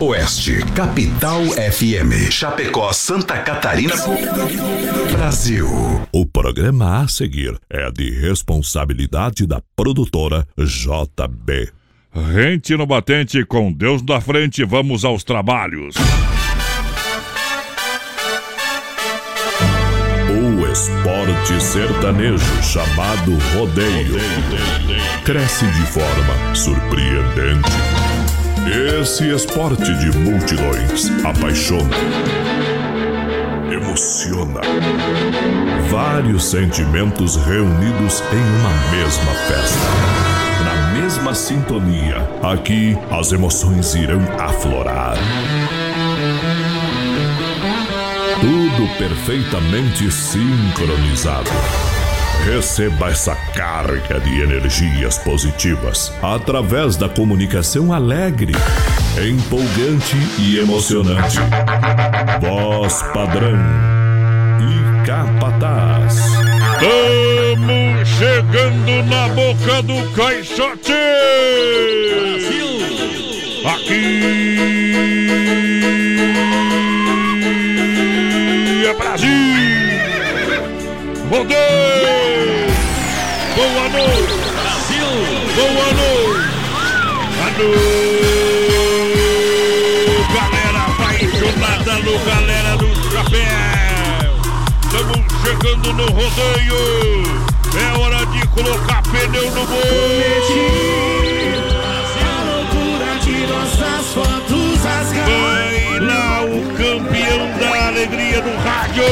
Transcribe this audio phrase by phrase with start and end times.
[0.00, 2.30] Oeste, Capital FM.
[2.30, 3.94] Chapecó, Santa Catarina.
[5.10, 5.66] Brasil.
[6.12, 11.72] O programa a seguir é de responsabilidade da produtora JB.
[12.32, 15.96] Rente no batente, com Deus na frente, vamos aos trabalhos.
[20.30, 24.14] O esporte sertanejo chamado rodeio
[25.24, 27.97] cresce de forma surpreendente.
[28.66, 31.96] Esse esporte de multidões apaixona,
[33.72, 34.60] emociona.
[35.90, 39.88] Vários sentimentos reunidos em uma mesma festa.
[40.64, 45.16] Na mesma sintonia, aqui as emoções irão aflorar.
[48.40, 51.50] Tudo perfeitamente sincronizado.
[52.44, 58.52] Receba essa carga de energias positivas através da comunicação alegre,
[59.16, 61.38] empolgante e emocionante.
[62.40, 63.58] Voz padrão
[64.60, 66.16] e capataz.
[66.80, 70.92] Estamos chegando na boca do caixote!
[73.64, 74.22] Aqui
[78.86, 79.28] é Brasil!
[81.30, 81.97] Rodeio!
[87.58, 87.74] Alô!
[90.32, 94.30] Galera apaixonada no Galera do Chapéu!
[94.84, 96.80] Estamos chegando no rodeio!
[97.74, 100.38] É hora de colocar pneu no boi!
[105.26, 109.02] Vai lá o campeão da alegria do rádio!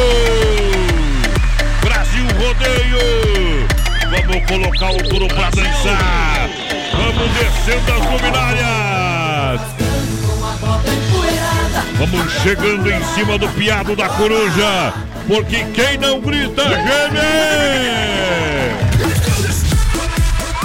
[1.80, 3.66] Brasil Rodeio!
[4.08, 6.55] Vamos colocar o touro pra dançar!
[6.96, 9.60] Vamos descendo as luminárias!
[11.98, 14.92] Vamos chegando em cima do piado da coruja!
[15.26, 17.66] Porque quem não grita, geme!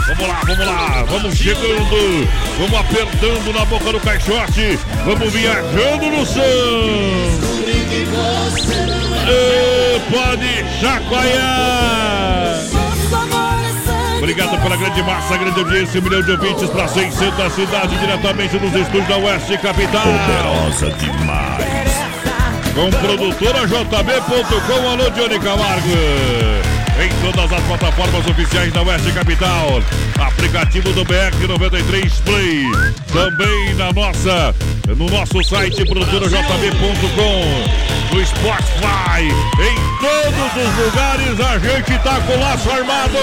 [0.07, 2.27] Vamos lá, vamos lá, vamos chegando,
[2.59, 6.21] vamos apertando na boca do caixote, vamos viajando no.
[9.27, 12.50] E pode chacoalhar.
[14.31, 18.73] Obrigado pela grande massa, grande audiência, um milhão de ouvintes para 600 cidades, diretamente nos
[18.73, 20.03] estúdios da Oeste Capital.
[20.03, 21.91] Poderosa demais.
[22.73, 25.89] Com produtora JB.com, alô Johnny Camargo
[26.99, 29.81] em todas as plataformas oficiais da Oeste Capital.
[30.19, 32.71] Aplicativo do BR93 Play.
[33.11, 34.55] Também na nossa,
[34.87, 38.13] no nosso site produtorajb.com.
[38.13, 39.23] No Spotify.
[39.59, 43.17] Em todos os lugares a gente tá com o laço armado.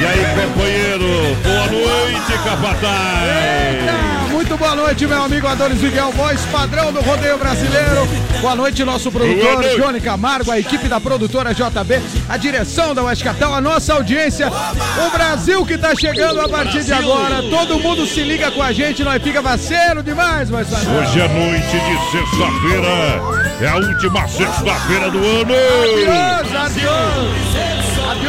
[0.00, 1.36] E aí, companheiro?
[1.42, 4.12] Boa noite, Capataz.
[4.32, 8.08] Muito boa noite, meu amigo Adonis Miguel Voz, padrão do rodeio brasileiro.
[8.40, 9.62] Boa noite, nosso produtor.
[9.76, 14.50] Johnny Camargo, a equipe da produtora JB, a direção da West Capital, a nossa audiência,
[14.50, 17.42] o Brasil que tá chegando a partir de agora.
[17.50, 21.78] Todo mundo se liga com a gente, nós fica vaceiro demais, mas Hoje é noite
[21.78, 23.20] de sexta-feira.
[23.60, 25.54] É a última sexta-feira do ano.
[25.54, 27.71] Adiós, adiós.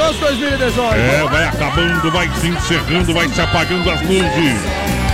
[0.04, 0.96] Adiós 2018.
[0.96, 4.62] É, vai acabando, vai se encerrando, vai se apagando as luzes.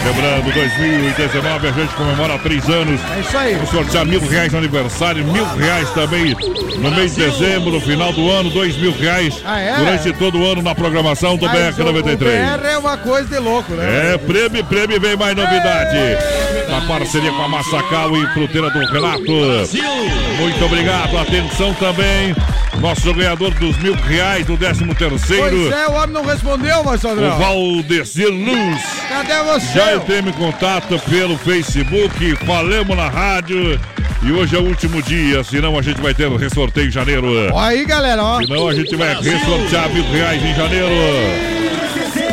[0.03, 2.99] Lembrando, 2019 a gente comemora três anos.
[3.15, 3.53] É isso aí.
[3.55, 6.33] Vamos sortear mil reais no aniversário, mil reais também
[6.77, 9.75] no mês de dezembro, no final do ano, dois mil reais Ah, é?
[9.77, 12.17] durante todo o ano na programação do Mas o- O BR93.
[12.17, 14.13] BR é uma coisa de louco, né?
[14.13, 15.97] É, prêmio, prêmio, vem mais novidade.
[16.69, 19.21] Na parceria com a Massacal e Fruteira do Renato.
[20.39, 22.33] Muito obrigado, atenção também.
[22.79, 27.03] Nosso ganhador dos mil reais do décimo Pois terceiro, é, o homem não respondeu, mas
[27.03, 27.15] o.
[27.37, 28.81] Valdecir Luz.
[29.09, 29.73] Cadê você?
[29.73, 33.79] Já entremos em contato pelo Facebook, falamos na rádio.
[34.21, 37.27] E hoje é o último dia, senão a gente vai ter ressorteio em janeiro.
[37.57, 38.41] Aí, galera, ó.
[38.41, 40.89] Senão a gente vai ressortear mil reais em janeiro.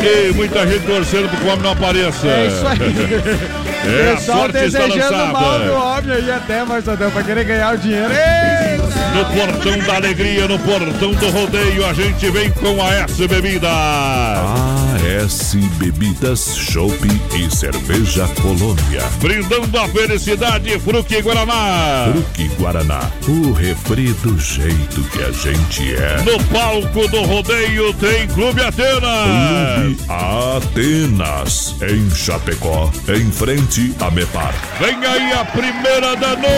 [0.03, 2.27] E muita gente torcendo para que o homem não apareça.
[2.27, 3.66] É isso aí.
[3.87, 8.11] É, Pessoal desejando mal do homem aí até, Sandrão, pra querer ganhar o dinheiro.
[8.11, 8.87] Eita!
[9.15, 13.69] No portão da alegria, no portão do rodeio, a gente vem com a S Bebida.
[15.17, 16.99] AS Bebidas, Chopp
[17.35, 19.03] e Cerveja Colônia.
[19.21, 22.13] Brindando a felicidade, Fruque Guaraná.
[22.13, 26.23] Fruque Guaraná, o refri do jeito que a gente é.
[26.23, 29.77] No palco do rodeio tem Clube Atenas.
[29.77, 34.55] Clube Atenas, em Chapecó, em frente a Mepar.
[34.79, 36.57] Vem aí a primeira da noite.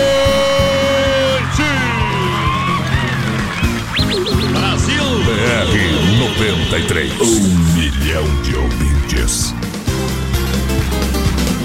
[5.29, 9.55] BR 93, um milhão de ouvintes.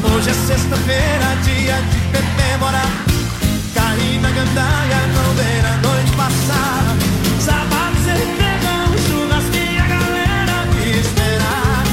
[0.04, 3.04] Hoje é sexta-feira, dia de beber morar.
[3.74, 6.96] Caí na gandaia, não ver a noite passar.
[7.40, 11.84] Sábado sem pegão, churrasquinho, a galera me esperar.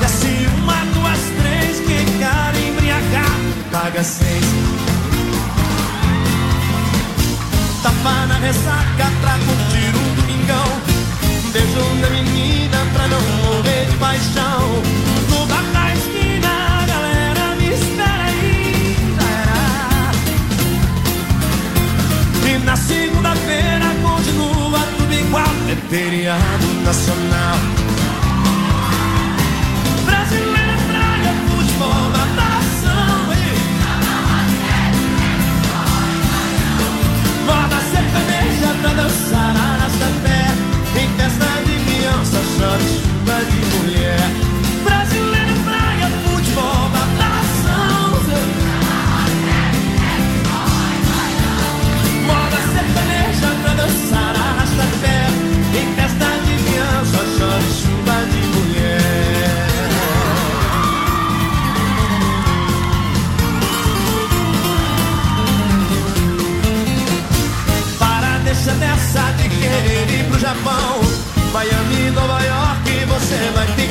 [0.00, 3.36] Desce uma, duas, três, que cara embriagar,
[3.72, 4.73] paga seis.
[8.04, 10.68] Na ressaca pra curtir um domingão.
[11.52, 14.82] Beijo da menina pra não morrer de paixão.
[15.30, 16.48] No bar da esquina,
[16.82, 18.28] a galera me espera
[19.40, 20.12] era.
[22.46, 25.54] E na segunda-feira continua tudo igual.
[25.70, 27.58] É feriado nacional.
[38.84, 44.53] Pra dançar arrasta-pé Em festa de criança, chove chuva de mulher
[69.14, 71.00] de querer ir pro Japão.
[71.52, 73.83] Miami, Nova York, você vai ficar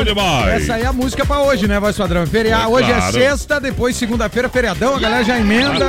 [0.00, 0.62] Bom demais.
[0.62, 2.26] Essa aí é a música pra hoje, né, voz padrão?
[2.26, 2.64] Feriado.
[2.64, 3.04] É hoje claro.
[3.04, 5.88] é sexta, depois segunda-feira, feriadão, a galera já emenda.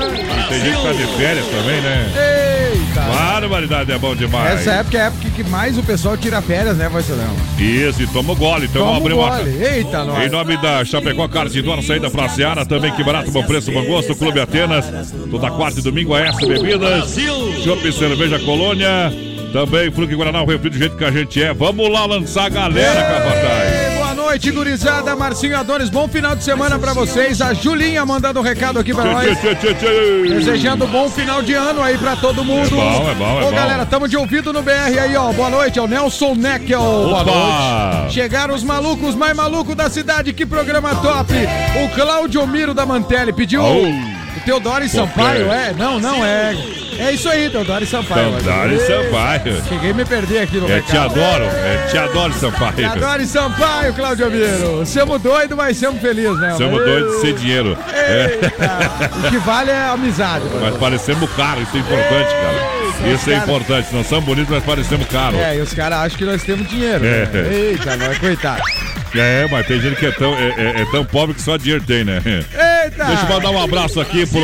[0.49, 2.71] Tem gente que tá de férias também, né?
[2.73, 3.01] Eita!
[3.01, 4.59] Barbaridade, é bom demais.
[4.61, 7.35] Essa época é a época que mais o pessoal tira férias, né, voz padrão?
[7.57, 8.65] Isso, e toma o gole.
[8.65, 9.37] Então Toma vamos abrir uma.
[9.37, 9.63] gole.
[9.63, 10.31] Eita, Em nós.
[10.31, 13.83] nome da Chapecó Carnes e Dona, saída pra Seara, também que barato, bom preço, bom
[13.85, 14.85] gosto, Clube Atenas,
[15.29, 17.15] toda quarta e domingo, a S Bebidas,
[17.63, 19.11] Chopp Cerveja Colônia,
[19.53, 21.53] também Fruque Guaraná, o refri do jeito que a gente é.
[21.53, 23.70] Vamos lá lançar a galera, Capataz.
[24.21, 25.15] Noite, gurizada.
[25.15, 27.41] Marcinho Adonis, bom final de semana pra vocês.
[27.41, 29.37] A Julinha mandando um recado aqui pra nós.
[30.29, 32.67] Desejando bom final de ano aí pra todo mundo.
[32.67, 35.33] É bom, é bom, é Ô, galera, tamo de ouvido no BR aí, ó.
[35.33, 36.79] Boa noite, é o Nelson Neckel.
[36.79, 38.13] Boa noite.
[38.13, 40.33] Chegaram os malucos mais malucos da cidade.
[40.33, 41.33] Que programa top.
[41.83, 43.81] O Claudio Miro da Mantelli pediu Au.
[43.83, 45.73] o Teodoro e Sampaio, é?
[45.73, 46.55] Não, não é.
[46.99, 47.49] É isso aí,
[47.83, 48.29] e Sampaio.
[48.73, 49.63] E Sampaio.
[49.67, 50.89] Cheguei a me perder aqui no É, recado.
[50.91, 52.75] te adoro, é, te adoro, Sampaio.
[52.75, 54.85] Teodoro e Sampaio, Claudio Miro.
[54.85, 56.53] Somos doidos, mas somos felizes, né?
[56.57, 57.77] Somos doidos de ser dinheiro.
[57.93, 58.53] É, Eita,
[59.27, 60.45] o que vale é a amizade.
[60.61, 62.80] mas parecemos caro, isso é importante, cara.
[63.13, 63.87] Isso é cara- importante.
[63.93, 65.37] Não somos bonitos, mas parecemos caro.
[65.37, 67.03] É, e os caras acham que nós temos dinheiro.
[67.05, 67.25] É.
[67.25, 67.53] Né?
[67.53, 68.61] Eita, nós, coitado.
[69.15, 71.83] É, mas tem gente que é tão, é, é- é tão pobre que só dinheiro
[71.85, 72.21] tem, né?
[72.25, 73.05] Eita!
[73.05, 74.41] Deixa eu mandar um abraço aqui pro.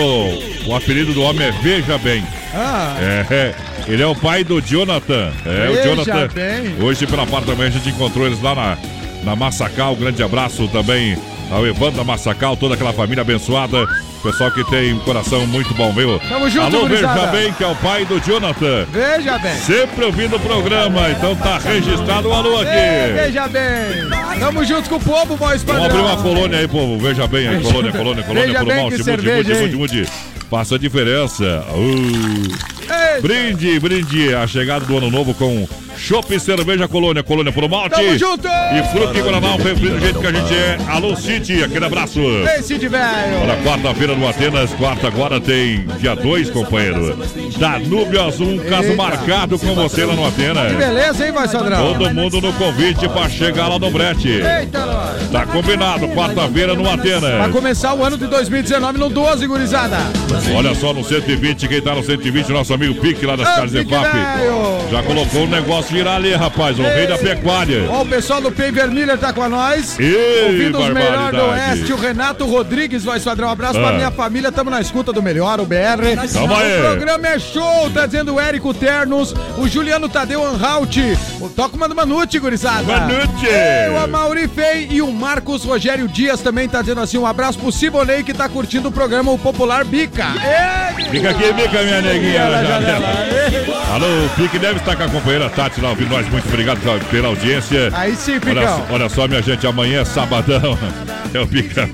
[0.68, 2.24] O apelido do homem é Veja Bem.
[2.54, 3.56] Ah, É, é.
[3.88, 5.32] ele é o pai do Jonathan.
[5.46, 6.28] É, Veja o Jonathan.
[6.34, 6.76] bem.
[6.82, 8.78] Hoje pela parte manhã a gente encontrou eles lá na,
[9.24, 9.94] na Massacal.
[9.94, 11.18] Um grande abraço também
[11.52, 13.88] ao Evandro Massacal, toda aquela família abençoada.
[14.24, 16.20] Pessoal que tem um coração muito bom, viu?
[16.28, 17.28] Tamo junto, Alô, Veja.
[17.28, 18.86] Bem, que é o pai do Jonathan.
[18.92, 19.56] veja bem.
[19.56, 23.14] Sempre ouvindo o programa, então tá registrado o alô Ei, aqui.
[23.14, 24.40] veja bem.
[24.40, 26.00] Tamo junto com o povo, voz Vamos padrão.
[26.00, 26.98] abrir uma colônia aí, povo.
[26.98, 30.10] Veja bem aí, colônia, colônia, colônia, Veja bem que Mude, cerveja, mude, mude, mude.
[30.50, 31.64] Faça a diferença.
[31.74, 33.22] Uh.
[33.22, 34.34] Brinde, brinde.
[34.34, 37.96] A chegada do ano novo com Chopp e Cerveja Colônia, Colônia Pro Malte.
[37.96, 38.48] Tamo junto.
[38.48, 40.78] E Fruque Guaraná, o refri do jeito que a gente é.
[40.88, 42.20] Alô, City, aquele abraço.
[42.20, 43.42] Ei, Cid velho.
[43.42, 47.18] Olha, quarta-feira no Atenas, quarta agora tem dia 2, companheiro.
[47.58, 48.96] Danúbio Azul, um caso Eita.
[48.96, 50.72] marcado com você lá no Atenas.
[50.72, 51.94] Que beleza, hein, voz padrão?
[51.94, 54.30] Todo mundo no convite pra chegar lá no Brete.
[54.30, 55.30] Eita, nós.
[55.32, 57.52] Tá combinado, quarta-feira no Vai Atenas.
[57.52, 59.98] começar o ano de 2019 no 12, gurizada.
[60.56, 64.14] Olha só no 120, quem tá no 120, nosso amigo Pique lá das Pique EFAP.
[64.14, 64.92] velho.
[64.92, 66.78] Já colocou um negócio girar ali, rapaz.
[66.80, 67.86] O rei da pecuária.
[67.90, 69.98] Ó, o pessoal do Pay Vermelho tá com nós.
[70.00, 71.46] Ei, Ouvindo os melhores do.
[71.46, 71.94] Oeste.
[71.94, 73.48] O Renato Rodrigues, voz padrão.
[73.48, 73.84] Um abraço Ah.
[73.84, 74.52] pra minha família.
[74.52, 76.16] Tamo na escuta do melhor, o BR.
[76.34, 76.78] Tamo aí.
[76.80, 79.34] O programa é show, tá dizendo o Érico Ternos.
[79.58, 80.98] O Juliano Tadeu Anhalt.
[81.40, 82.84] O Toco Mano Manute, gurizada.
[82.84, 83.46] Manute.
[83.46, 87.18] Ei, o Amauri Fei e o Marcos Rogério Dias também tá dizendo assim.
[87.18, 90.26] Um abraço pro Sibonei que tá curtindo o programa O Popular Bica.
[90.36, 92.44] Ei, Fica aqui, fica, minha neguinha.
[93.94, 96.28] Alô, o Pique deve estar com a companheira Tati lá ouvindo nós.
[96.30, 96.80] Muito obrigado
[97.10, 97.90] pela- audiência.
[97.94, 98.78] Aí sim, Olha, Picão.
[98.88, 100.78] só- olha só, minha gente, amanhã é sabadão.
[101.34, 101.90] É o Picão.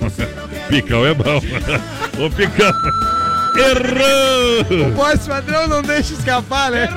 [0.70, 1.42] Picão é bom.
[2.24, 2.72] O Picão.
[3.58, 4.92] Errou!
[4.92, 6.88] Voz padrão não deixa escapar, né?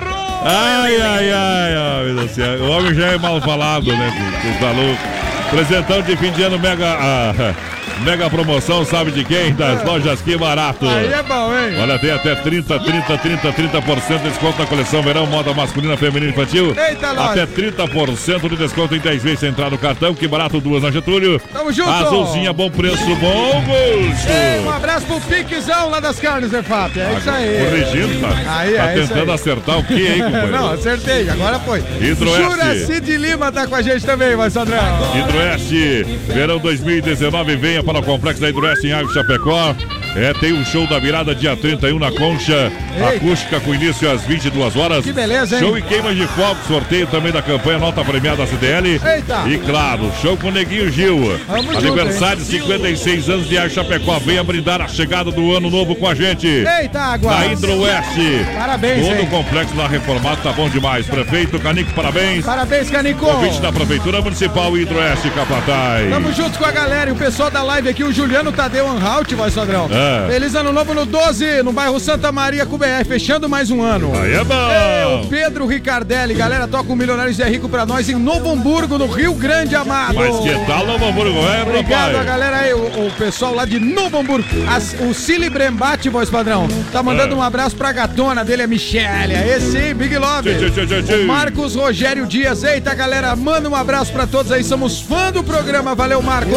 [0.44, 2.58] Ai, ai, ai, ai, meu Deus do céu.
[2.62, 4.12] O homem já é mal falado, né?
[4.42, 5.02] Tu tá louco.
[5.50, 7.54] Presentão de fim de ano mega, ah,
[8.00, 9.54] mega promoção, sabe de quem?
[9.54, 10.86] Das lojas Que Barato.
[10.88, 11.78] Aí é bom, hein?
[11.80, 16.26] Olha, tem até 30, 30, 30, 30% de desconto na coleção verão, moda masculina, feminina
[16.26, 16.74] e infantil.
[16.76, 17.10] Eita.
[17.10, 20.14] Até 30% de desconto em 10 vezes entrar no cartão.
[20.14, 21.40] Que barato, duas na Getúlio.
[21.52, 21.90] Tamo junto.
[21.90, 24.30] Azulzinha, bom preço, bom gosto.
[24.30, 26.98] Ei, um abraço pro Piquezão lá das carnes, Efap.
[26.98, 27.58] É isso aí.
[27.64, 28.58] Corrigindo, tá?
[28.58, 30.50] Aí, tá é tentando acertar o que, hein, companheiro?
[30.50, 31.80] Não, acertei, agora foi.
[32.00, 32.42] Hidroeste.
[32.42, 34.78] Juraci de Lima tá com a gente também, vai Sandrão.
[35.14, 40.05] Hidroeste, verão 2019, venha para o Complexo da Hidroeste em Água Chapecó.
[40.16, 43.16] É, tem o show da virada dia 31 na Concha, Ei.
[43.16, 45.04] acústica com início às 22 horas.
[45.04, 45.60] Que beleza, hein?
[45.60, 48.98] Show e queima de fogo, sorteio também da campanha Nota Premiada da CDL.
[49.04, 49.44] Eita.
[49.46, 51.38] E claro, show com o Neguinho Gil.
[51.46, 54.18] Vamos Aniversário de 56 anos de Água Chapecó.
[54.18, 56.46] Venha brindar a chegada do ano novo com a gente.
[56.46, 57.34] Eita, água.
[57.34, 58.46] Na Hidroeste.
[58.56, 59.24] Parabéns, Todo hein?
[59.24, 61.06] o complexo lá reformado, tá bom demais.
[61.06, 62.42] Prefeito Canico, parabéns.
[62.42, 63.26] Parabéns, Canico.
[63.26, 66.08] Convite da Prefeitura Municipal Hidroeste Capataz.
[66.10, 69.30] Tamo junto com a galera e o pessoal da live aqui, o Juliano Tadeu Anhalt,
[69.34, 69.88] vai Sandrão.
[69.92, 70.05] É.
[70.30, 74.12] Feliz ano novo no 12, no bairro Santa Maria, com BR, fechando mais um ano.
[74.20, 74.70] Aí é bom.
[74.70, 78.98] É, o Pedro Ricardelli, galera, toca o Milionários é Rico pra nós em Novo Hamburgo,
[78.98, 80.14] no Rio Grande Amado.
[80.14, 81.38] Mas que tal, Novo Hamburgo?
[81.48, 84.46] É, Obrigado a galera aí, o, o pessoal lá de Novo Hamburgo.
[84.68, 87.36] As- o Cili Brembate, voz padrão, tá mandando É.
[87.38, 89.34] um abraço pra gatona dele, a Michelle.
[89.34, 90.54] Esse aí, Big Love.
[90.54, 91.16] Tchê, tchê, tchê, tchê.
[91.24, 92.62] Marcos Rogério Dias.
[92.64, 94.62] Eita, galera, manda um abraço pra todos aí.
[94.64, 95.94] Somos fã do programa.
[95.94, 96.56] Valeu, Marcos.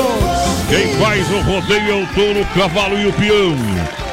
[0.70, 3.56] Quem faz o rodeio é o touro, o cavalo e o peão.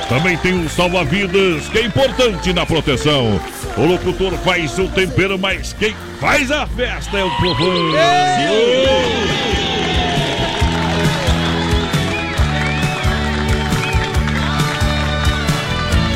[0.08, 3.40] Também tem um salva-vidas, que é importante na proteção.
[3.76, 7.92] O locutor faz o tempero, mas quem faz a festa é o povão.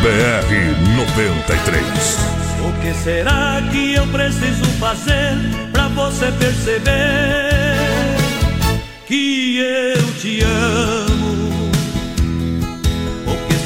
[0.03, 1.85] BR 93.
[2.61, 5.37] O que será que eu preciso fazer
[5.73, 7.51] pra você perceber
[9.07, 11.10] que eu te amo?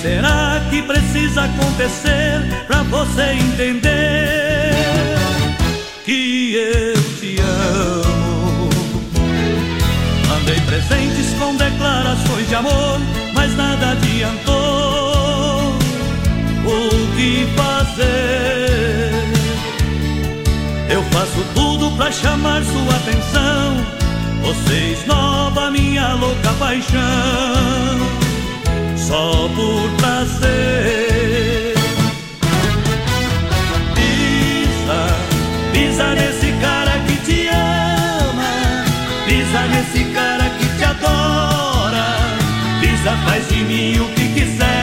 [0.05, 4.75] Será que precisa acontecer pra você entender
[6.05, 8.69] que eu te amo?
[10.29, 13.01] Mandei presentes com declarações de amor,
[13.33, 15.73] mas nada adiantou.
[16.67, 19.11] O que fazer?
[20.91, 23.75] Eu faço tudo pra chamar sua atenção.
[24.43, 27.01] Você esnova minha louca paixão,
[29.07, 31.75] só por prazer.
[33.95, 35.01] Pisa,
[35.73, 38.85] pisa nesse cara que te ama,
[39.27, 42.17] pisa nesse cara que te adora,
[42.81, 44.74] pisa, faz de mim o que quiser.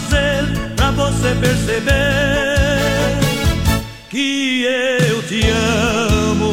[0.00, 0.44] Fazer
[0.76, 2.58] pra você perceber
[4.10, 6.52] que eu te amo?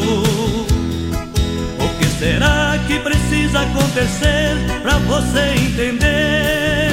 [1.78, 6.90] O que será que precisa acontecer pra você entender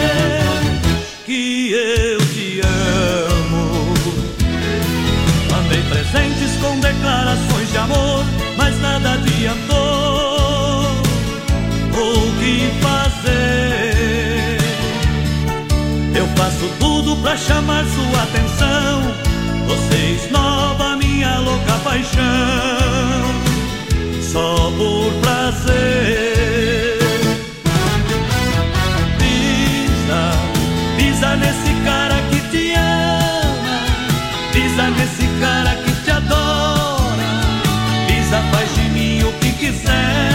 [1.25, 3.93] que eu te amo?
[5.51, 8.25] Mandei presentes com declarações de amor,
[8.57, 10.10] mas nada adiantou.
[17.21, 19.13] pra chamar sua atenção.
[19.67, 22.21] Você esnova minha louca paixão,
[24.21, 26.97] só por prazer.
[29.19, 30.23] Pisa,
[30.97, 33.79] pisa nesse cara que te ama,
[34.51, 37.29] pisa nesse cara que te adora,
[38.07, 40.31] pisa, faz de mim o que quiser.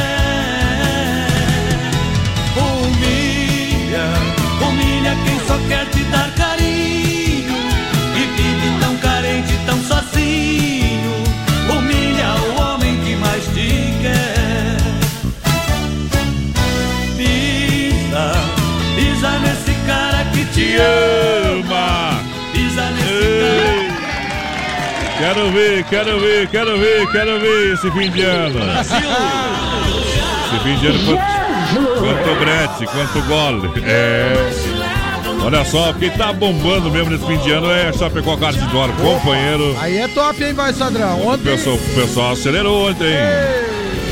[5.68, 5.86] quer
[25.26, 28.60] Quero ver, quero ver, quero ver, quero ver esse fim de ano.
[28.80, 28.94] Esse
[30.62, 33.68] fim de ano, quanto, quanto brete, quanto gole.
[33.84, 34.34] É.
[35.44, 39.76] Olha só, quem tá bombando mesmo nesse fim de ano é Chapecó Cartidor, companheiro.
[39.80, 41.18] Aí é top, hein, vai, Sadrão?
[41.18, 41.50] O Ontem.
[41.50, 43.12] pessoal, o pessoal acelerou ontem.
[43.12, 43.55] O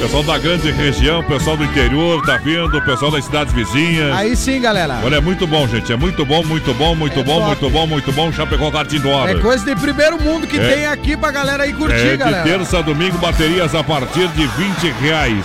[0.05, 4.15] pessoal da grande região, pessoal do interior tá vindo, pessoal das cidades vizinhas.
[4.15, 5.01] Aí sim, galera.
[5.03, 5.91] Olha, é muito bom, gente.
[5.93, 7.47] É muito bom, muito bom, muito É bom, top.
[7.47, 8.31] muito bom, muito bom.
[8.31, 9.29] Chapecó Cartidor.
[9.31, 10.75] É coisa de primeiro mundo que É.
[10.75, 12.43] tem aqui pra galera aí curtir, É de galera.
[12.45, 15.45] terça a domingo, baterias a partir de 20 reais.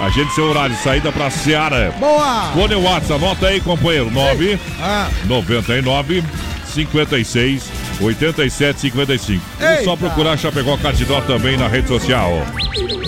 [0.00, 1.92] Agende seu horário, saída pra Seara.
[1.98, 2.50] Boa!
[2.54, 4.10] Fone WhatsApp, anota aí, companheiro.
[4.10, 6.24] 9 Ah, 99
[6.72, 7.62] 56
[8.00, 9.42] 87 55.
[9.60, 9.84] E Eita.
[9.84, 12.30] só procurar Chapecó Cartidó também na rede social.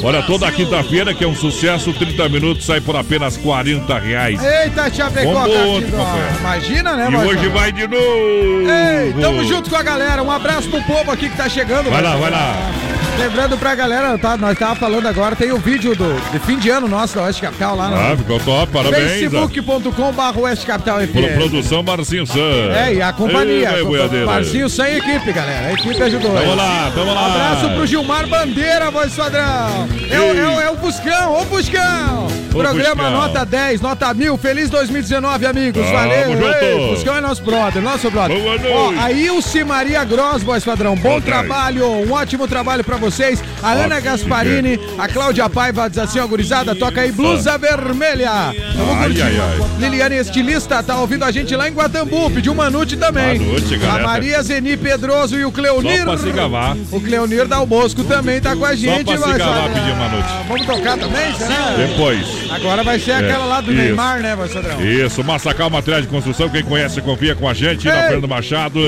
[0.03, 4.43] Olha, toda quinta-feira, que é um sucesso, 30 minutos sai por apenas 40 reais.
[4.43, 5.97] eita, Chapecó, ontem, Cartidó.
[5.99, 6.37] companheiro.
[6.41, 8.71] Imagina, né, E hoje vai de novo.
[8.71, 10.23] Ei, tamo junto com a galera.
[10.23, 11.91] Um abraço pro povo aqui que tá chegando.
[11.91, 12.21] Vai lá, padrão.
[12.21, 12.90] vai lá.
[13.21, 16.71] Lembrando pra galera, tá, nós tava falando agora, tem o vídeo do, de fim de
[16.71, 19.11] ano nosso da Oeste Capital lá no Ah, ficou top, parabéns.
[19.21, 21.35] facebook.com.br Oeste Capital FM.
[21.37, 22.39] Produção Marcinho San.
[22.75, 23.73] É, e a companhia.
[23.77, 24.25] Ei, com- boiadeira.
[24.25, 25.67] Marcinho sem equipe, galera.
[25.69, 26.33] A equipe ajudou.
[26.33, 26.57] Tamo aí.
[26.57, 27.27] lá, tamo lá.
[27.27, 29.87] Abraço pro Gilmar Bandeira, voz padrão.
[30.11, 32.27] É, o- é, o- é o Buscão, ô Buscão.
[32.51, 33.11] Programa Buscão.
[33.13, 34.37] nota 10, nota 1000.
[34.37, 35.83] Feliz 2019, amigos.
[35.85, 36.33] Tamo Valeu.
[36.33, 36.65] junto.
[36.65, 38.37] Ei, Buscão é nosso brother, nosso brother.
[38.41, 38.75] Boa noite.
[38.75, 40.97] Ó, a Ilse Maria Gross, voz padrão.
[40.97, 41.27] Bom tarde.
[41.27, 43.43] trabalho, um ótimo trabalho pra vocês.
[43.63, 48.31] A Ana Gasparini, a Cláudia Paiva diz assim, ó, gurizada, toca aí Blusa Vermelha.
[48.77, 49.23] Vamos Ai, curtir.
[49.23, 49.59] ai, ai.
[49.79, 53.39] Liliane Estilista tá ouvindo a gente lá em Guatambu, pediu uma noite também.
[53.39, 53.99] Manute, A.
[53.99, 56.05] Maria Zeni Pedroso e o Cleonir.
[56.05, 56.77] Só pra se gavar.
[56.91, 59.05] O Cleonir Dal Bosco também tá com a gente.
[59.05, 59.75] pra se gavar, Sadrão.
[59.75, 60.29] pedir uma noite.
[60.49, 61.75] Vamos tocar também, será?
[61.77, 62.27] Depois.
[62.51, 63.81] Agora vai ser aquela lá do isso.
[63.83, 64.81] Neymar, né, Sadrão?
[64.85, 67.87] Isso, Massacal Materiais de Construção, quem conhece, confia com a gente.
[67.87, 68.03] Na Ei.
[68.09, 68.81] Fernando Machado.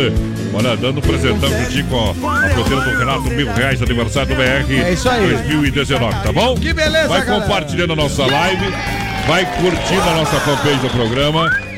[0.54, 2.14] Olha, dando um presentão juntinho com a
[2.50, 4.72] fruteira do Renato, mil reais, aniversário do BR.
[4.84, 5.26] É isso aí.
[5.28, 6.54] 2019, tá bom?
[6.54, 7.42] Que beleza, Vai galera.
[7.42, 8.72] compartilhando a nossa live,
[9.26, 11.71] vai curtindo a nossa fanpage do programa.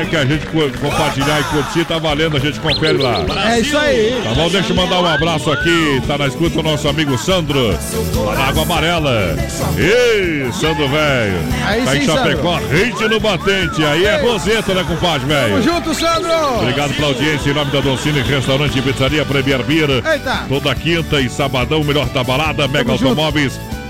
[0.00, 3.24] É que a gente co- compartilhar e curtir, tá valendo, a gente confere lá.
[3.50, 4.20] É isso aí.
[4.24, 4.48] Tá bom?
[4.48, 6.02] Deixa eu mandar um abraço aqui.
[6.06, 7.76] Tá na escuta o nosso amigo Sandro,
[8.24, 9.36] lá na Água Amarela.
[9.76, 11.38] Ei, Sandro, velho.
[11.66, 13.84] Aí Tá em Chapecó, rente no batente.
[13.84, 15.62] Aí é roseta, né, compadre, Tamo velho?
[15.62, 16.58] junto, Sandro!
[16.60, 19.90] Obrigado pela audiência em nome da Doncini Restaurante e Pizzaria Premier Beer.
[19.90, 20.44] Eita!
[20.48, 23.14] Toda quinta e sabadão, melhor da balada, Mega Tamo junto.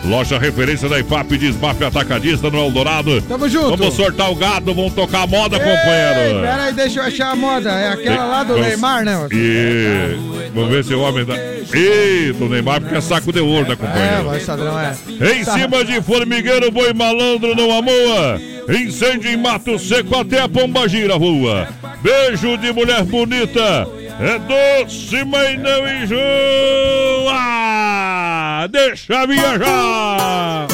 [0.09, 3.21] Loja referência da IFAP de Smaf Atacadista no Eldorado.
[3.23, 3.77] Tamo junto!
[3.77, 6.41] Vamos sortar o gado, vamos tocar a moda, Ei, companheiro.
[6.43, 7.71] Pera aí, deixa eu achar a moda.
[7.73, 9.27] É aquela lá do Vamos- Neymar, né?
[9.33, 11.35] E vamos ver se o homem dá.
[11.37, 14.25] Eita, o Neymar, porque é saco de ouro, né, É, companheiro?
[14.25, 14.93] vai, Sadrão, é.
[15.35, 18.41] Em cima de formigueiro, boi malandro não amoa.
[18.69, 21.67] Incêndio em mato seco até a pomba gira rua.
[22.01, 23.89] Beijo de mulher bonita.
[24.19, 26.17] É doce, mas não enjoa.
[28.69, 30.67] Deixa viajar.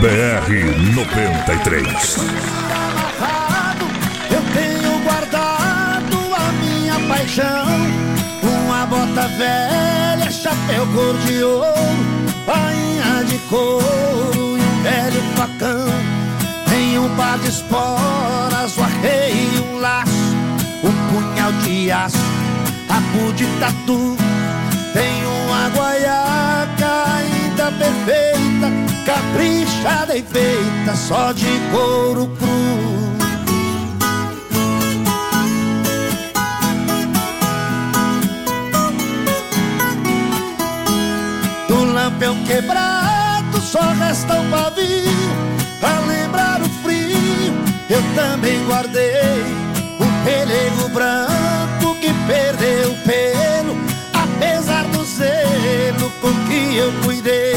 [0.00, 0.50] BR
[0.94, 2.16] 93.
[2.70, 3.86] amarrado,
[4.30, 7.66] eu tenho guardado a minha paixão.
[8.42, 11.72] Uma bota velha, chapéu cor de ouro,
[12.46, 16.13] bainha de couro e um velho facão.
[16.96, 20.12] Um par de esporas, o arreio um laço,
[20.82, 22.16] um punhal de aço,
[22.88, 24.16] rabo de tatu.
[24.92, 28.70] Tem uma guaiaca ainda perfeita,
[29.04, 33.14] caprichada e feita só de couro cru.
[41.68, 45.13] Do lampião quebrado só resta um pavio
[48.14, 49.44] também guardei
[50.00, 53.76] Um pelego branco que perdeu o pelo
[54.12, 57.54] Apesar do zelo com que eu cuidei.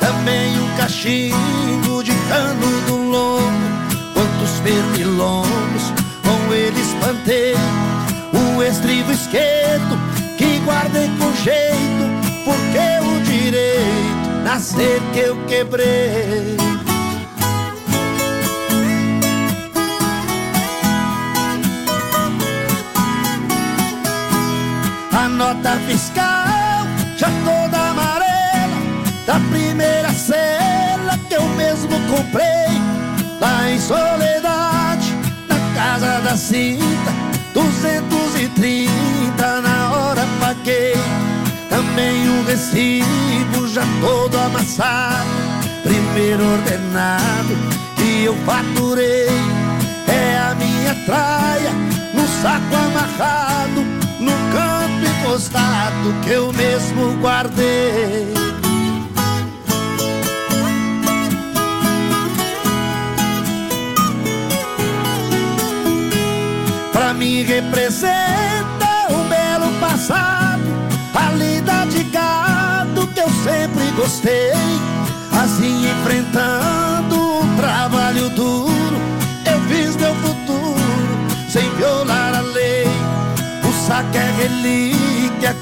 [0.00, 3.42] Também um cachimbo de cano do lombo
[4.14, 5.92] Quantos pernilongos
[6.22, 7.54] com ele espantei.
[8.32, 9.98] O estribo esquerdo
[10.38, 16.61] que guardei com jeito Porque o direito nascer que eu quebrei
[25.62, 28.76] nota fiscal já toda amarela
[29.24, 32.80] Da primeira cela que eu mesmo comprei
[33.40, 35.14] Lá em Soledade,
[35.48, 37.12] na casa da cinta
[37.54, 40.96] 230 na hora paguei
[41.70, 45.30] Também um recibo já todo amassado
[45.84, 47.56] Primeiro ordenado
[47.96, 49.28] que eu faturei
[50.08, 51.72] É a minha traia,
[52.14, 53.80] no saco amarrado,
[54.20, 54.81] no campo
[55.32, 58.34] encostado que eu mesmo guardei.
[66.92, 70.60] Pra mim representa um belo passado,
[71.14, 74.52] a lida de gado que eu sempre gostei.
[75.42, 79.00] Assim enfrentando um trabalho duro,
[79.50, 80.76] eu fiz meu futuro
[81.48, 82.86] sem violar a lei.
[83.66, 85.11] O saco é relíquia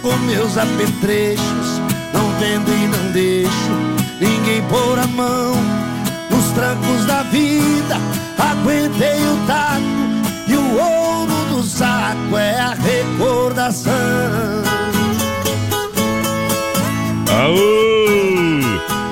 [0.02, 1.80] com meus apetrechos,
[2.12, 3.90] não vendo e não deixo
[4.20, 5.54] ninguém pôr a mão.
[6.30, 7.96] Nos trancos da vida,
[8.38, 9.82] aguentei o taco
[10.46, 13.92] e o ouro do saco é a recordação.
[17.32, 17.80] Aô!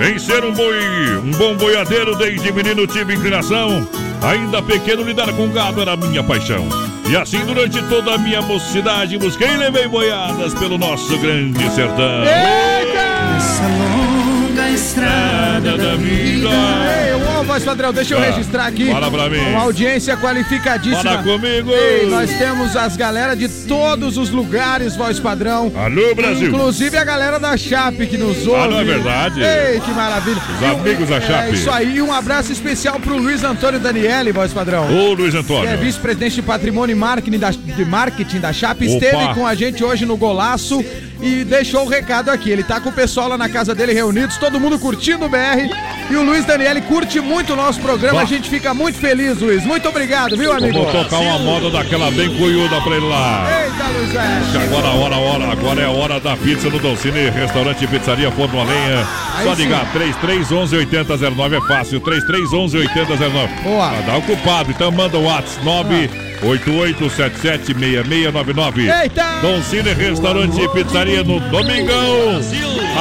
[0.05, 3.87] Em ser um boi, um bom boiadeiro desde menino tive inclinação.
[4.23, 6.69] Ainda pequeno lidar com gado era minha paixão.
[7.11, 12.23] E assim durante toda a minha mocidade busquei e levei boiadas pelo nosso grande sertão.
[12.25, 16.49] Essa longa estrada da vida.
[16.51, 18.91] Ei, ô, voz padrão, deixa eu Ah, registrar aqui.
[18.91, 19.39] fala pra mim.
[19.39, 21.03] Uma audiência qualificadíssima.
[21.03, 21.71] Fala comigo.
[21.73, 25.73] Ei, nós temos as galera de todos os lugares, voz padrão.
[25.77, 26.49] Alô, Brasil.
[26.49, 28.61] Inclusive a galera da Chape que nos ouve.
[28.63, 29.41] Ah, não é verdade?
[29.43, 30.41] Ei, que maravilha.
[30.57, 31.49] Os amigos da Chape.
[31.49, 34.87] É isso aí, um abraço especial pro Luiz Antônio Daniele, voz padrão.
[34.93, 35.69] Ô, Luiz Que Antônio.
[35.69, 38.95] é vice-presidente de patrimônio e marketing da, de marketing da Chape, Opa.
[38.95, 40.85] esteve com a gente hoje no Golaço
[41.21, 42.51] e deixou o recado aqui.
[42.51, 45.69] Ele tá com o pessoal lá na casa dele reunidos, todo mundo curtindo o BR.
[46.11, 48.17] E o Luiz Daniele curte muito o nosso programa.
[48.17, 48.23] Bah.
[48.23, 49.65] A gente fica muito feliz, Luiz.
[49.65, 50.79] Muito obrigado, viu, amigo?
[50.79, 53.47] Vamos tocar uma moda daquela bem cunhuda pra ele lá.
[53.63, 54.15] Eita, Luiz.
[54.15, 54.41] é.
[54.51, 57.85] Que Agora, a hora, a hora, agora é a hora da pizza no Dolcine, restaurante
[57.85, 59.07] e pizzaria Forno a Lenha.
[59.45, 59.63] Só sim.
[59.63, 63.63] ligar 3311 8009 é fácil, 3311 8009.
[63.63, 63.87] Boa.
[63.87, 69.03] Ah, dá o culpado, então manda o WhatsApp 988776699.
[69.03, 69.25] Eita!
[69.43, 72.41] Dolcine, restaurante e pizzaria no Domingão.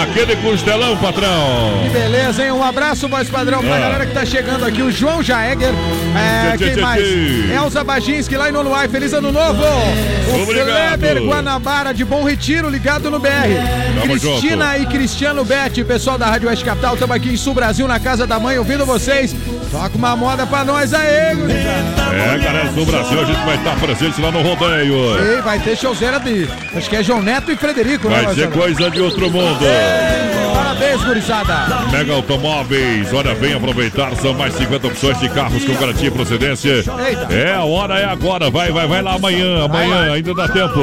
[0.01, 1.81] Aquele costelão, patrão.
[1.83, 2.51] Que beleza, hein?
[2.51, 3.79] Um abraço, voz padrão, pra Ah.
[3.79, 4.81] galera que tá chegando aqui.
[4.81, 5.71] O João Jaeger.
[6.15, 7.03] É, Tchê, quem tchê, mais?
[7.03, 7.53] tchê.
[7.55, 8.87] Elza Baginski, lá em Nonuai.
[8.87, 9.63] Feliz ano novo!
[9.63, 10.67] O Obrigado.
[10.67, 13.29] Kleber Guanabara, de Bom Retiro, ligado no BR.
[13.99, 16.93] Tamo Cristina e Cristiano Betti, pessoal da Rádio Oeste Capital.
[16.93, 19.35] Estamos aqui em Sul Brasil, na casa da mãe, ouvindo vocês.
[19.71, 22.15] Toca uma moda pra nós aí, gurizada.
[22.15, 24.95] É, galera do Brasil, gente vai estar presente lá no rodeio.
[25.19, 26.47] Ei, vai ter showzeira de.
[26.75, 29.65] Acho que é João Neto e Frederico, né, Vai ser coisa de outro mundo.
[30.53, 31.67] Parabéns, gurizada.
[31.91, 36.71] Mega Automóveis, olha, vem aproveitar, são mais 50 opções de carros com garantia e procedência.
[36.75, 37.33] Eita.
[37.33, 40.79] É, a hora é agora, vai, vai, vai lá amanhã, amanhã, ainda dá tempo.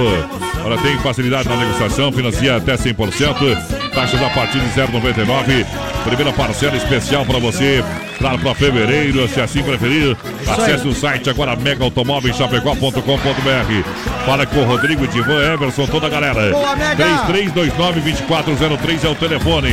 [0.65, 5.67] Olha, tem facilidade na negociação, financia até 100%, taxas a partir de 0,99.
[6.05, 7.83] Primeira parcela especial para você,
[8.19, 10.17] claro, para fevereiro, se assim preferir.
[10.47, 14.25] Acesse o site agora megaautomóveischapecó.com.br.
[14.25, 16.51] Fala com o Rodrigo, Divan, Everson, toda a galera.
[16.51, 17.05] Boa, Mega.
[17.27, 19.71] 3329-2403 é o telefone.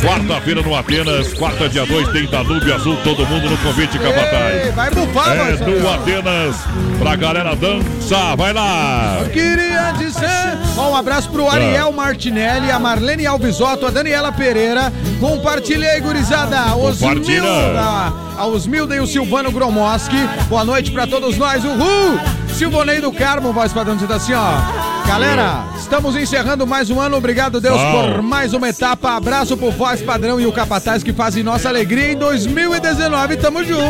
[0.00, 4.74] Quarta-feira no Atenas, quarta dia 2 tem Danúbio Azul, todo mundo no convite Capataz.
[4.74, 5.88] Vai bufar, É do.
[5.90, 6.56] Atenas
[6.98, 9.18] pra galera dançar, vai lá.
[9.32, 10.58] Queria dizer.
[10.76, 14.92] Ó, um abraço pro Ariel Martinelli, a Marlene Alvisotto, a Daniela Pereira.
[15.18, 16.56] Compartilha aí, gurizada.
[16.72, 17.49] Compartilha.
[17.50, 20.16] Osmilda, a Osmilda e o Silvano Gromoski.
[20.48, 21.64] Boa noite pra todos nós.
[21.64, 22.18] Uhul!
[22.54, 25.06] Silvonei do Carmo, voz padrão, dizendo assim, ó.
[25.06, 27.16] Galera, estamos encerrando mais um ano.
[27.16, 28.12] Obrigado, Deus, Bom.
[28.12, 29.16] por mais uma etapa.
[29.16, 33.36] Abraço pro Voz Padrão e o Capataz que fazem nossa alegria em 2019.
[33.38, 33.80] Tamo junto.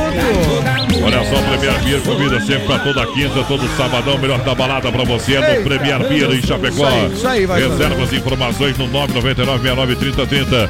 [1.04, 5.04] Olha só, Premier Beer, comida sempre pra toda quinta, todo sabadão, melhor da balada pra
[5.04, 5.64] você é no.
[5.64, 6.70] Premier Beer em Chapecó.
[6.70, 10.68] Isso aí, isso aí, vai, Reservas e informações no 999-693030.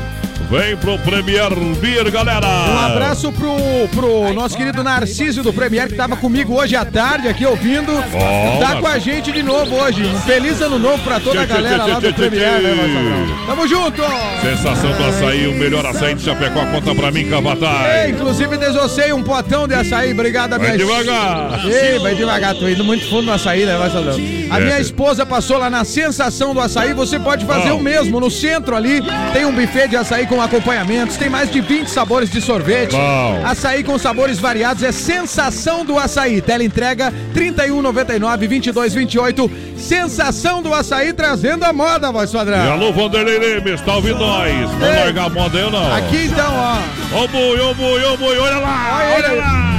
[0.51, 1.49] Vem pro Premier
[1.81, 2.45] Beer, galera.
[2.45, 3.55] Um abraço pro,
[3.95, 7.93] pro nosso querido Narciso do Premier, que tava comigo hoje à tarde aqui ouvindo.
[7.97, 10.05] Ó, tá Nar- com a gente de novo hoje.
[10.05, 13.47] Um feliz ano novo pra toda a galera lá do Premier, né, Marcelo?
[13.47, 14.03] Tamo junto!
[14.43, 16.67] Sensação do açaí, o melhor açaí de Chapecó.
[16.67, 18.11] Conta pra mim, Ei, Capataz.
[18.11, 20.11] inclusive desossei um potão de açaí.
[20.13, 21.61] Obrigado, minha Vai devagar.
[21.65, 24.11] Ei, vai devagar, tô indo muito fundo no açaí, né, Marcelo?
[24.51, 24.65] A É.
[24.65, 26.93] minha esposa passou lá na sensação do açaí.
[26.93, 27.77] Você pode fazer Bom.
[27.79, 28.19] o mesmo.
[28.19, 29.01] No centro ali
[29.33, 31.17] tem um buffet de açaí com acompanhamentos.
[31.17, 32.93] Tem mais de 20 sabores de sorvete.
[32.93, 33.43] Bom.
[33.45, 36.41] Açaí com sabores variados é sensação do açaí.
[36.41, 39.51] Tela entrega 3199 2228.
[39.77, 42.73] Sensação do açaí trazendo a moda, voz E padrão.
[42.73, 44.53] alô, Vanderlei Lemes, tá ouvindo nós?
[44.79, 44.99] Não Ei.
[45.05, 45.95] largar a moda eu não.
[45.95, 47.23] Aqui então, ó.
[47.25, 49.41] Ô boi, ô boi, ô boi, olha lá, Olha olha ele.
[49.41, 49.71] lá.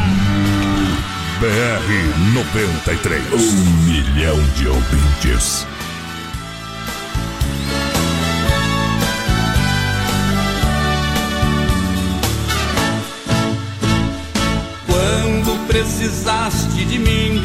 [1.40, 3.24] BR 93.
[3.34, 5.66] Um milhão de ouvintes.
[15.72, 17.42] Precisaste de mim,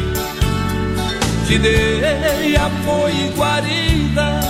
[1.47, 4.41] te dei apoio e guarida,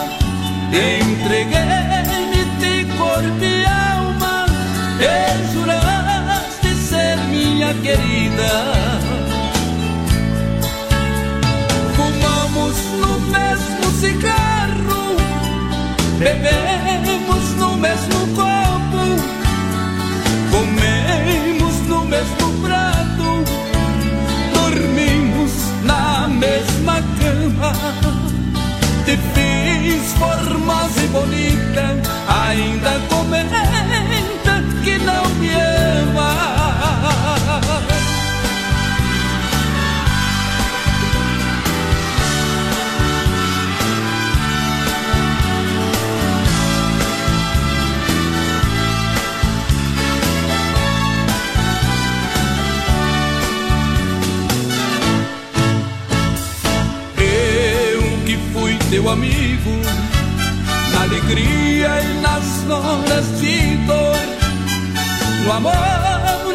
[0.74, 4.48] entreguei-me de corpo e alma,
[5.00, 8.52] e juraste ser minha querida.
[11.96, 15.18] Fumamos no mesmo cigarro,
[16.18, 18.17] bebemos no mesmo
[26.38, 27.74] mesma cama.
[29.06, 31.86] Te fiz formosa e bonita,
[32.28, 33.77] ainda comenta
[62.70, 64.16] horas de dor.
[65.46, 65.74] No amor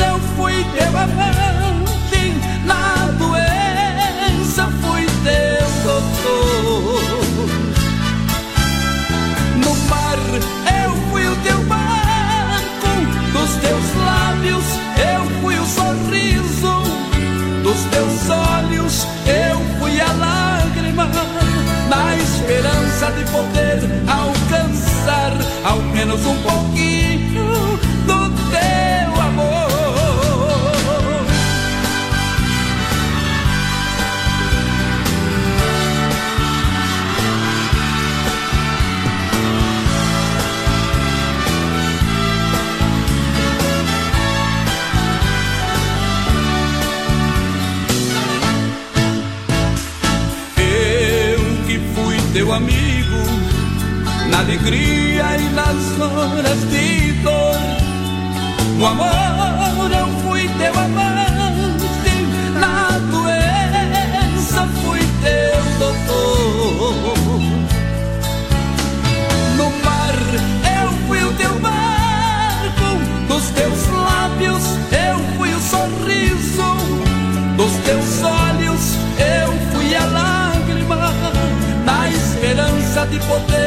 [0.07, 2.35] eu fui teu amante,
[2.66, 7.48] na doença fui teu doutor.
[9.64, 10.18] No mar
[10.85, 12.90] eu fui o teu barco,
[13.33, 14.64] dos teus lábios
[14.98, 16.83] eu fui o sorriso,
[17.62, 21.09] dos teus olhos eu fui a lágrima,
[21.88, 29.62] na esperança de poder alcançar ao menos um pouquinho do teu amor.
[50.57, 53.16] Eu que fui teu amigo,
[54.31, 57.57] na alegria e nas horas de dor.
[58.79, 62.16] No amor eu fui teu amante,
[62.59, 67.40] na doença fui teu doutor.
[69.57, 70.14] No mar
[70.81, 72.98] eu fui o teu barco,
[73.29, 76.77] dos teus lábios eu fui o sorriso,
[77.57, 81.12] dos teus olhos eu fui a lágrima,
[81.85, 83.62] na esperança de poder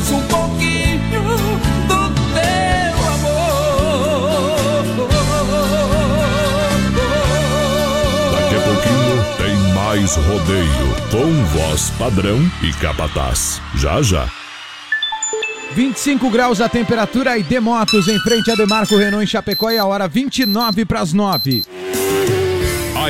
[0.00, 0.98] menos um pouquinho
[1.86, 4.84] do teu amor.
[8.32, 13.60] Daqui a pouquinho tem mais rodeio com voz padrão e capataz.
[13.76, 14.28] Já já.
[15.72, 19.84] 25 graus a temperatura e Demotos em frente a Demarco Renault em Chapecó e a
[19.84, 21.62] hora 29 para as 9.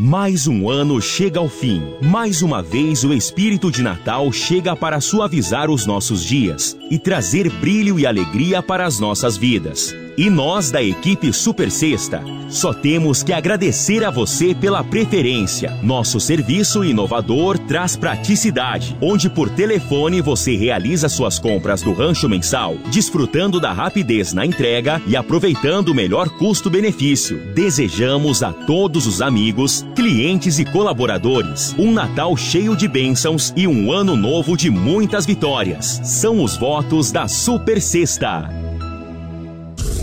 [0.00, 1.82] Mais um ano chega ao fim.
[2.00, 7.50] Mais uma vez o espírito de Natal chega para suavizar os nossos dias e trazer
[7.50, 9.92] brilho e alegria para as nossas vidas.
[10.18, 15.78] E nós da equipe Super Sexta só temos que agradecer a você pela preferência.
[15.80, 22.74] Nosso serviço inovador traz praticidade, onde por telefone você realiza suas compras do rancho mensal,
[22.90, 27.38] desfrutando da rapidez na entrega e aproveitando o melhor custo-benefício.
[27.54, 33.92] Desejamos a todos os amigos, clientes e colaboradores um Natal cheio de bênçãos e um
[33.92, 36.00] ano novo de muitas vitórias.
[36.02, 38.67] São os votos da Super Sexta.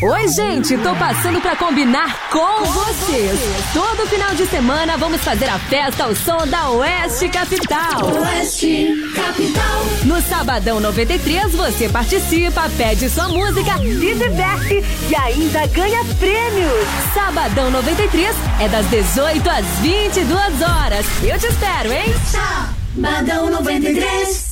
[0.00, 3.40] Oi, gente, tô passando pra combinar com vocês.
[3.72, 8.06] Todo final de semana vamos fazer a festa ao som da Oeste Capital.
[8.06, 9.84] Oeste Capital.
[10.04, 16.86] No Sabadão 93, você participa, pede sua música, se diverte e ainda ganha prêmios.
[17.12, 21.06] Sabadão 93 é das 18 às 22 horas.
[21.24, 22.14] Eu te espero, hein?
[22.94, 24.47] Sabadão 93.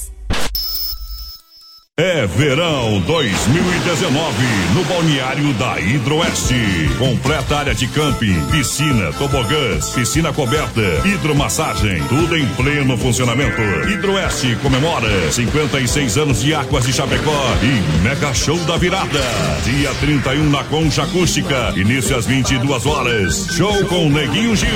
[1.98, 6.54] É Verão 2019 no balneário da Hidroeste.
[6.98, 13.62] Completa área de camping, piscina, tobogãs, piscina coberta, hidromassagem, tudo em pleno funcionamento.
[13.88, 19.22] Hidroeste comemora 56 anos de Águas de Chapecó e Mega Show da Virada.
[19.64, 23.46] Dia 31 na Concha Acústica, início às 22 horas.
[23.52, 24.68] Show com Neguinho Gil.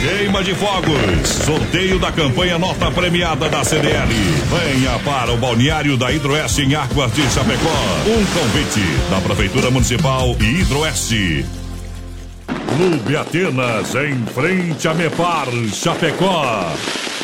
[0.00, 1.28] Queima de fogos.
[1.44, 4.08] Sorteio da campanha Nota Premiada da CDL.
[4.08, 7.74] Venha para o balneário da Hidroeste em Águas de Chapecó.
[8.06, 11.44] Um convite da Prefeitura Municipal e Hidroeste.
[12.46, 16.72] Clube Atenas, em frente a Mepar, Chapecó.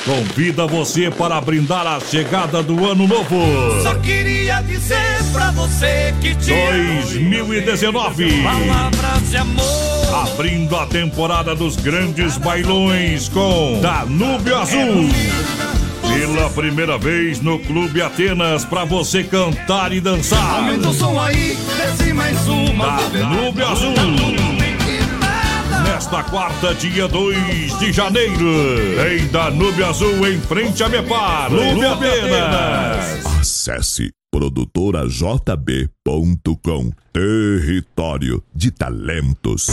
[0.05, 3.83] Convida você para brindar a chegada do ano novo.
[3.83, 8.43] Só queria dizer pra você que te 2019.
[8.43, 10.29] Palavras de amor.
[10.33, 15.09] Abrindo a temporada dos grandes bailões com Danúbio Azul.
[16.15, 20.59] Pela primeira vez no Clube Atenas para você cantar e dançar.
[20.59, 23.01] Aumenta o som aí, desce mais uma.
[23.11, 23.95] Danúbio Azul.
[25.85, 28.49] Nesta quarta, dia 2 de janeiro,
[29.11, 33.27] em Danúbio Azul, em frente a Mepar, Clube Atenas.
[33.41, 39.69] Acesse produtorajb.com Território de Talentos.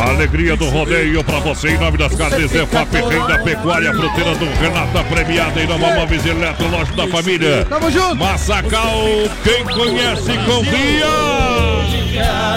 [0.00, 4.34] A alegria do rodeio pra você em nome das carnes EFAP, Rei da Pecuária, fruteira
[4.34, 7.64] do Renata Premiada em Nova Móveis Eletro, loja da família.
[7.66, 8.16] Tamo junto!
[8.16, 8.98] Massacal,
[9.44, 11.06] quem conhece, confia!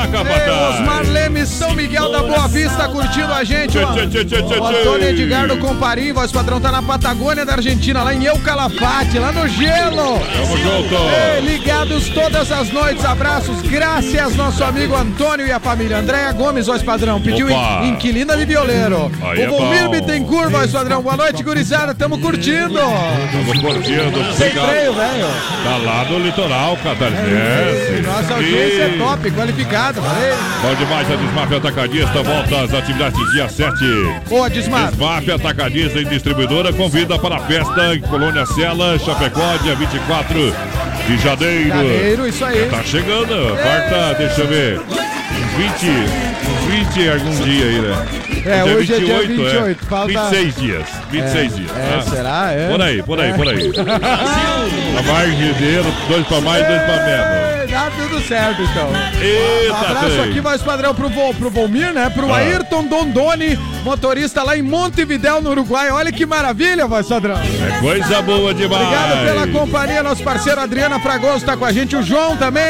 [0.06, 0.80] lá, capataz!
[0.80, 1.06] Osmar
[1.46, 4.66] São Miguel da Boa Vista, curtindo a gente, O.
[4.66, 9.32] Antônio Edgar do Comparim, voz padrão, tá na Patagônia da Argentina, lá em Eucalafate, lá
[9.32, 10.18] no gelo.
[10.18, 10.94] Tamo junto!
[10.94, 15.98] Ei, ligados todas as noites, abraços, graças nosso amigo Antônio e a família.
[15.98, 17.84] Andréia Gomes, voz padrão, pediu Opa.
[17.84, 19.10] inquilina de violeiro.
[19.22, 19.90] Aí é o Volmir bom.
[19.90, 22.74] Bittencourt, voz padrão, boa noite, gurizada, tamo curtindo.
[22.74, 24.34] Tamo curtindo.
[24.34, 25.26] Sem freio, velho.
[25.64, 28.02] Tá lá no litoral catarinense.
[28.04, 30.36] Nossa audiência é top, qualificada, valeu.
[30.62, 33.74] Bom demais, a Desmaf Atacadista volta às atividades de dia 7.
[34.28, 34.90] Boa, Desmar.
[34.90, 40.54] Desmaf Atacadista e Distribuidora convida para a festa em Colônia Sela, Chapecó, dia 24
[41.06, 41.68] de janeiro.
[41.68, 42.68] Janeiro, isso aí.
[42.70, 48.06] Tá chegando, quarta, deixa eu ver, uns 20, uns 20 algum dia aí, né?
[48.46, 49.74] É, hoje é dia 28, é.
[49.88, 51.70] falta- 26 dias, 26 É, dias.
[51.76, 52.02] é, tá?
[52.02, 52.52] será?
[52.52, 52.68] É.
[52.70, 53.32] Por aí, por aí, É.
[53.34, 53.72] por aí.
[54.98, 57.45] A margedeiro, dois pra mais, dois pra menos.
[57.76, 58.88] Dá tudo certo, então.
[59.20, 60.30] Eita, Um abraço trem.
[60.30, 62.08] aqui, voz padrão, pro, Vol, pro Volmir, né?
[62.08, 62.38] Pro Ah.
[62.38, 65.90] Ayrton Dondoni, motorista lá em Montevidéu, no Uruguai.
[65.90, 67.36] Olha que maravilha, voz padrão.
[67.36, 68.82] É coisa boa demais.
[68.82, 72.64] Obrigado pela companhia, nosso parceiro Adriana Fragoso tá com a gente, o João também,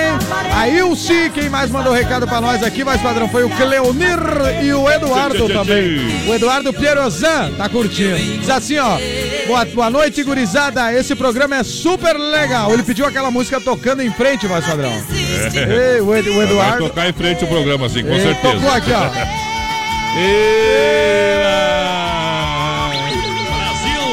[0.52, 4.18] a Ilse, quem mais mandou recado pra nós aqui, voz padrão, foi o Cleonir
[4.64, 6.00] e o Eduardo também.
[6.26, 8.16] O Eduardo Pierozan tá curtindo.
[8.40, 8.98] Diz assim, ó,
[9.46, 12.72] boa, boa noite, gurizada, esse programa é super legal.
[12.72, 14.95] Ele pediu aquela música tocando em frente, voz padrão.
[15.54, 16.88] Ei, o, Ed- o Vai Eduardo...
[16.88, 18.54] tocar em frente o programa, assim, com Ele certeza.
[18.54, 19.10] tocou aqui, ó.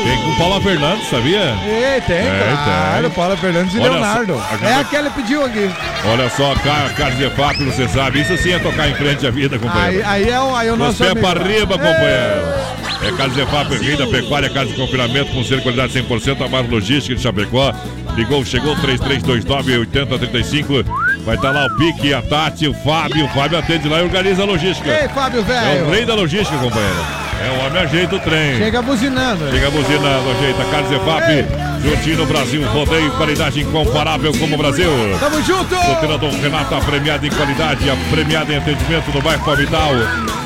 [0.04, 1.56] Tem com Paula Fernandes, sabia?
[1.66, 3.10] Ei, tem, É, claro, tem.
[3.12, 4.34] Paula Fernandes e Olha Leonardo.
[4.36, 5.70] só, É a que pediu aqui.
[6.06, 8.22] Olha só, Car Carlos de Fábio, você sabe.
[8.22, 10.04] Isso sim é tocar em frente à vida, Aí, companheiro.
[10.08, 11.26] aí é o, aí é o Os nosso pés amigo.
[11.28, 12.73] para riba, companheiro.
[13.06, 16.70] É Carlos Fábio, rei da pecuária, casa de confinamento com ser qualidade 100%, a mais
[16.70, 17.74] logística de Chapecó.
[18.16, 20.86] Ligou, chegou, 3329-8035.
[21.26, 23.26] Vai estar lá o Pique, a Tati, o Fábio.
[23.26, 24.90] O Fábio atende lá e organiza a logística.
[24.90, 25.90] Ei, Fábio, É o velho.
[25.90, 26.96] rei da logística, companheiro.
[27.44, 28.58] É o homem ajeita o trem.
[28.58, 29.52] Chega buzinando.
[29.52, 30.64] Chega buzinando, ajeita.
[30.72, 31.46] Carlos Efap,
[31.84, 32.66] juntinho no Brasil.
[32.70, 34.90] Rodeio, qualidade incomparável como o Brasil.
[35.20, 35.76] Tamo junto!
[35.76, 39.92] O treinador Renato, a premiada em qualidade, a premiada em atendimento no bairro Palmital,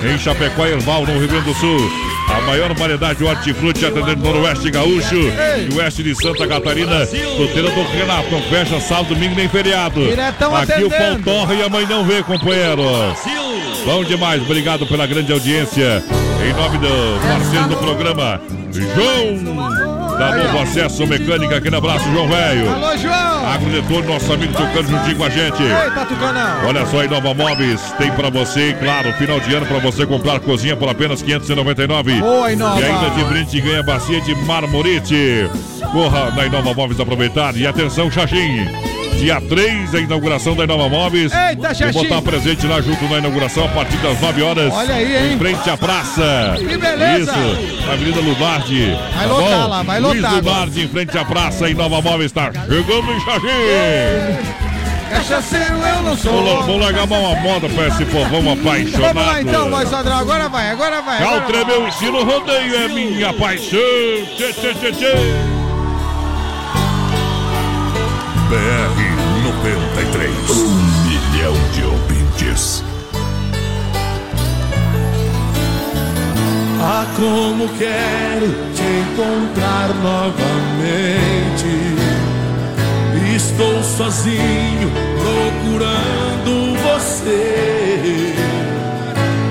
[0.04, 1.92] em Chapecó, Erval, no Rio Grande do Sul.
[2.30, 7.04] A maior variedade de hortifruti atendendo no Noroeste Gaúcho e Oeste de Santa Catarina.
[7.40, 10.06] O treinador Renato não fecha sábado, domingo nem feriado.
[10.06, 12.84] Diretão Aqui o pau torra e a mãe não vê, companheiro.
[13.86, 16.04] Bom demais, obrigado pela grande audiência.
[16.44, 19.87] Em nome do parceiro do programa, João,
[20.18, 22.74] da Novo Acesso Mecânica, aquele abraço, João Velho.
[22.74, 23.48] Alô, João!
[23.48, 25.62] Agrodetor, nosso amigo Tucano juntinho com a gente.
[25.62, 26.68] Eita, Tucanão!
[26.68, 30.76] Olha só, Inova Móveis tem pra você, claro, final de ano pra você comprar cozinha
[30.76, 32.20] por apenas 599.
[32.20, 32.82] Boa, Inova.
[32.82, 35.50] E ainda de brinde ganha bacia de marmorite.
[35.92, 37.56] Corra na Inova Móveis aproveitar.
[37.56, 38.97] E atenção, Xaxim.
[39.18, 41.32] Dia 3, a inauguração da Inova Móveis.
[41.34, 44.74] Eita, Vou botar presente lá junto na inauguração a partir das 9 horas.
[44.74, 45.34] Olha aí, hein?
[45.34, 46.56] Em frente à praça.
[46.58, 47.32] Que beleza.
[47.32, 48.92] Isso, na Avenida Lubardi.
[49.16, 49.68] Vai tá lotar bom?
[49.68, 50.56] lá, vai Luiz lotar agora.
[50.56, 51.70] Lubardi em frente à praça.
[51.70, 54.68] Inova Móveis está chegando em Xaxim.
[55.10, 56.34] Cachaceiro eu não sou.
[56.34, 59.14] Vamos, vamos largar uma moda pra esse povão apaixonado.
[59.14, 60.18] Vamos lá então, voz padrão.
[60.20, 61.20] Agora vai, agora vai.
[61.20, 63.80] Caltre, meu estilo rodeio é minha paixão.
[64.36, 65.14] Tchê, tchê, tchê, tchê.
[68.50, 69.07] BR 93.
[71.38, 72.84] Milhão de ouvintes.
[76.82, 80.38] Ah, como quero te encontrar novamente.
[83.36, 84.90] Estou sozinho
[85.22, 88.34] procurando você.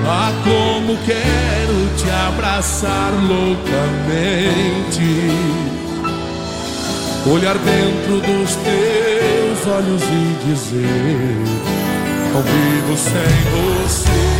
[0.08, 4.56] Ah, como quero te abraçar loucamente.
[7.28, 11.65] Olhar dentro dos teus olhos e dizer:
[12.36, 13.22] Não vivo sem
[13.82, 14.35] você.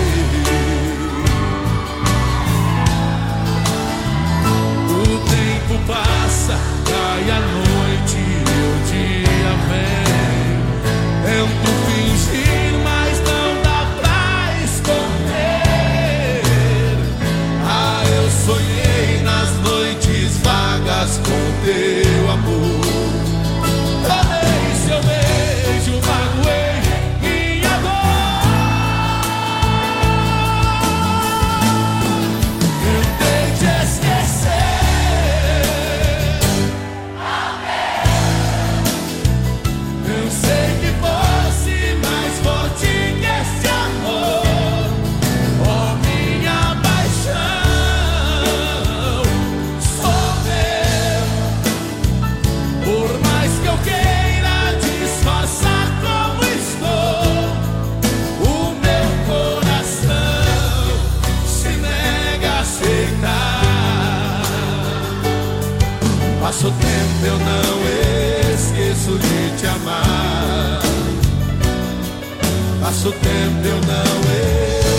[73.06, 74.16] Passa o tempo, eu não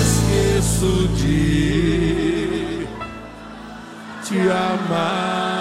[0.02, 2.88] esqueço de
[4.24, 5.58] te amar.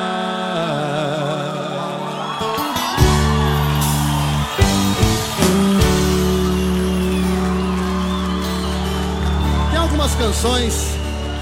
[9.71, 10.95] Tem algumas canções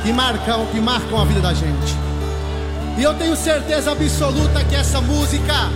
[0.03, 1.95] que marcam, que marcam a vida da gente.
[2.97, 5.69] E eu tenho certeza absoluta que essa música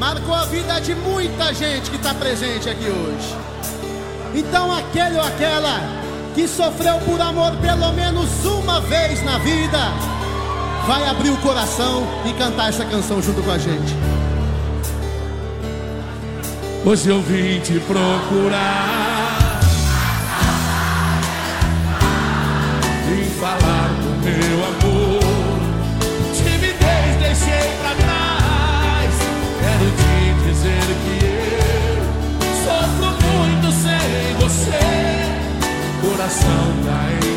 [0.00, 3.55] marcou a vida de muita gente que está presente aqui hoje.
[4.36, 5.80] Então aquele ou aquela
[6.34, 9.78] que sofreu por amor pelo menos uma vez na vida,
[10.86, 13.96] vai abrir o coração e cantar essa canção junto com a gente.
[16.84, 19.58] Hoje eu vim te procurar
[23.08, 25.25] Vim falar do meu amor
[36.26, 37.35] Coração tá em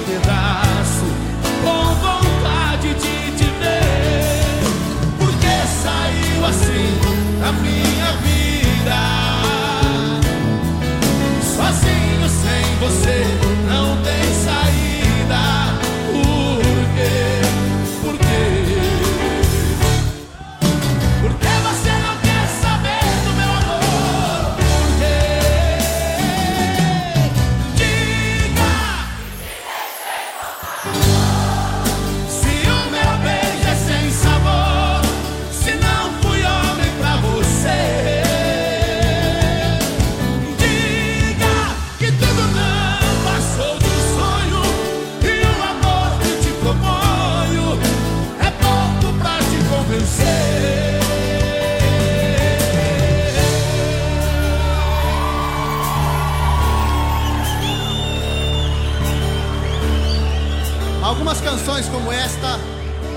[61.09, 62.59] Algumas canções como esta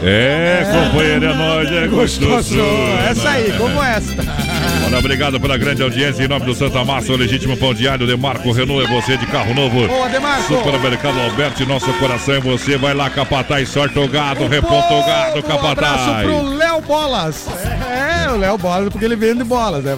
[0.03, 2.59] É, companheiro, é nóis, é gostoso.
[3.09, 4.23] Essa aí, como esta.
[4.87, 6.25] Olha, obrigado pela grande audiência.
[6.25, 9.55] Em nome do Santa Massa, o legítimo pão diário, Demarco Renault, é você de carro
[9.55, 9.87] novo.
[9.87, 10.55] Boa, Demarco.
[10.55, 12.77] Supermercado Alberto, nosso coração é você.
[12.79, 16.27] Vai lá, Capataz, sorte o gado, reponta o gado, Um abraço Capataz.
[16.27, 17.47] pro Léo Bolas.
[17.63, 17.92] É,
[18.33, 19.97] o Léo Bolas, porque ele vende bolas, né?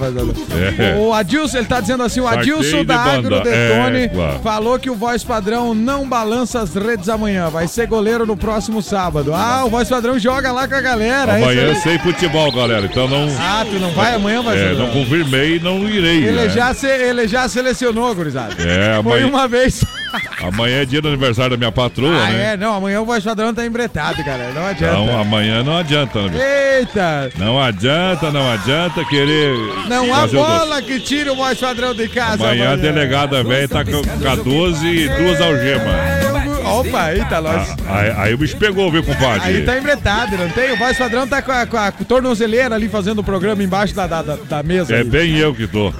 [0.79, 0.97] É.
[0.99, 2.95] O Adilson, ele tá dizendo assim, o Adilson da.
[3.05, 4.41] Agro Detone É, claro.
[4.41, 8.83] falou que o voz padrão não balança as redes amanhã, vai ser goleiro no próximo
[8.83, 9.33] sábado.
[9.35, 11.37] Ah, o voz padrão joga lá com a galera.
[11.37, 12.87] Amanhã sem futebol, galera.
[12.87, 13.27] Então não.
[13.39, 16.25] Ah, tu não vai amanhã, voz É, não confirmei, não irei.
[16.25, 16.49] Ele né?
[16.49, 18.55] já, se, ele já selecionou, gurizada.
[18.61, 19.85] É, Foi amanhã- uma vez.
[20.43, 22.53] Amanhã é dia do aniversário da minha patroa, Ah, né?
[22.53, 22.57] é?
[22.57, 24.53] Não, amanhã o voz padrão tá embretado, galera.
[24.53, 24.95] Não adianta.
[25.01, 26.79] Então amanhã não adianta, né?
[26.79, 27.31] Eita!
[27.37, 29.55] Não adianta, não adianta querer.
[29.89, 32.45] Não há bola que tire o voz padrão de casa.
[32.45, 36.24] Amanhã a delegada velha tá com, com a 12 e duas algemas.
[36.65, 37.75] Opa, eita, nós.
[37.87, 39.41] Aí, aí o bicho pegou, viu, compadre?
[39.49, 40.73] Aí tá embretado, não tem?
[40.73, 44.07] O voz padrão tá com a, com a tornozeleira ali fazendo o programa embaixo da,
[44.07, 44.95] da, da- mesa.
[44.95, 45.09] É ali.
[45.11, 45.93] bem eu que tô.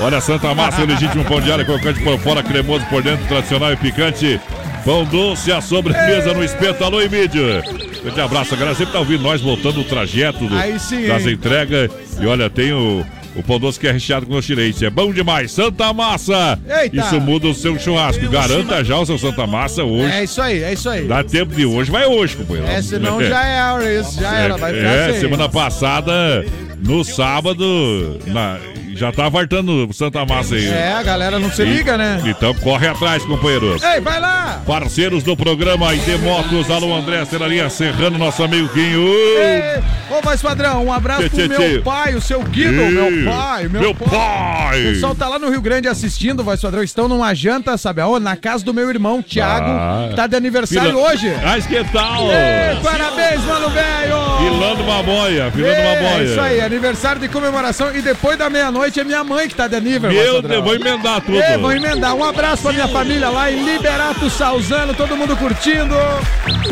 [0.00, 3.72] Olha, Santa Massa, o legítimo pão de alho, crocante por fora, cremoso por dentro, tradicional
[3.72, 4.40] e picante.
[4.84, 6.82] Pão doce, a sobremesa no espeto.
[6.84, 7.62] Alô, mídia.
[8.02, 11.90] Grande abraço, a galera sempre tá ouvindo nós voltando o trajeto do- Aí das entregas.
[12.20, 13.04] E olha, tem o,
[13.34, 14.84] o pão doce que é recheado com doce de leite.
[14.84, 15.52] É bom demais.
[15.52, 16.58] Santa Massa.
[16.82, 16.96] Eita.
[16.96, 18.28] Isso muda o seu churrasco.
[18.28, 20.12] Garanta já o seu Santa Massa hoje.
[20.12, 21.06] É isso aí, é isso aí.
[21.06, 22.70] Dá tempo de hoje, vai hoje, companheiro.
[22.70, 25.20] É, senão já é isso, já era, vai ficar É, sem.
[25.20, 26.44] semana passada,
[26.84, 28.58] no sábado, na-
[28.94, 30.68] já tá vartando Santa Massa aí.
[30.68, 32.20] É, a galera não se E- liga, né?
[32.24, 33.82] Então corre atrás, companheiros.
[33.82, 34.62] Ei, vai lá!
[34.66, 39.02] Parceiros do programa ID Motos, alô André Serraria Serrano, nosso amigo Quinho.
[39.08, 41.78] Ei, Ô, voz padrão, um abraço Tchê, pro tchê, meu tchê.
[41.78, 44.08] pai, o seu Guido, meu pai, meu, meu pai.
[44.10, 44.80] pai.
[44.82, 46.82] O pessoal tá lá no Rio Grande assistindo, voz padrão.
[46.82, 48.22] Estão numa janta, sabe aonde?
[48.24, 50.10] Na casa do meu irmão, Thiago, Ah.
[50.14, 51.32] tá de aniversário Fila- hoje.
[51.42, 52.24] Ah, que tal?
[52.30, 54.16] Ei, parabéns, mano velho!
[54.38, 56.24] Filando uma boia, filando uma É, boia.
[56.24, 57.94] isso aí, aniversário de comemoração.
[57.96, 60.32] E depois da meia-noite é minha mãe que tá de aniversário.
[60.32, 60.42] Meu.
[60.42, 61.40] Deus, vou emendar tudo.
[61.40, 62.14] É, vou emendar.
[62.14, 65.94] Um abraço pra minha família lá em Liberato Salzano, todo mundo curtindo.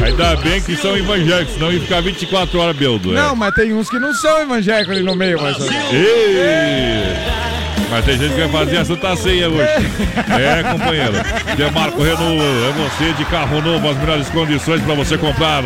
[0.02, 3.12] Ainda bem que são evangélicos, senão ia ficar 24 horas beldo.
[3.12, 5.74] Não, mas tem uns que não são evangélicos ali no meio, voz padrão.
[5.92, 7.49] Ei!
[7.90, 9.62] Mas tem gente que vai fazer a Santa Ceia hoje.
[9.62, 11.12] É, companheiro.
[11.56, 15.62] Demarco Renault, é você de carro novo, as melhores condições para você comprar.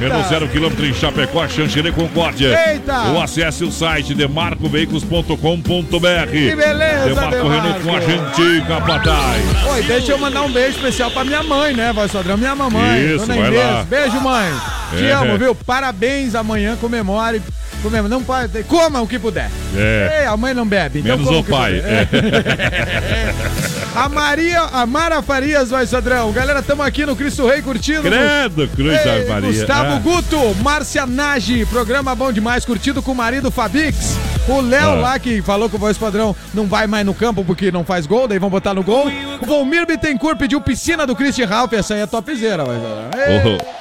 [0.00, 2.58] Renault zero quilômetro em Chapecó, Xanxerê Concórdia.
[2.72, 3.02] Eita!
[3.12, 6.30] Ou acesse o site demarcoveículos.com.br.
[6.30, 8.42] Que beleza, Demarco Renault com a Demarco.
[8.42, 9.42] gente, capataz.
[9.72, 12.36] Oi, deixa eu mandar um beijo especial pra minha mãe, né, voz padrão?
[12.36, 13.64] Minha mamãe, Isso, dona vai Inês.
[13.64, 13.86] lá.
[13.88, 14.52] Beijo, mãe.
[14.96, 15.12] Te É.
[15.12, 15.54] amo, viu?
[15.54, 17.42] Parabéns, amanhã comemore.
[17.82, 18.10] Comemore.
[18.10, 19.50] Não pode, coma o que puder.
[19.76, 20.20] É.
[20.22, 21.00] Ei, a mãe não bebe.
[21.00, 21.74] Então Menos o pai.
[21.84, 22.08] É.
[23.94, 26.30] A Maria, a Mara Farias, voz padrão.
[26.30, 28.02] Galera, estamos aqui no Cristo Rei curtindo.
[28.02, 29.50] Credo, Cruz Ei, Maria.
[29.50, 29.98] Gustavo Ah.
[29.98, 34.16] Guto, Márcia Nage, programa bom demais, curtido com o marido Fabix.
[34.46, 34.94] O Léo Ah.
[34.94, 38.06] lá que falou que o voz padrão não vai mais no campo porque não faz
[38.06, 39.10] gol, daí vão botar no gol.
[39.40, 42.64] O Volmir Bittencourt pediu piscina do Christian Ralph, essa aí é topzera,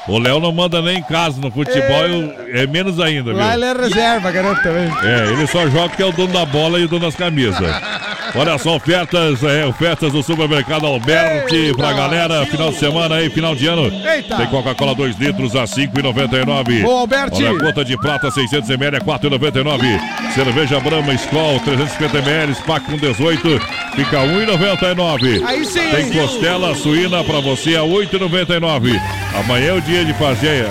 [0.07, 3.37] O o Léo não manda nem em casa no futebol, eu- é menos ainda, viu?
[3.39, 4.89] Lá ele é reserva, garanto também.
[5.03, 7.57] É, ele só joga que é o dono da bola e o dono das camisas.
[8.35, 13.55] Olha só, ofertas, é, ofertas do supermercado Alberti pra galera, final de semana aí, final
[13.55, 13.91] de ano.
[14.07, 14.35] Eita.
[14.35, 16.85] Tem Coca-Cola 2 litros a 5,99.
[16.85, 17.43] Ô, Alberti.
[17.43, 19.99] Olha, gota de prata 600 ml a 4,99.
[20.33, 23.59] Cerveja Brahma Skol 350 ml, pack com 18,
[23.95, 25.43] fica 1,99.
[25.45, 28.99] Aí sim, Tem costela suína pra você a 8,99.
[29.35, 30.67] Amanhã é o dia de fazer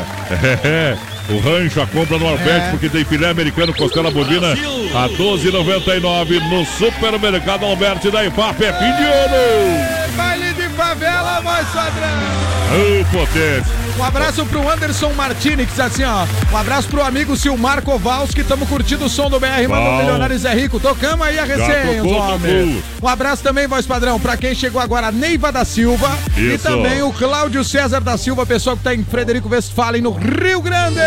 [0.64, 0.96] é,
[1.28, 2.70] o rancho, a compra no Alberti, É.
[2.70, 8.62] porque tem filé americano, costela bovina a 12,99 no supermercado Alberti da IPAP.
[8.64, 10.16] É fim de ano!
[10.16, 12.55] Baile de favela, voz padrão.
[12.66, 13.68] Ô, potente!
[13.98, 16.26] Um abraço pro Anderson Martini, que diz assim, ó.
[16.52, 19.98] Um abraço pro amigo Silmar Kowalski, tamo curtindo o som do BR, mano Bom.
[19.98, 20.78] Milionários é Rico.
[20.78, 22.84] Tocamos aí a resenha, os homens.
[23.00, 26.10] Um abraço também, voz padrão, pra quem chegou agora, Neiva da Silva.
[26.36, 26.64] E Isso.
[26.64, 31.00] também o Cláudio César da Silva, pessoal que tá em Frederico Westphalen, no Rio Grande.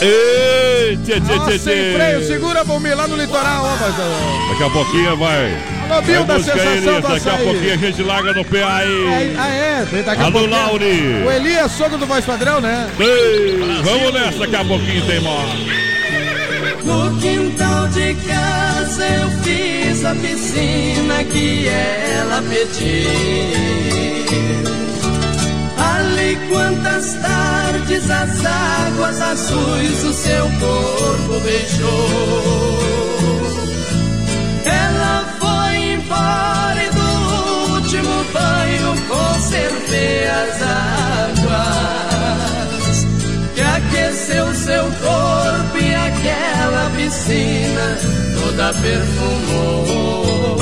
[0.00, 4.48] Ei, tchê, tchê, tchê, sem freio, segura Bombi lá no litoral, ó, voz padrão.
[4.50, 5.56] Daqui a pouquinho vai.
[5.88, 9.36] Alô, Bill, da sensação do Daqui a pouquinho a gente larga no pé aí.
[9.38, 11.24] Ah, é, daqui a Alô, pouquinho- Lauri.
[11.26, 12.88] O Eli é sogro do voz padrão, né?
[13.00, 15.86] Ei, vamos nessa, daqui a pouquinho tem mais.
[16.84, 23.10] No quintal de casa eu fiz a piscina que ela pediu.
[26.26, 32.78] Ali quantas tardes as águas azuis o seu corpo beijou.
[34.64, 40.62] Ela foi embora e do último banho conservei as
[41.38, 41.86] águas
[43.54, 47.98] que aqueceu seu corpo e aquela piscina
[48.34, 50.56] toda perfumou.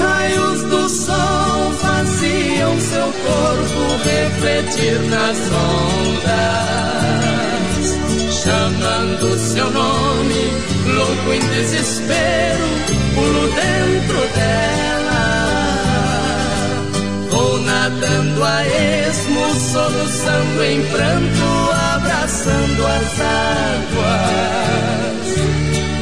[0.00, 5.36] Os raios do sol faziam seu corpo refletir nas
[6.16, 6.70] ondas,
[8.42, 10.50] chamando seu nome,
[10.86, 12.64] louco em desespero,
[13.14, 15.36] pulo dentro dela.
[17.30, 24.80] Vou nadando a esmo, soluçando em pranto, abraçando as águas.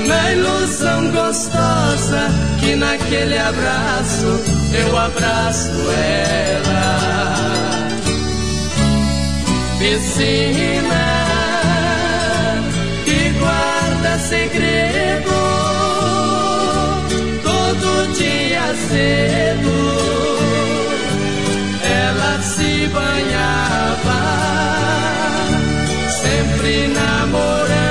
[0.08, 4.40] Na ilusão gostosa que naquele abraço
[4.72, 7.38] eu abraço ela.
[9.78, 11.04] Piscina
[13.04, 15.30] que guarda segredo
[17.42, 19.76] todo dia cedo
[21.84, 24.20] ela se banhava,
[26.08, 27.87] sempre namorando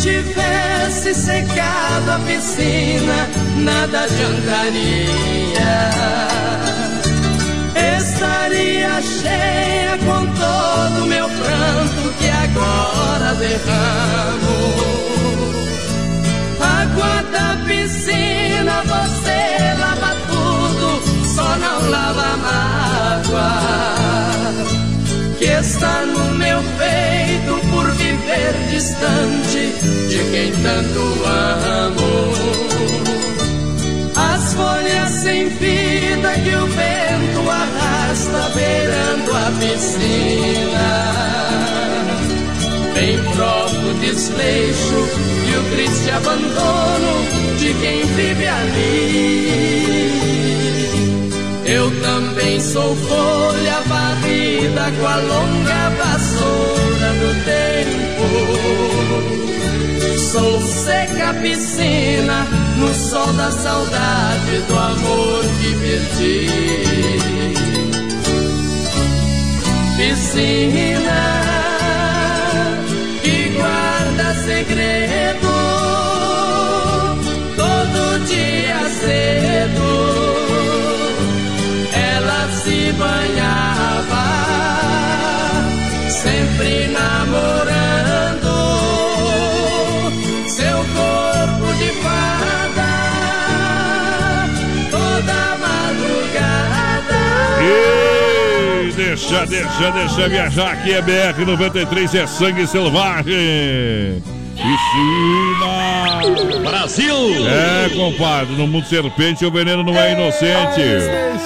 [0.00, 5.60] tivesse secado a piscina, nada adiantaria.
[7.98, 14.56] Estaria cheia com todo o meu pranto que agora derramo.
[16.60, 20.88] Água da piscina, você lava tudo,
[21.34, 23.80] só não lava a mágoa
[25.38, 27.69] que está no meu peito
[30.80, 32.12] tanto amo.
[34.16, 40.88] As folhas sem vida que o vento arrasta beirando a piscina.
[42.94, 45.08] Bem próprio desleixo
[45.48, 47.24] e o triste abandono
[47.58, 49.90] de quem vive ali.
[51.66, 58.00] Eu também sou folha varrida com a longa vassoura do tempo.
[60.30, 66.46] Sou seca piscina no sol da saudade do amor que perdi.
[69.96, 71.22] Piscina
[73.24, 75.50] que guarda segredo
[77.56, 79.39] todo dia cedo
[99.10, 104.22] deixa, deixa, deixa viajar aqui é BR 93 é sangue selvagem.
[104.54, 106.20] Piscina!
[106.62, 107.16] Brasil!
[107.46, 110.82] É, compadre, no mundo serpente o veneno não é inocente.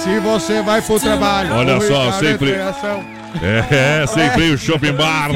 [0.03, 1.55] Se você vai pro trabalho.
[1.55, 2.55] Olha o só, sempre-.
[3.71, 5.31] É, sem freio shopping bar.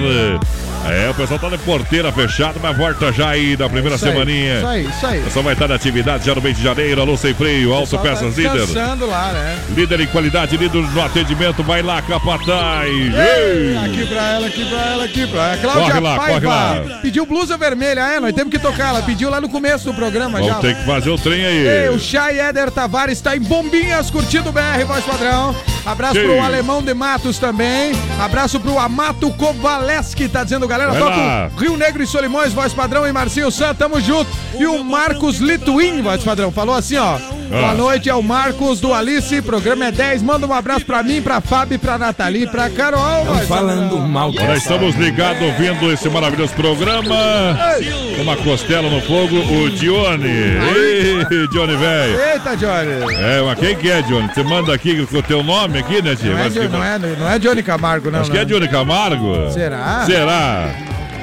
[0.91, 4.13] É, o pessoal tá de porteira fechada, mas volta já aí da primeira Isso aí,
[4.13, 4.57] semaninha.
[4.59, 5.21] Isso aí, isso aí.
[5.21, 7.01] O pessoal vai estar na atividade já no mês de janeiro.
[7.01, 8.53] Alô, sem freio, Auto Só tá Peças Líder.
[8.53, 9.59] descansando lá, né?
[9.77, 11.63] Líder em qualidade, líder no atendimento.
[11.63, 12.89] Vai lá, Capataz.
[12.89, 13.77] Ei!
[13.85, 15.57] Aqui pra ela, aqui pra ela, aqui pra ela.
[15.59, 16.99] Cláudia Corre lá, Paiva corre lá.
[17.03, 18.01] pediu blusa vermelha.
[18.01, 18.89] É, nós temos que tocar.
[18.89, 20.55] Ela pediu lá no começo do programa já.
[20.55, 21.67] Vamos ter que fazer o trem aí.
[21.69, 25.55] Ei, o Chay Éder Tavares está em Bombinhas, curtindo o BR, voz padrão.
[25.85, 26.25] Abraço Sim.
[26.25, 27.93] pro Alemão de Matos também.
[28.21, 30.78] Abraço pro Amato Kovaleski, tá dizendo, galera.
[30.87, 31.51] Vai Toca lá.
[31.59, 34.31] Rio Negro e Solimões, voz padrão e Marcinho San, tamo junto.
[34.59, 37.19] E o Marcos Lituin, voz padrão, falou assim, ó.
[37.49, 40.23] Boa noite, é o Marcos do Alice, programa é 10.
[40.23, 43.25] Manda um abraço pra mim, pra Fábio, pra Nathalie, pra Carol.
[43.25, 44.07] voz padrão.
[44.07, 47.15] mal Nós estamos ligados ouvindo esse maravilhoso programa.
[48.21, 50.29] Uma costela no fogo, o Dione.
[50.29, 52.21] Ei, Dione, velho.
[52.21, 53.15] Eita, Johnny.
[53.15, 54.29] É, mas quem que é, Dione?
[54.33, 56.33] Você manda aqui com o teu nome aqui, né, tio?
[56.33, 58.21] Não é, que Jo- não, é, não é Johnny Camargo, não.
[58.21, 58.47] Acho que é não.
[58.47, 59.51] Dione Camargo.
[59.53, 60.05] Será?
[60.05, 60.68] Será?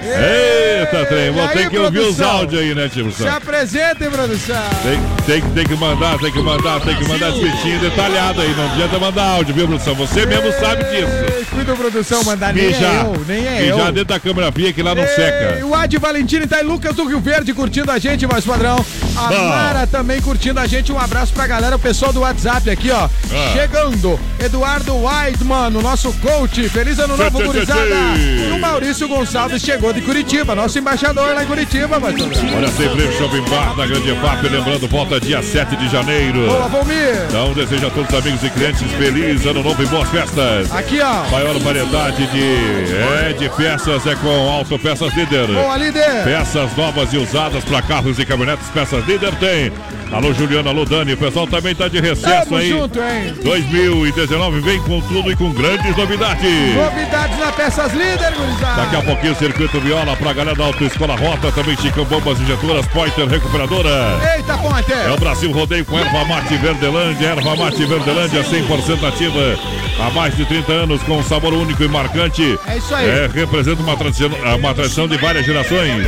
[0.06, 1.32] Eita, trem.
[1.32, 2.38] Vou aí, ter que ouvir os produção?
[2.38, 3.12] áudios aí, né, tio?
[3.12, 4.56] Se apresentem, produção.
[4.84, 8.54] Tem, tem, tem que mandar, tem que mandar, tem que mandar escritinho detalhado aí.
[8.56, 9.96] Não adianta mandar áudio, viu, produção?
[9.96, 11.12] Você mesmo sabe disso.
[11.38, 12.82] Ei, Cuida, produção, mandar nem Mijar.
[12.84, 13.78] é eu, nem é eu.
[13.92, 15.66] dentro da câmera fria que lá não Ei, seca.
[15.66, 18.84] O Ad Valentino tá em Lucas do Rio Verde curtindo a gente, voz padrão.
[19.16, 19.50] A Bom.
[19.50, 20.92] Mara também curtindo a gente.
[20.92, 23.06] Um abraço pra galera, o pessoal do WhatsApp aqui, ó.
[23.06, 23.54] Ah.
[23.54, 24.20] Chegando.
[24.44, 26.68] Eduardo Whiteman, o nosso coach.
[26.70, 27.82] Feliz ano novo, gurizada.
[28.18, 33.12] E o Maurício Gonçalves chegou de Curitiba, nosso embaixador lá em Curitiba, vai Olha, sempre
[33.14, 36.46] Shopping Bar da Grande FAP, lembrando, volta dia 7 de janeiro.
[36.48, 37.26] Boa, Valmir.
[37.30, 40.70] Então, desejo a todos os amigos e clientes feliz ano novo e boas festas.
[40.74, 41.30] Aqui, ó.
[41.32, 42.94] Maior variedade de,
[43.24, 45.48] é, de peças é com Autopeças Líder.
[45.48, 46.24] Boa, líder.
[46.26, 49.72] Peças novas e usadas para carros e caminhonetes, peças Líder tem.
[50.12, 51.14] Alô, Juliana, alô, Dani.
[51.14, 52.70] O pessoal também tá de recesso Tamo aí.
[52.70, 53.34] junto, hein?
[53.44, 56.76] 2019 vem com tudo e com grandes novidades.
[56.76, 58.82] Novidades na Peças Líder, gurizada.
[58.84, 63.28] Daqui a pouquinho, Circuito Viola pra galera da Autoescola Rota, também Chicão Bombas Injetoras, Pointer
[63.28, 64.20] Recuperadora.
[64.36, 64.92] Eita, Ponte.
[64.92, 69.60] É o Brasil Rodeio com Erva Mate Verdelândia, Erva Mate Verdelândia 100% ativa.
[70.00, 72.58] Há mais de 30 anos com um sabor único e marcante.
[72.68, 73.08] É isso aí.
[73.08, 74.28] É, representa uma tradição,
[74.58, 76.04] uma tradição de várias gerações.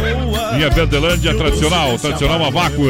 [0.54, 2.84] Linha Verdelândia tradicional, tradicional a vácuo,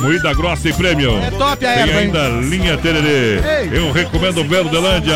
[0.00, 1.16] moída grossa e prêmio.
[1.16, 1.98] É top a Tem erva, hein?
[1.98, 3.40] ainda linha Tererê.
[3.72, 5.14] Eu recomendo Verdelândia.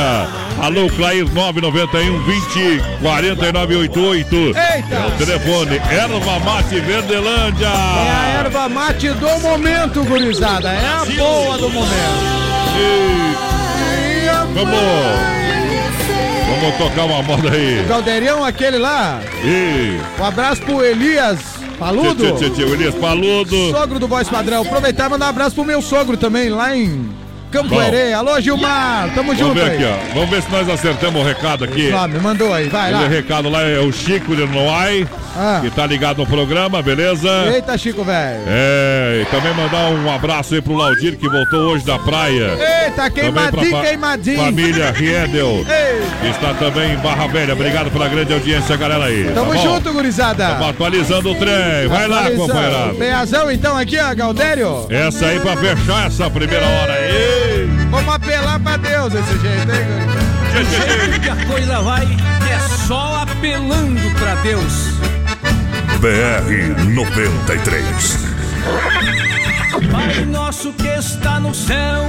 [0.60, 4.36] Alô, Clair 991 20 4988.
[4.36, 5.07] Eita.
[5.08, 7.66] O telefone Erva Mate Verdelândia.
[7.66, 10.70] É a erva mate do momento, gurizada.
[10.70, 12.38] É a boa do momento.
[14.54, 14.80] Vamos,
[16.48, 17.84] vamos tocar uma moda aí.
[17.86, 19.20] Caldeirão, aquele lá.
[19.44, 21.38] E Um abraço pro Elias
[21.78, 22.24] Paludo.
[22.24, 23.70] tio, tio, tio, Elias Paludo.
[23.70, 24.62] Sogro do Voz Padrão.
[24.62, 27.08] Aproveitar e mandar um abraço pro meu sogro também, lá em
[27.50, 27.82] Campo Bom.
[27.82, 28.12] Herê.
[28.12, 29.08] Alô, Gilmar.
[29.14, 29.76] Tamo Vamos junto ver aí.
[29.76, 30.14] aqui, ó.
[30.14, 31.90] Vamos ver se nós acertamos o recado aqui.
[31.92, 32.98] Ó, me mandou aí, vai lá.
[33.00, 35.60] Aquele recado lá é o Chico de Noai, Ah.
[35.62, 37.28] que tá ligado no programa, beleza?
[37.52, 38.40] Eita, Chico, velho.
[38.46, 42.50] É, e também mandar um abraço aí pro Laudir, que voltou hoje da praia.
[42.84, 44.38] Eita, Também queimadinho, pra fa- queimadinho.
[44.44, 45.64] Família Riedel,
[46.22, 47.54] Ei, está também em Barra Velha.
[47.54, 49.30] Obrigado pela grande audiência, galera aí.
[49.34, 49.62] tamo tá bom?
[49.62, 50.46] junto, gurizada.
[50.48, 51.88] Tamo atualizando o trem.
[51.88, 52.46] Vai lá, Atualizando.
[52.52, 52.94] companheirado.
[52.96, 54.86] Peazão, então, aqui, ó, Galdério.
[54.90, 57.47] Essa aí pra fechar essa primeira hora aí.
[58.08, 62.04] Vamos apelar pra Deus desse jeito, hein, que a coisa vai
[62.50, 64.94] é só apelando pra Deus.
[66.00, 68.18] BR 93.
[69.92, 72.08] Pai nosso que está no céu,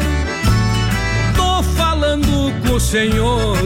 [1.35, 3.57] tô falando com o Senhor.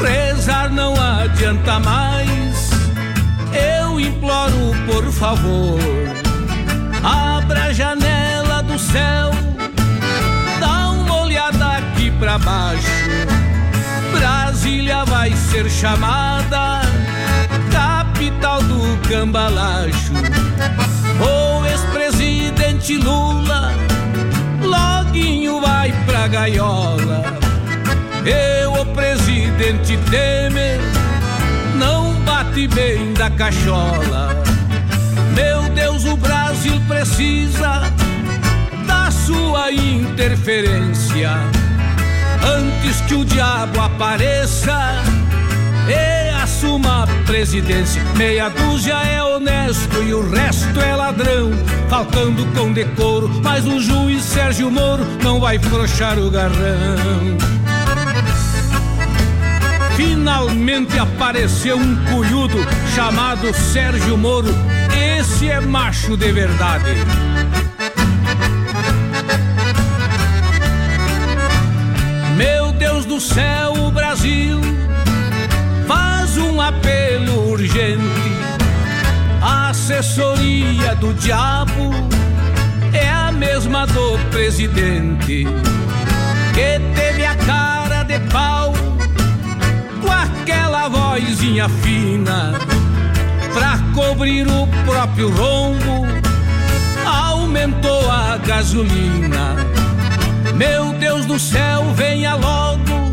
[0.00, 2.70] Rezar não adianta mais,
[3.80, 5.80] eu imploro por favor.
[7.02, 9.32] Abra a janela do céu,
[12.18, 12.86] pra baixo.
[14.12, 16.82] Brasília vai ser chamada
[17.70, 20.12] capital do cambalacho.
[21.20, 23.72] O ex-presidente Lula
[24.62, 27.38] loguinho vai pra gaiola.
[28.24, 30.80] Eu, o presidente Temer,
[31.76, 34.42] não bate bem da cachola.
[35.34, 37.82] Meu Deus, o Brasil precisa
[38.86, 41.57] da sua interferência.
[42.56, 45.02] Antes que o diabo apareça
[45.86, 48.02] e assuma a presidência.
[48.16, 51.50] Meia dúzia é honesto e o resto é ladrão,
[51.88, 53.28] faltando com decoro.
[53.42, 57.36] Mas o juiz Sérgio Moro não vai frouxar o garrão.
[59.96, 62.58] Finalmente apareceu um cunhudo
[62.94, 64.54] chamado Sérgio Moro.
[65.18, 66.94] Esse é macho de verdade.
[72.78, 74.60] Deus do céu, o Brasil
[75.88, 77.98] faz um apelo urgente.
[79.42, 81.90] A assessoria do diabo
[82.92, 85.44] é a mesma do presidente
[86.54, 88.72] que teve a cara de pau
[90.00, 92.52] com aquela vozinha fina
[93.54, 96.06] pra cobrir o próprio rombo.
[97.04, 99.56] Aumentou a gasolina.
[100.58, 103.12] Meu Deus do céu, venha logo,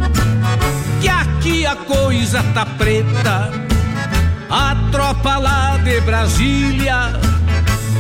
[1.00, 3.52] que aqui a coisa tá preta.
[4.50, 7.14] A tropa lá de Brasília,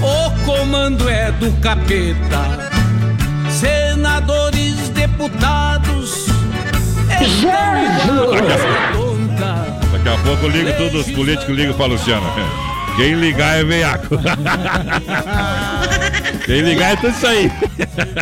[0.01, 2.71] o comando é do capeta.
[3.51, 6.25] Senadores, deputados,
[7.21, 8.31] estão
[8.93, 9.77] tonta.
[9.91, 12.25] Daqui a pouco eu ligo todos os políticos, ligo pra Luciana.
[12.95, 14.17] Quem ligar é veiaco.
[16.45, 17.51] Quem ligar é tudo isso aí.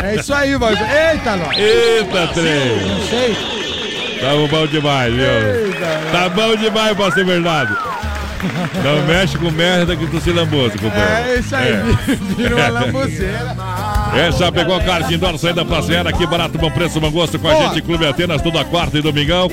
[0.03, 0.79] É isso aí, voz.
[0.79, 1.57] Eita, nós.
[1.57, 2.87] Eita, trem.
[2.87, 3.35] Não sei.
[4.19, 5.23] Tá bom demais, viu?
[5.25, 7.75] Eita, Tá bom demais pra ser verdade.
[8.83, 11.29] Não mexe com merda que tu se lamboso, companheiro.
[11.29, 11.73] É isso aí,
[12.35, 13.55] virou uma lambuzeira.
[14.13, 17.51] É, Chapecó Kart Indoor, saída pra Serra, aqui barato, bom preço, bom gosto com a
[17.53, 17.69] Boa.
[17.69, 19.49] gente, Clube Atenas, toda quarta e domingão.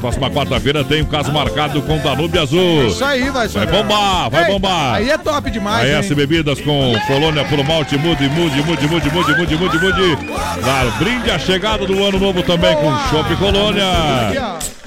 [0.00, 2.86] Próxima quarta-feira tem um caso marcado com Danúbio Azul.
[2.86, 4.94] Isso aí, vai Vai bombar, vai Eita, bombar.
[4.94, 5.98] Aí é top demais, A hein?
[5.98, 10.16] S Bebidas com Colônia Puro Malte, mude, mude, mude, mude, mude, mude, mude, mude.
[10.62, 14.77] Claro, brinde a chegada do ano novo também com Chopp Colônia.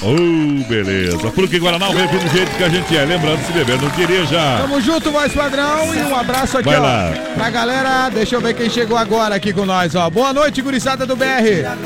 [0.00, 1.18] Oh, beleza.
[1.34, 3.04] Porque Guaraná, refri do jeito que a gente é.
[3.04, 4.38] Lembrando, se beber, não dirija.
[4.60, 5.92] Tamo junto, voz padrão.
[5.92, 6.82] E um abraço aqui, Vai ó.
[6.82, 7.12] lá.
[7.34, 10.08] Pra galera, deixa eu ver quem chegou agora aqui com nós, ó.
[10.08, 11.24] Boa noite, gurizada do BR.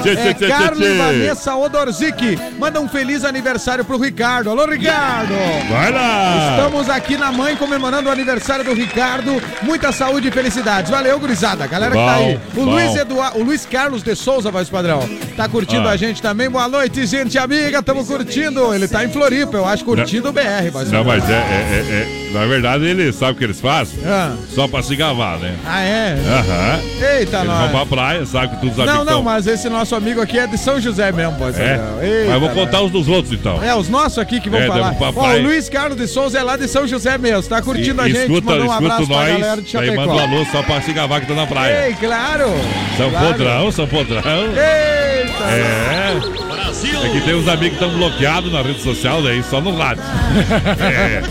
[0.02, 0.98] Tchê, é tchê, Carlos tchê, tchê.
[0.98, 2.38] Vanessa Odorzik.
[2.58, 4.50] Manda um feliz aniversário pro Ricardo.
[4.50, 5.32] Alô, Ricardo.
[5.70, 6.56] Vai lá.
[6.58, 9.42] Estamos aqui na mãe comemorando o aniversário do Ricardo.
[9.62, 10.90] Muita saúde e felicidades.
[10.90, 11.66] Valeu, gurizada.
[11.66, 12.38] Galera que tá Bom, aí.
[12.56, 12.72] O bom.
[12.72, 15.00] Luiz, Eduardo, o Luiz Carlos de Souza, voz padrão.
[15.34, 15.92] Tá curtindo Ah.
[15.92, 16.50] a gente também.
[16.50, 17.82] Boa noite, gente amiga.
[17.82, 18.74] Tamo curtindo.
[18.74, 21.20] Ele tá em Floripa, eu acho, curtindo o BR, voz Não, padrão.
[21.26, 23.98] mas é, é- é- é- Na verdade, ele sabe o que eles fazem?
[24.06, 24.34] Ah.
[24.54, 25.54] Só pra se gavar, né?
[25.66, 26.14] Ah, é?
[26.26, 26.80] Aham.
[27.18, 27.60] Eita, Eles nós.
[27.60, 30.46] vão pra praia, sabe que todos os Não, não, mas esse nosso amigo aqui é
[30.46, 31.76] de São José mesmo, voz É?
[31.76, 32.02] padrão.
[32.02, 32.58] Eita, mas vou nós.
[32.58, 33.62] contar os dos outros, então.
[33.62, 34.94] É, os nossos aqui que vão É, falar.
[34.94, 38.00] pra Ó, o Luiz Carlos de Souza é lá de São José mesmo, tá curtindo
[38.00, 38.22] a E- gente.
[38.22, 40.34] escuta, Mandou um escuta abraço pra nós, galera de daí manda um Chapecó.
[40.34, 41.86] alô só pra se gavar que tá na praia.
[41.88, 42.46] Ei, claro.
[42.96, 43.26] São claro.
[43.26, 44.22] Podrão, São Podrão.
[44.22, 45.44] Eita.
[45.52, 46.42] É.
[47.04, 50.02] É que tem uns amigos que estão bloqueados na rede social, daí só no rádio.
[50.82, 51.22] É.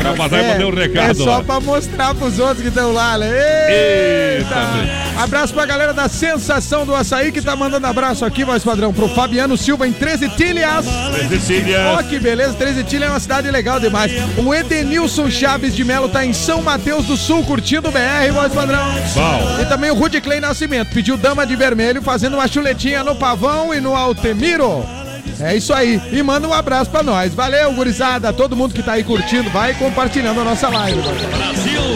[0.00, 1.42] Pra passar e mandei um recado É só lá.
[1.44, 3.28] pra mostrar pros outros que estão lá, né?
[3.28, 5.22] Eita, Eita!
[5.22, 9.08] Abraço pra galera da Sensação do Açaí que tá mandando abraço aqui, voz padrão, pro
[9.08, 10.86] Fabiano Silva em 13 Tilhas.
[11.28, 11.98] 13 Tilhas.
[11.98, 14.12] Ó, que beleza, 13 Tilhas é uma cidade legal demais.
[14.36, 18.52] O Edenilson Chaves de Melo tá em São Mateus do Sul, curtindo o BR, voz
[18.52, 18.92] padrão.
[19.14, 19.60] Bom.
[19.62, 23.74] E também o Rudy Clay Nascimento pediu Dama de Vermelho, fazendo uma chuletinha no Pavão
[23.74, 24.86] e no Altemiro.
[25.40, 26.00] É isso aí.
[26.12, 27.32] E manda um abraço pra nós.
[27.34, 28.32] Valeu, gurizada.
[28.32, 31.00] Todo mundo que tá aí curtindo, vai compartilhando a nossa live.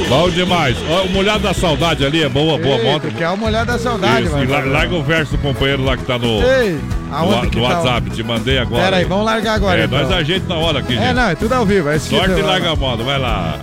[0.08, 0.76] Bom demais.
[0.90, 3.08] Ó, o molhado da saudade ali é boa, boa Eita, moto.
[3.08, 4.44] Que é uma olhada da saudade, Isso, mano.
[4.44, 6.72] e la- larga o verso do companheiro lá que tá no, Ei,
[7.08, 7.62] no, aonde no que tá?
[7.68, 8.10] WhatsApp.
[8.10, 8.84] Te mandei agora.
[8.84, 9.80] Pera aí, vamos largar agora.
[9.80, 9.98] É, então.
[9.98, 11.14] nós ajeita na hora aqui, É, gente.
[11.14, 11.88] não, é tudo ao vivo.
[11.88, 13.58] É que Sorte e larga a moda, vai lá.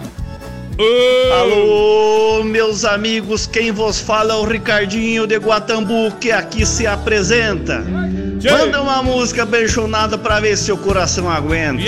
[1.42, 7.84] Alô, meus amigos, quem vos fala é o Ricardinho de Guatambu, que aqui se apresenta.
[8.44, 11.82] Manda uma música apaixonada pra ver se o coração aguenta.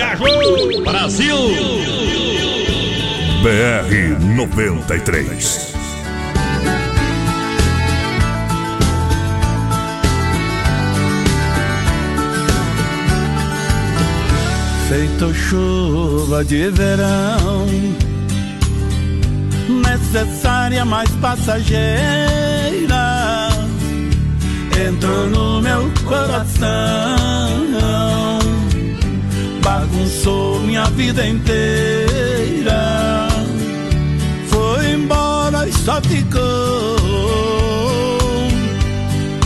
[0.84, 1.38] Brasil!
[3.41, 5.72] BR 93.
[14.89, 17.66] Feito chuva de verão,
[19.70, 21.80] necessária, mas passageira,
[24.88, 26.60] entrou no meu coração,
[29.64, 33.28] bagunçou minha vida inteira,
[34.48, 36.42] foi embora e só ficou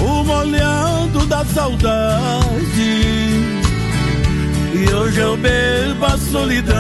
[0.01, 1.95] o molhando da saudade.
[4.73, 6.75] E hoje eu bebo a solidão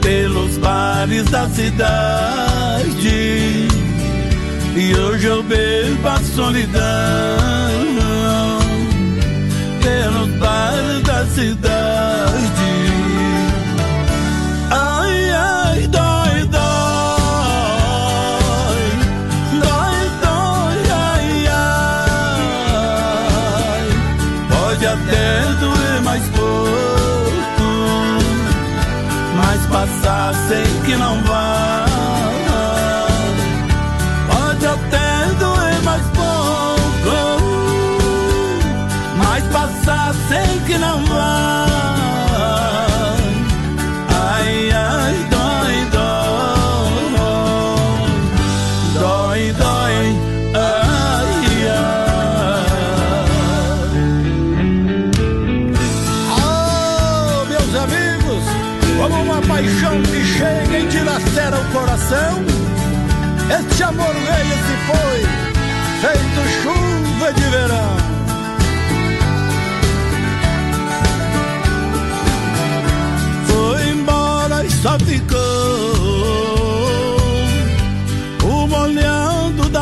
[0.00, 2.42] pelos bares da cidade.
[4.92, 6.82] E hoje eu bebo a solidão
[9.80, 12.42] pelos bares da cidade.
[14.70, 16.60] Ai, ai, dói, dói.
[19.62, 23.02] Dói, dói, ai, ai.
[24.50, 27.66] Pode até doer mais pouco,
[29.36, 31.91] mas passar sei que não vai.
[40.52, 41.71] Passar sei que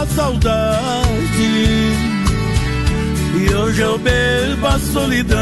[0.00, 1.92] da saudade.
[3.36, 5.38] E hoje eu bebo a solidão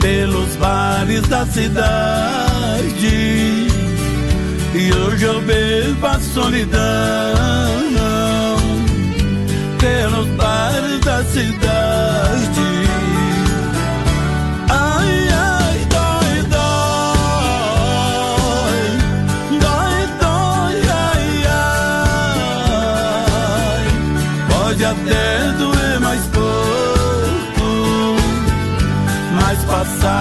[0.00, 3.06] pelos bares da cidade.
[4.74, 6.80] E hoje eu bebo a solidão
[9.78, 12.83] pelos bares da cidade.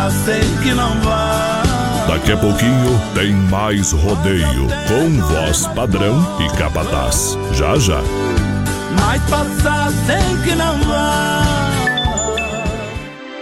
[0.09, 1.63] Sei que não vai.
[2.07, 7.37] Daqui a pouquinho tem mais rodeio com voz padrão e capataz.
[7.53, 8.01] Já já.
[8.99, 11.41] mas passar sem que não vá.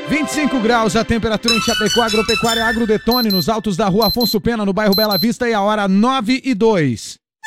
[0.09, 4.73] 25 graus a temperatura em Chapecó, Agropecuária Agrodetone, nos altos da rua Afonso Pena, no
[4.73, 7.20] bairro Bela Vista, e a hora 9 e 2.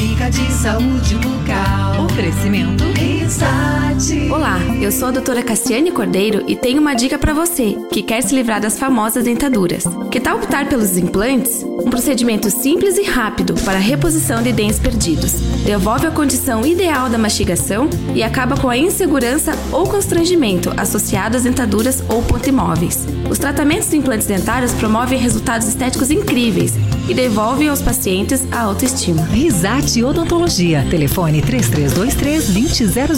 [0.00, 2.06] Dica de saúde bucal.
[2.06, 2.84] Oferecimento.
[4.28, 8.22] Olá, eu sou a doutora Cassiane Cordeiro e tenho uma dica para você que quer
[8.22, 9.84] se livrar das famosas dentaduras.
[10.10, 11.62] Que tal optar pelos implantes?
[11.62, 15.34] Um procedimento simples e rápido para a reposição de dentes perdidos.
[15.64, 21.44] Devolve a condição ideal da mastigação e acaba com a insegurança ou constrangimento associado às
[21.44, 23.06] dentaduras ou pontimóveis.
[23.30, 26.74] Os tratamentos de implantes dentários promovem resultados estéticos incríveis
[27.08, 29.22] e devolvem aos pacientes a autoestima.
[29.24, 30.84] Risate Odontologia.
[30.90, 31.40] Telefone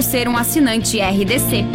[0.00, 1.66] ser um assinante RDC.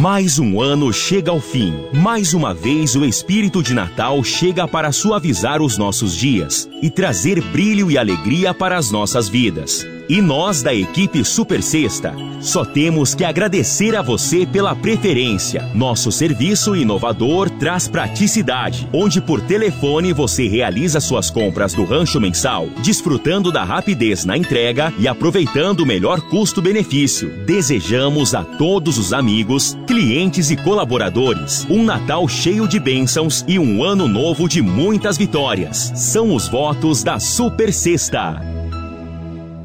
[0.00, 1.74] Mais um ano chega ao fim.
[1.92, 7.42] Mais uma vez o espírito de Natal chega para suavizar os nossos dias e trazer
[7.42, 9.84] brilho e alegria para as nossas vidas.
[10.10, 15.70] E nós da equipe Super Sexta só temos que agradecer a você pela preferência.
[15.72, 22.66] Nosso serviço inovador traz praticidade, onde por telefone você realiza suas compras do rancho mensal,
[22.82, 27.30] desfrutando da rapidez na entrega e aproveitando o melhor custo-benefício.
[27.46, 33.84] Desejamos a todos os amigos, clientes e colaboradores um Natal cheio de bênçãos e um
[33.84, 35.92] ano novo de muitas vitórias.
[35.94, 38.59] São os votos da Super Sexta.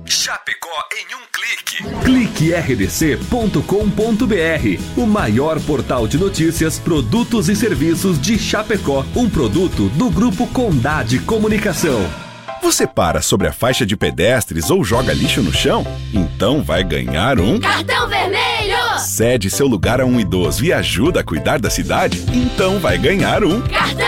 [0.08, 1.84] Chapecó em um clique.
[2.04, 10.46] CliqueRDC.com.br, o maior portal de notícias, produtos e serviços de Chapecó, um produto do grupo
[10.48, 12.08] Condade Comunicação.
[12.62, 15.86] Você para sobre a faixa de pedestres ou joga lixo no chão?
[16.14, 19.00] Então vai ganhar um Cartão vermelho!
[19.00, 22.24] Cede seu lugar a um idoso e ajuda a cuidar da cidade?
[22.32, 24.05] Então vai ganhar um Cartão!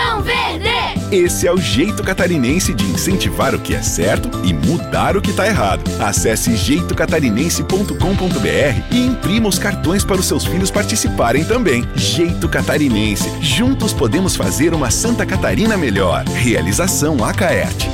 [1.10, 5.30] Esse é o jeito catarinense de incentivar o que é certo e mudar o que
[5.30, 5.82] está errado.
[5.98, 11.88] Acesse jeitocatarinense.com.br e imprima os cartões para os seus filhos participarem também.
[11.94, 13.30] Jeito Catarinense.
[13.40, 16.24] Juntos podemos fazer uma Santa Catarina melhor.
[16.26, 17.88] Realização Acaerte.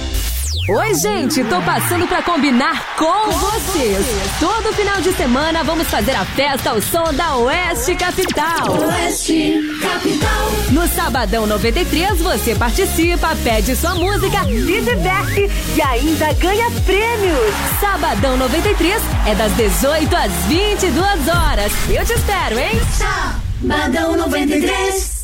[0.67, 3.99] Oi, gente, tô passando pra combinar com vocês.
[4.41, 8.73] Todo final de semana vamos fazer a festa ao som da Oeste Capital.
[8.89, 10.53] Oeste Capital.
[10.71, 17.55] No Sabadão 93 você participa, pede sua música, se diverte e ainda ganha prêmios.
[17.79, 21.73] Sabadão 93 é das 18 às 22 horas.
[21.91, 22.81] Eu te espero, hein?
[23.61, 25.24] Sabadão 93.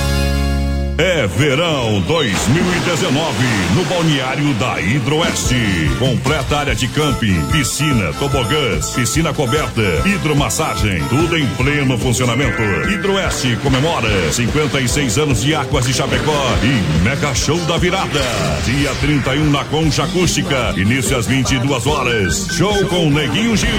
[0.97, 3.37] É verão 2019
[3.75, 5.55] no balneário da Hidroeste.
[5.97, 12.61] Completa área de camping, piscina, tobogãs, piscina coberta, hidromassagem, tudo em pleno funcionamento.
[12.89, 18.21] Hidroeste comemora 56 anos de Águas de Chapecó e Mega Show da Virada.
[18.65, 22.47] Dia 31 na Concha Acústica, início às 22 horas.
[22.51, 23.69] Show com Neguinho Gil.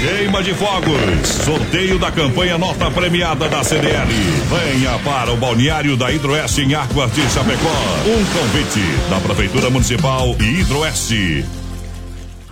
[0.00, 1.28] Queima de fogos.
[1.44, 4.08] Sorteio da campanha Nota Premiada da CDL.
[4.50, 7.68] Venha para o balneário da Hidroeste em Águas de Chapecó.
[8.06, 11.61] Um convite da Prefeitura Municipal e Hidroeste.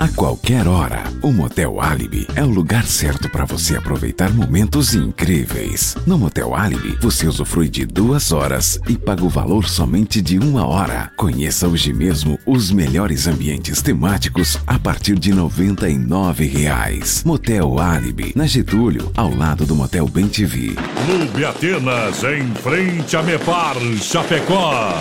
[0.00, 1.04] A qualquer hora.
[1.22, 5.94] O Motel Alibi é o lugar certo para você aproveitar momentos incríveis.
[6.06, 10.66] No Motel Alibi, você usufrui de duas horas e paga o valor somente de uma
[10.66, 11.12] hora.
[11.18, 17.22] Conheça hoje mesmo os melhores ambientes temáticos a partir de 99 reais.
[17.22, 20.76] Motel Alibi, na Getúlio, ao lado do Motel Bem TV.
[21.04, 24.94] Clube Atenas, em frente a Mepar, Chapecó.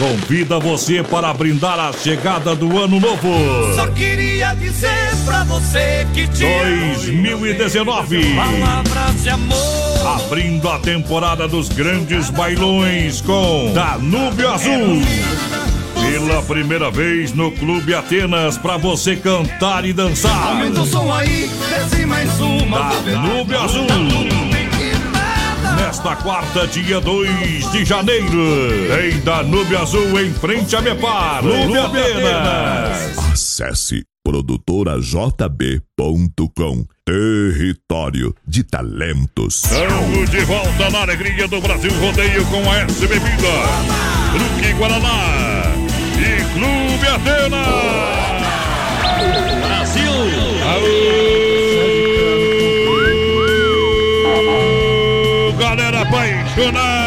[0.00, 3.28] Convida você para brindar a chegada do ano novo.
[3.76, 8.34] Só queria dizer pra você que te 2019.
[8.34, 10.24] Palavras de amor.
[10.24, 15.02] Abrindo a temporada dos grandes bailões com Danúbio Azul.
[15.94, 20.48] Pela primeira vez no Clube Atenas para você cantar e dançar.
[20.48, 22.94] Aumenta o som aí, desce mais uma.
[23.04, 24.49] Danúbio Azul.
[25.90, 28.30] Nesta quarta, dia 2 de janeiro,
[29.02, 33.18] em Danúbio Azul, em frente a Mepar, Clube Atenas.
[33.32, 39.64] Acesse produtorajb.com Território de talentos.
[39.64, 43.48] Estamos de volta na alegria do Brasil Rodeio com a S Bebida,
[44.32, 45.74] Truque Guaraná
[46.14, 47.66] e Clube Atenas.
[49.66, 50.12] Brasil!
[50.70, 51.29] Aô,
[56.56, 56.99] galera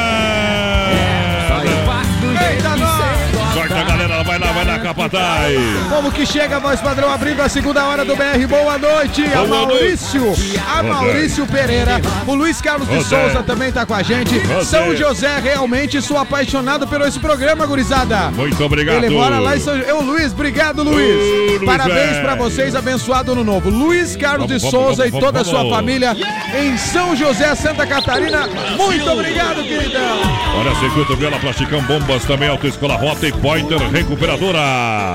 [4.94, 5.58] capataz!
[5.89, 8.46] Como que chega, voz padrão, abrindo a segunda hora do BR.
[8.48, 10.62] Boa noite, a Boa Maurício, noite.
[10.68, 12.00] a Maurício Pereira.
[12.28, 14.41] O Luiz Carlos de Souza também tá com a gente.
[14.66, 14.94] São.
[14.94, 18.30] José, realmente sou apaixonado pelo esse programa, gurizada.
[18.32, 19.04] Muito obrigado.
[19.04, 19.91] Ele mora lá em São José.
[19.91, 21.16] Ô, Luiz, obrigado, Luiz.
[21.16, 22.22] Ô, Luiz, Parabéns é.
[22.22, 23.70] pra vocês, abençoado ano novo.
[23.72, 25.76] Luiz Carlos Vamos, de vamos, Souza vamos, e toda a vamos, sua vamos.
[25.76, 26.16] família
[26.62, 28.48] em São José, Santa Catarina.
[28.78, 30.20] Muito obrigado, queridão.
[30.60, 34.60] Olha, Circuito Viola Plasticão Bombas, também Autoescola Rota e Pointer Recuperadora.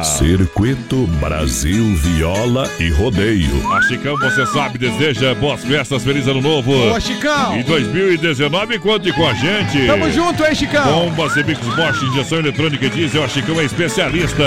[0.05, 3.73] Circuito Brasil Viola e Rodeio.
[3.73, 6.73] A Chicão, você sabe, deseja boas festas, feliz ano novo.
[6.73, 7.57] Boa, Chicão.
[7.57, 9.87] Em 2019, conte com a gente.
[9.87, 10.85] Tamo junto, hein, Chicão?
[10.85, 14.45] Bombas e bicos Bosch, injeção eletrônica e diesel, a Chicão é especialista.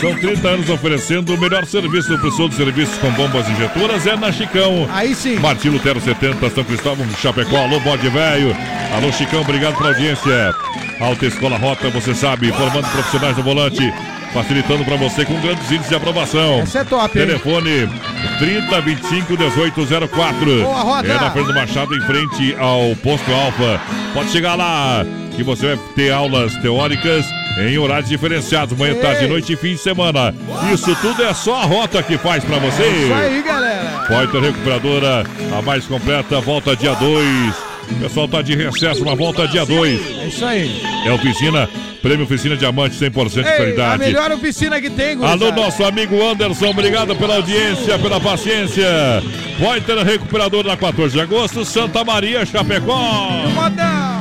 [0.00, 4.16] São 30 anos oferecendo o melhor serviço no preço de serviços com bombas injetoras, é
[4.16, 4.86] na Chicão.
[4.92, 5.38] Aí sim.
[5.38, 8.54] Martim Lutero 70, São Cristóvão, Chapecó, alô, bode velho.
[8.94, 10.54] Alô, Chicão, obrigado pela audiência.
[11.00, 13.92] Alta Escola Rota, você sabe, formando profissionais do volante,
[14.32, 16.60] facilitando para você com grandes índices de aprovação.
[16.60, 17.26] Essa é top, hein?
[17.26, 17.88] Telefone
[18.38, 20.62] 30 25 1804.
[20.62, 21.08] Boa, Rota.
[21.08, 23.80] É na Fernando Machado, em frente ao Posto Alfa.
[24.12, 25.04] Pode chegar lá,
[25.34, 27.24] que você vai ter aulas teóricas
[27.58, 29.00] em horários diferenciados, manhã, Ei.
[29.00, 30.34] tarde, noite e fim de semana.
[30.72, 32.86] Isso tudo é só a Rota que faz para você.
[32.86, 34.04] Isso aí, galera.
[34.06, 35.24] Pointer Recuperadora,
[35.56, 37.75] a mais completa, volta dia 2.
[37.90, 40.00] O pessoal tá de recesso, mas volta dia 2.
[40.22, 40.82] É isso aí.
[41.06, 41.68] É oficina,
[42.02, 43.98] prêmio oficina diamante 100% de Ei, a qualidade.
[44.04, 45.52] melhor oficina que tem, Alô, gurizada.
[45.56, 48.86] nosso amigo Anderson, obrigado pela audiência, pela paciência.
[49.58, 53.44] Pointer Recuperador na 14 de agosto, Santa Maria, Chapecó.
[53.54, 54.16] Modão.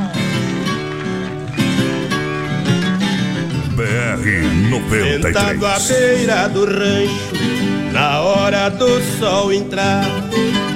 [3.75, 7.64] BR Sentado à beira do rancho,
[7.95, 10.03] na hora do sol entrar,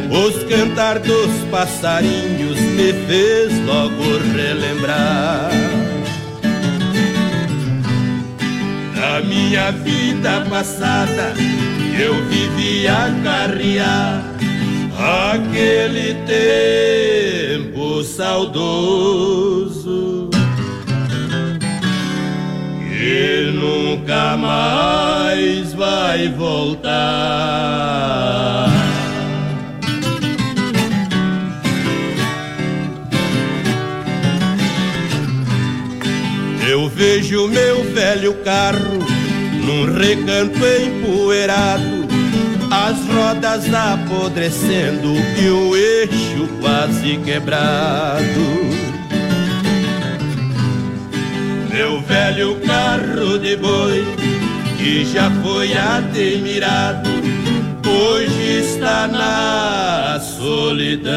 [0.09, 5.51] os cantar dos passarinhos me fez logo relembrar.
[8.95, 11.34] Da minha vida passada,
[11.99, 14.24] eu vivia carrear
[15.30, 19.49] aquele tempo saudoso
[22.88, 25.89] que nunca mais vai
[26.30, 26.99] voltar.
[36.68, 38.99] Eu vejo meu velho carro
[39.66, 42.07] num recanto empoeirado,
[42.72, 48.80] as rodas apodrecendo e o eixo quase quebrado.
[51.72, 54.05] Meu velho carro de boi,
[54.80, 57.10] que já foi admirado,
[57.86, 61.10] hoje está na solidão.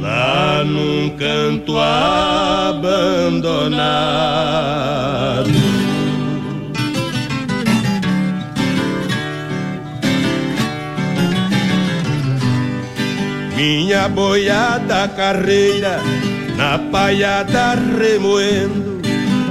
[0.00, 3.10] Lá num canto abandonado.
[13.56, 16.00] Minha boiada carreira
[16.56, 18.99] na paiada remoendo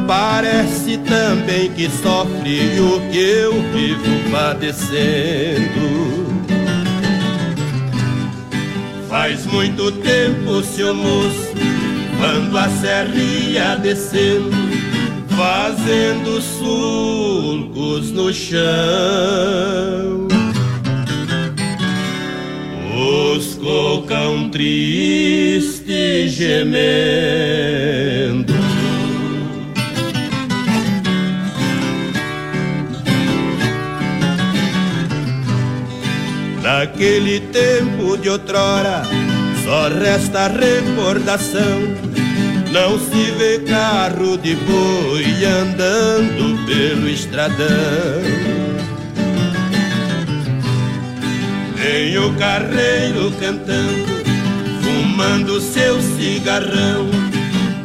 [0.10, 6.26] Parece também que sofre o que eu vivo padecendo
[9.08, 11.54] Faz muito tempo, seu moço,
[12.20, 14.50] quando a serra ia descendo,
[15.38, 18.60] faz fazendo sulcos no chão.
[23.36, 27.70] Os cocão triste gemendo.
[36.72, 39.02] Naquele tempo de outrora,
[39.66, 41.80] só resta recordação.
[42.72, 47.66] Não se vê carro de boi andando pelo estradão.
[51.76, 54.24] Nem o carreiro cantando,
[54.84, 57.10] fumando seu cigarrão.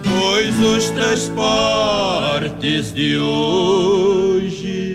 [0.04, 4.93] Pois os transportes de hoje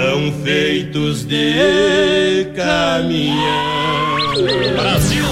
[0.00, 3.36] são feitos de caminhão.
[4.74, 5.24] Brasil!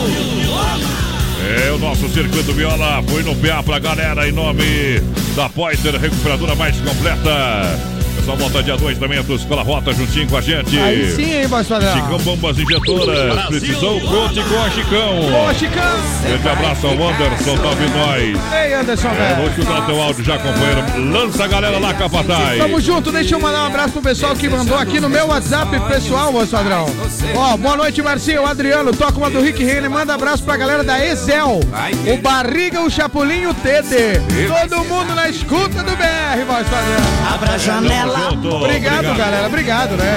[1.66, 3.02] É o nosso circuito viola.
[3.08, 5.00] Foi no PA pra galera em nome
[5.34, 7.97] da Poiter, recuperadora mais completa.
[8.28, 10.78] Pessoal, volta dia 2 também, a tua escola rota juntinho com a gente.
[10.78, 11.94] Aí sim, hein, voz padrão.
[11.94, 13.46] Chicão Bombas Injetoras.
[13.46, 15.30] Precisou, conte com a Chicão.
[15.30, 15.98] Boa, Chicão.
[16.22, 18.54] Grande abraço ao Anderson, ouvindo nós.
[18.54, 19.36] Ei, Anderson, É, velho.
[19.36, 21.10] vou escutar teu áudio já, companheiro.
[21.10, 22.58] Lança a galera lá, Capataz.
[22.58, 25.80] Tamo junto, deixa eu mandar um abraço pro pessoal que mandou aqui no meu WhatsApp
[25.88, 26.84] pessoal, voz padrão.
[27.34, 31.02] Ó, boa noite, Marcinho, Adriano, toca uma do Rick Renner, manda abraço pra galera da
[31.02, 31.60] Ezel,
[32.12, 34.20] o Barriga, o Chapulinho, o Tete.
[34.68, 36.66] Todo mundo na escuta do BR, voz.
[37.32, 38.17] Abra a janela.
[38.18, 38.56] Junto.
[38.56, 40.16] Obrigado, galera, obrigado, né?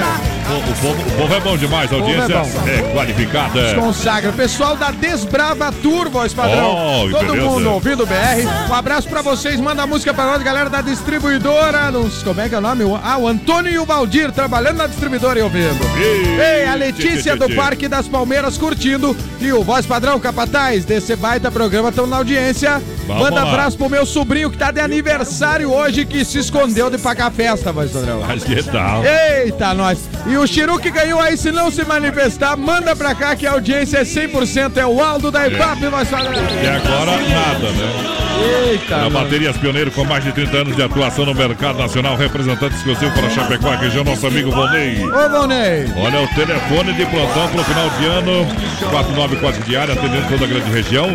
[0.52, 3.76] O, o povo, o povo é bom demais, a audiência povo é é, qualificada.
[3.76, 4.32] Consagra.
[4.34, 7.06] Pessoal da Desbrava Tour, voz padrão.
[7.06, 8.70] Oh, Todo mundo ouvindo o BR.
[8.70, 9.60] Um abraço pra vocês.
[9.62, 11.90] Manda a música pra nós, galera da distribuidora.
[11.92, 12.84] Não sei como é que é o nome?
[13.02, 15.80] Ah, o Antônio e o Valdir trabalhando na distribuidora e ouvindo.
[15.98, 19.16] Ei, a Letícia do Parque das Palmeiras curtindo.
[19.40, 22.82] E o voz padrão Capataz desse baita programa estão na audiência.
[23.08, 23.50] Vamos Manda lá.
[23.50, 27.32] abraço pro meu sobrinho que tá de aniversário hoje, que se escondeu de pagar a
[27.32, 28.22] festa, voz padrão.
[28.26, 29.04] Mas que tal?
[29.04, 30.00] Eita, nós.
[30.28, 33.52] E o Chiru que ganhou aí, se não se manifestar, manda pra cá que a
[33.52, 34.78] audiência é 100%.
[34.78, 36.34] É o Aldo da IPAP, falar.
[36.34, 38.22] E agora nada, né?
[38.42, 39.10] Eita, Na.
[39.10, 43.30] Baterias Pioneiro, com mais de 30 anos de atuação no mercado nacional, representante exclusivo para
[43.30, 45.04] Chapecó, região, nosso amigo Volney.
[45.04, 45.86] Ô, Bonei.
[45.96, 48.48] Olha o telefone de plantão para o final de ano,
[48.90, 51.08] 494 diária, atendendo toda a grande região,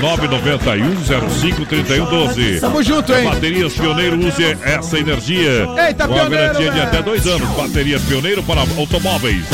[0.00, 2.60] 991 05 3112.
[2.60, 3.24] Tamo junto, hein?
[3.24, 5.66] Baterias Pioneiro, use essa energia.
[5.86, 6.82] Eita, com a Pioneiro, garantia de né?
[6.84, 7.48] até dois anos.
[7.50, 9.44] Baterias Pioneiro para automóveis,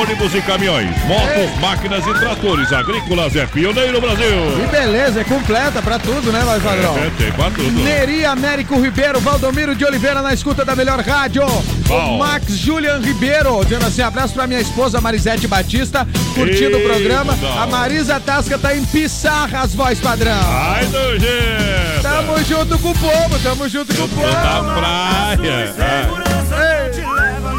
[0.00, 3.34] ônibus e caminhões, motos, máquinas e tratores agrícolas.
[3.36, 4.26] É Pioneiro Brasil.
[4.56, 6.96] Que beleza, é completa pra tudo, né, vai padrão?
[6.98, 7.82] É, tem pra tudo.
[7.82, 11.44] Neri Américo Ribeiro, Valdomiro de Oliveira na escuta da melhor rádio.
[11.86, 12.16] Bom.
[12.16, 16.88] O Max Julian Ribeiro, dizendo assim: abraço pra minha esposa Marisete Batista, curtindo Ei, o
[16.88, 17.36] programa.
[17.60, 20.40] A Marisa Tasca tá em Pissarras, voz padrão.
[20.44, 22.02] Ai, nojento.
[22.02, 24.26] Tamo junto com o povo, tamo junto com o povo.
[24.26, 25.74] Na praia.
[25.78, 27.15] É.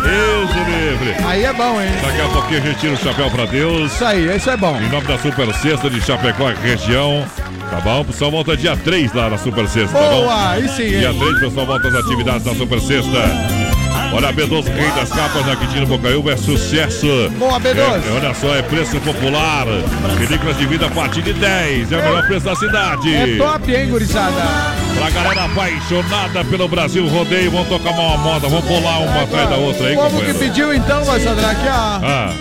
[0.07, 1.15] Deus livre.
[1.25, 1.89] Aí é bom, hein?
[2.01, 3.91] Daqui a pouquinho a gente tira o chapéu pra Deus.
[3.91, 4.79] Isso aí, isso é bom.
[4.79, 7.25] Em nome da Super Sexta de Chapecó, região.
[7.69, 8.01] Tá bom?
[8.01, 10.21] O pessoal volta dia 3 lá na Super Sexta, tá bom?
[10.21, 11.19] Boa, aí sim, Dia hein?
[11.19, 13.66] 3 o pessoal volta às atividades da Super Sexta.
[14.13, 17.29] Olha, a B12 Rei das Capas na Quintino Bocaiúva é sucesso.
[17.37, 17.75] Boa, B12.
[17.77, 19.65] É, olha só, é preço popular.
[20.17, 21.91] Películas de vida a partir de 10.
[21.91, 23.13] É o melhor preço da cidade.
[23.13, 24.35] É top, hein, gurizada?
[24.97, 29.55] Pra galera apaixonada pelo Brasil Rodeio, vamos tocar uma moda, vamos pular uma atrás da
[29.57, 30.39] outra aí, Como que companheiro.
[30.39, 31.51] pediu então, vai Sandra?
[31.51, 31.99] Aqui, ó.
[32.03, 32.33] Ah.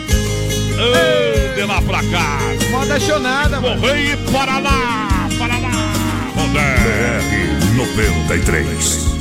[0.78, 2.38] Ei, de lá pra cá.
[2.70, 3.80] Moda chonada, mano.
[3.80, 5.76] Correio e para lá, para lá.
[6.52, 9.15] BR 93.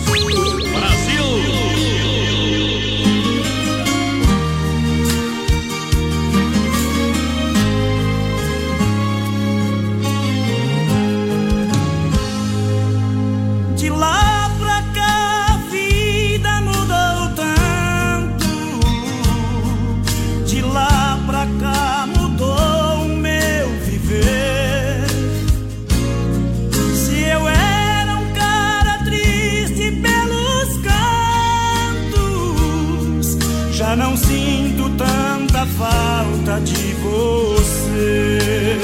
[37.06, 38.80] Você.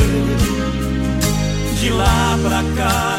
[1.80, 3.11] De lá pra cá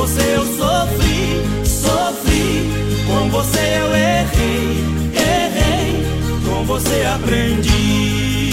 [0.00, 2.70] você eu sofri, sofri.
[3.06, 6.04] Com você eu errei, errei.
[6.48, 8.50] Com você aprendi.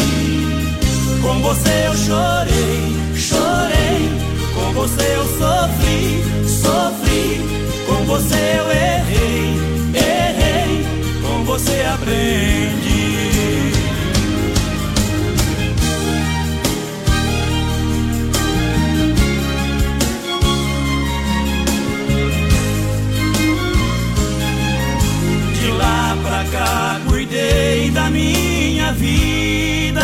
[1.21, 4.09] Com você eu chorei, chorei.
[4.55, 7.41] Com você eu sofri, sofri.
[7.87, 9.55] Com você eu errei,
[9.95, 10.85] errei.
[11.21, 12.96] Com você aprendi.
[26.51, 30.01] Cá cuidei da minha vida.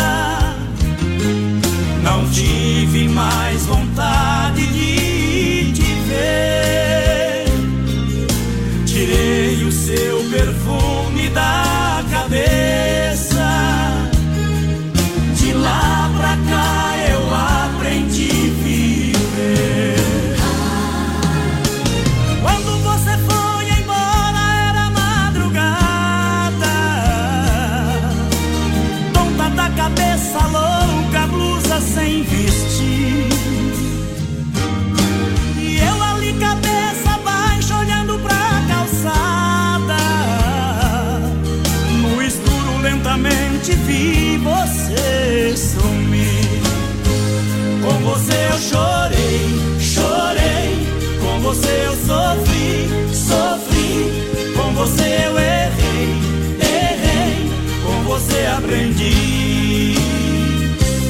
[2.02, 4.43] Não tive mais vontade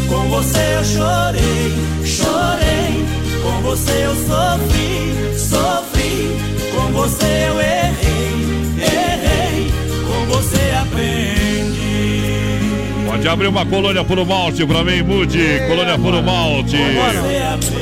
[0.06, 1.72] Com você eu chorei,
[2.04, 3.04] chorei.
[3.42, 6.36] Com você eu sofri, sofri.
[6.74, 8.03] Com você eu errei,
[13.24, 15.62] Pode abrir uma colônia puro malte pra mim, Mude.
[15.66, 16.76] Colônia puro malte.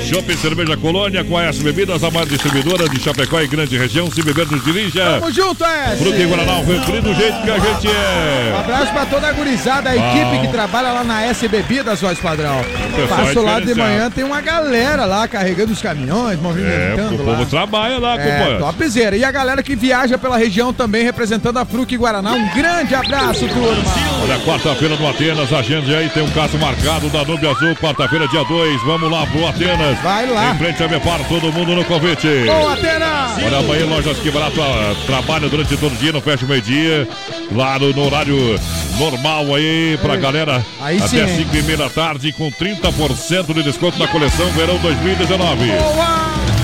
[0.08, 4.08] Shopping Cerveja Colônia, com a S Bebidas, a maior distribuidora de Chapecó e grande região.
[4.08, 5.02] Se beber, nos dirija.
[5.18, 5.96] Tamo junto, S.
[6.00, 8.56] Fruta e Guaraná, o refri do jeito que a gente Um é.
[8.56, 9.96] abraço pra toda a gurizada, a Ah.
[9.96, 12.60] equipe que trabalha lá na S Bebidas, voz padrão.
[12.60, 17.26] é Passo lá de manhã, tem uma galera lá carregando os caminhões, É, movimentando o
[17.26, 17.32] lá.
[17.36, 18.58] povo trabalha lá, É, companheiro.
[18.64, 19.16] topzera.
[19.16, 22.32] E a galera que viaja pela região também, representando a Fruc e Guaraná.
[22.34, 23.92] Um grande abraço, turma.
[24.22, 28.44] Olha, quarta-feira no Atenas, agenda aí, tem um caso marcado da Nube Azul, quarta-feira, dia
[28.44, 28.82] 2.
[28.82, 29.98] Vamos lá pro Atenas.
[30.00, 30.52] Vai lá.
[30.52, 32.28] Em frente a Mepar, todo mundo no convite.
[32.44, 33.42] Boa, Atenas!
[33.42, 37.08] Olha, amanhã lojas que barato ah, trabalha durante todo o dia, não fecha o meio-dia.
[37.48, 38.60] Claro, no horário
[38.98, 40.62] normal aí pra galera.
[40.82, 41.46] Aí até sim, hein?
[41.50, 45.70] 5 e meia da tarde, com 30% de desconto na coleção Verão 2019.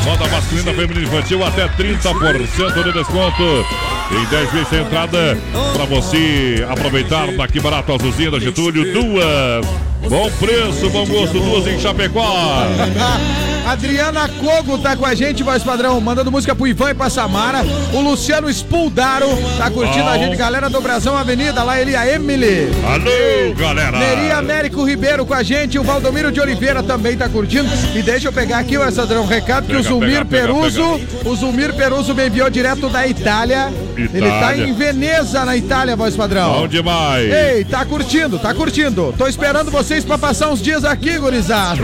[0.09, 3.67] Moda masculina, feminina infantil, até 30% de desconto.
[4.11, 5.37] Em 10 vezes entrada,
[5.75, 8.91] pra você aproveitar daqui barato Azulzinha da Getúlio.
[8.91, 9.88] Duas.
[10.07, 12.25] Bom preço, bom gosto, duas em Chapecó.
[13.69, 17.59] Adriana Cogo tá com a gente, voz padrão, mandando música pro Ivan e pra Samara.
[17.93, 19.27] O Luciano Spuldaro
[19.59, 20.11] tá curtindo Bom.
[20.11, 22.71] a gente, galera do Brasão Avenida, lá ele a Emily.
[22.87, 23.99] Alô, galera.
[23.99, 27.69] Neri Américo Ribeiro com a gente, o Valdomiro de Oliveira também tá curtindo.
[27.95, 30.47] E deixa eu pegar aqui, o Sadrão, um recado que o Pega, Zulmir pega, pega,
[30.47, 33.71] Peruso, o Zulmir Peruso me enviou direto da Itália.
[33.95, 34.67] Ele tá Itália.
[34.67, 36.61] em Veneza, na Itália, voz padrão.
[36.61, 37.31] Bom demais.
[37.31, 39.15] Ei, tá curtindo, tá curtindo.
[39.19, 41.81] Tô esperando vocês pra passar uns dias aqui, gurizada.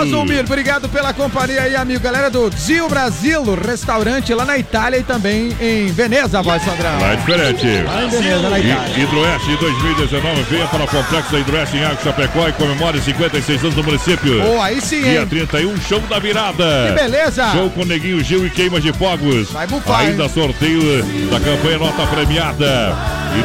[0.00, 1.98] Ô, Zulmir, obrigado pela companhia aí, amigo.
[2.00, 7.00] Galera do Zio Brasil, restaurante lá na Itália e também em Veneza, voz padrão.
[7.00, 7.66] Lá é diferente.
[7.84, 8.94] Lá em Veneza, na Itália.
[8.96, 13.60] Hi- Hidroeste 2019, venha para o Complexo da Hidroeste em Água Chapecó e comemore 56
[13.64, 14.40] anos do município.
[14.44, 15.26] Pô, aí sim, Dia hein?
[15.26, 16.64] 31, show da virada.
[16.86, 17.50] Que beleza.
[17.50, 19.50] Show com Neguinho Gil e queimas de fogos.
[19.50, 20.30] Vai bufar, Ainda hein?
[20.32, 22.96] sorteio da campanha Nota Premiada.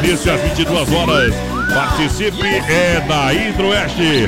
[0.04, 1.34] Início às 22 horas.
[1.72, 4.26] Participe é da Hidroeste.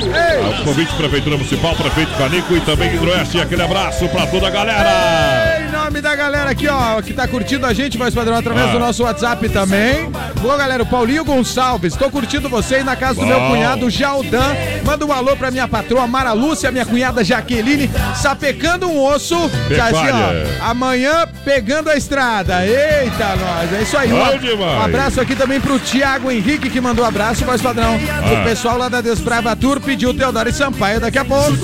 [0.60, 3.40] O convite Prefeitura Municipal, Prefeito Canico e também Hidroeste.
[3.40, 5.60] Aquele abraço para toda a galera.
[5.66, 8.72] Em nome da galera aqui, ó, que tá curtindo a gente, voz padrão, através Ah.
[8.72, 10.10] do nosso WhatsApp também.
[10.40, 11.96] Boa, galera, o Paulinho Gonçalves.
[11.96, 14.54] Tô curtindo vocês na casa do meu cunhado Jaldan.
[14.84, 19.50] Manda um alô pra minha patroa Mara Lúcia, minha cunhada Jaqueline, sapecando um osso.
[19.68, 22.64] Já assim, ó, amanhã pegando a estrada.
[22.64, 23.72] Eita, nós.
[23.72, 24.12] É isso aí.
[24.12, 27.98] Um, um abraço aqui também pro Tiago Henrique, que mandou um abraço, voz padrão.
[28.08, 28.40] Ah.
[28.40, 31.56] O pessoal lá da Desbrava Tour pediu o Teodoro e Sampaio daqui a pouco.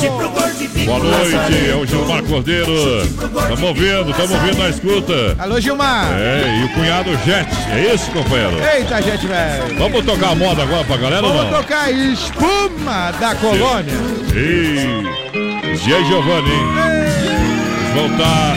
[0.85, 2.73] Boa noite, é o Gilmar Cordeiro.
[3.03, 5.37] Estamos vendo, tamo vindo na escuta.
[5.39, 6.13] Alô, Gilmar.
[6.13, 7.49] É, e o cunhado Jet.
[7.71, 8.64] É isso, companheiro?
[8.73, 9.79] Eita, gente, velho.
[9.79, 11.61] Vamos tocar a moda agora pra galera ou Vamos não?
[11.63, 13.95] tocar espuma da colônia.
[14.35, 16.75] E Gia Giovanni, hein?
[18.11, 18.57] Estar.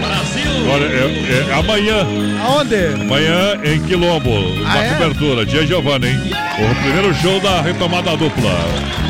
[0.00, 0.70] Brasil!
[0.72, 2.06] Olha, é, é amanhã.
[2.44, 2.86] Aonde?
[3.02, 4.30] Amanhã em Quilombo,
[4.66, 4.88] Ah, é?
[4.94, 5.46] cobertura.
[5.46, 6.20] Gia Giovanni, hein?
[6.58, 8.50] O primeiro show da retomada dupla.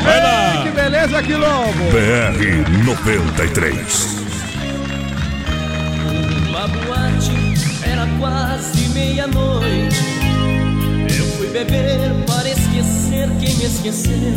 [0.03, 0.63] Vai lá!
[0.63, 1.83] Que beleza, Quilombo.
[1.91, 4.14] BR 93.
[8.19, 9.95] Quase meia-noite.
[11.17, 14.33] Eu fui beber para esquecer quem me esqueceu.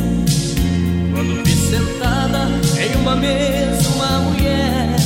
[1.14, 2.48] Quando vi sentada
[2.80, 4.96] em uma mesa uma mulher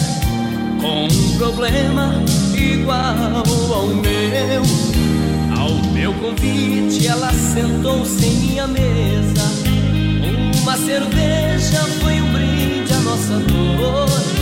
[0.81, 2.13] com um problema
[2.57, 4.63] igual ao meu.
[5.59, 9.43] Ao meu convite, ela sentou-se em minha mesa.
[10.63, 14.42] Uma cerveja foi um brinde à nossa dor.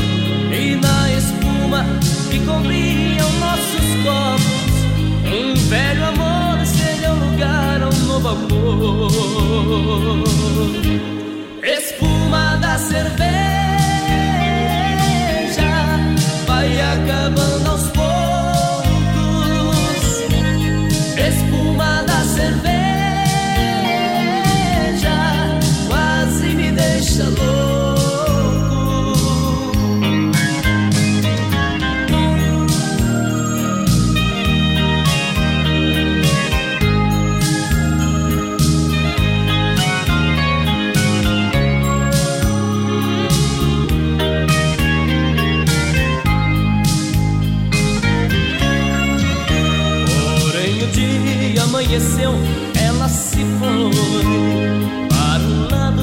[1.70, 1.86] Espuma
[2.28, 4.74] que cobriam nossos copos,
[5.24, 9.44] um velho amor cedeu lugar a um novo amor.
[11.62, 13.30] Espuma da cerveja
[16.44, 17.80] vai acabando aos
[52.01, 52.32] dia amanheceu,
[52.82, 53.90] ela se foi.
[55.09, 56.02] Para um lado,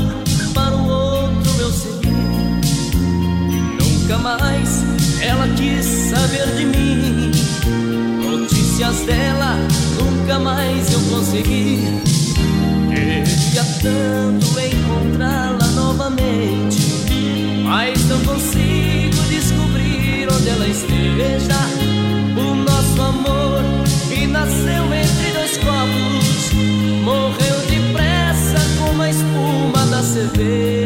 [0.53, 2.11] para o outro eu segui.
[3.79, 4.83] Nunca mais
[5.21, 7.31] ela quis saber de mim.
[8.23, 9.57] Notícias dela,
[9.99, 11.83] nunca mais eu consegui.
[12.89, 16.79] Queria tanto encontrá-la novamente
[17.63, 21.59] Mas não consigo descobrir onde ela esteja.
[22.35, 23.63] O nosso amor
[24.09, 24.86] que nasceu
[30.37, 30.76] da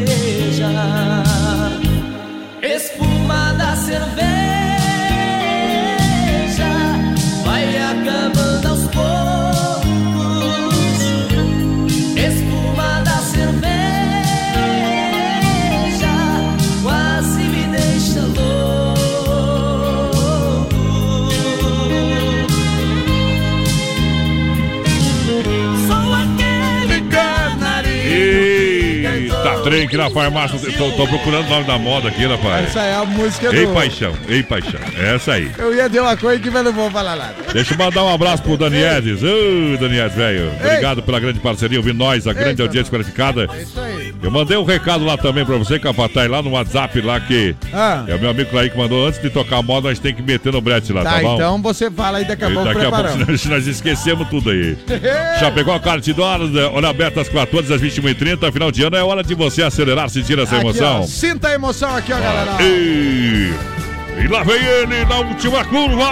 [29.92, 30.58] aqui na farmácia.
[30.78, 32.68] Tô, tô procurando o nome da moda aqui, rapaz.
[32.68, 33.56] Essa é a música do...
[33.56, 34.80] Ei, paixão, ei, paixão.
[34.98, 35.52] É essa aí.
[35.58, 37.36] Eu ia dizer uma coisa que eu não vou falar nada.
[37.54, 39.22] Deixa eu mandar um abraço pro Daniedes.
[39.22, 40.52] Ô, Daniedes, velho.
[40.54, 43.50] Obrigado pela grande parceria, ouvindo nós, a grande Eita, audiência qualificada.
[43.54, 44.01] É isso aí.
[44.22, 48.04] Eu mandei um recado lá também pra você, Capataz, lá no WhatsApp lá que Ah.
[48.08, 50.22] é o meu amigo Clay que mandou antes de tocar a moda, nós tem que
[50.22, 51.36] meter no brete lá, tá, Tá, bom?
[51.36, 53.28] então você fala aí daqui a pouco daqui a pouco preparamos.
[53.28, 54.78] nós, nós esquecemos tudo aí.
[55.40, 58.96] Já pegou a carta de horas, hora aberta às 14 às 21h30, final de ano
[58.96, 61.02] é hora de você acelerar, sentir essa Aqui, emoção.
[61.02, 62.58] ó, sinta a emoção aqui, ó, galera.
[62.62, 63.81] E...
[64.18, 66.10] e lá vem ele na última curva!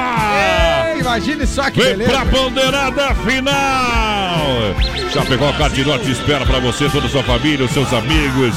[0.94, 2.12] Ei, imagine só que Vem beleza.
[2.12, 4.76] pra bandeirada final!
[5.14, 7.72] Já pegou a carta de norte te espera pra você, toda a sua família, os
[7.72, 8.54] seus amigos,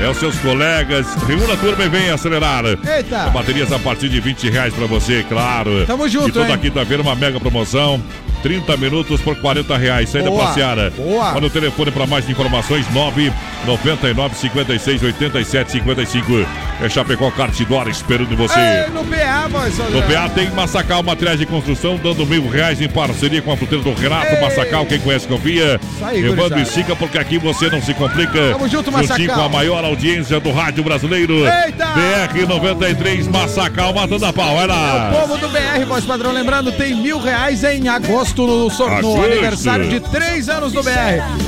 [0.00, 1.06] é, os seus colegas.
[1.26, 2.64] Reúna a turma e vem acelerar.
[2.64, 3.30] Eita!
[3.30, 5.84] Baterias a partir de 20 reais pra você, claro.
[5.86, 8.02] Tamo junto, E toda quinta-feira uma mega promoção.
[8.42, 10.08] 30 minutos por 40 reais.
[10.08, 10.90] Saída Boa, pra Seara.
[10.96, 11.32] boa.
[11.32, 16.46] Manda o telefone pra mais informações: 999 56 87 55.
[16.82, 18.58] É Chapecó Cartidora esperando você.
[18.58, 22.88] Ei, no PA, voz No PA tem Massacal Materiais de Construção, dando mil reais em
[22.88, 24.84] parceria com a fruteira do Renato Massacal.
[24.84, 25.80] Quem conhece, confia.
[26.12, 28.52] Levando e siga, porque aqui você não se complica.
[28.52, 29.34] Tamo junto, Juntinho Massacal.
[29.36, 31.46] com a maior audiência do rádio brasileiro.
[31.46, 31.86] Eita!
[31.86, 34.56] BR 93 Massacal matando a pau.
[34.56, 35.10] Vai lá.
[35.14, 38.96] O povo do BR, voz padrão, lembrando, tem mil reais em agosto no, sor- no
[38.96, 39.24] Agosto.
[39.24, 40.90] aniversário de três anos do BR.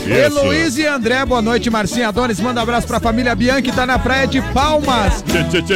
[0.07, 0.11] Isso.
[0.11, 1.71] Heloísa e André, boa noite.
[1.71, 5.23] Marcinha Adonis, manda um abraço pra família Bianchi, tá na praia de Palmas.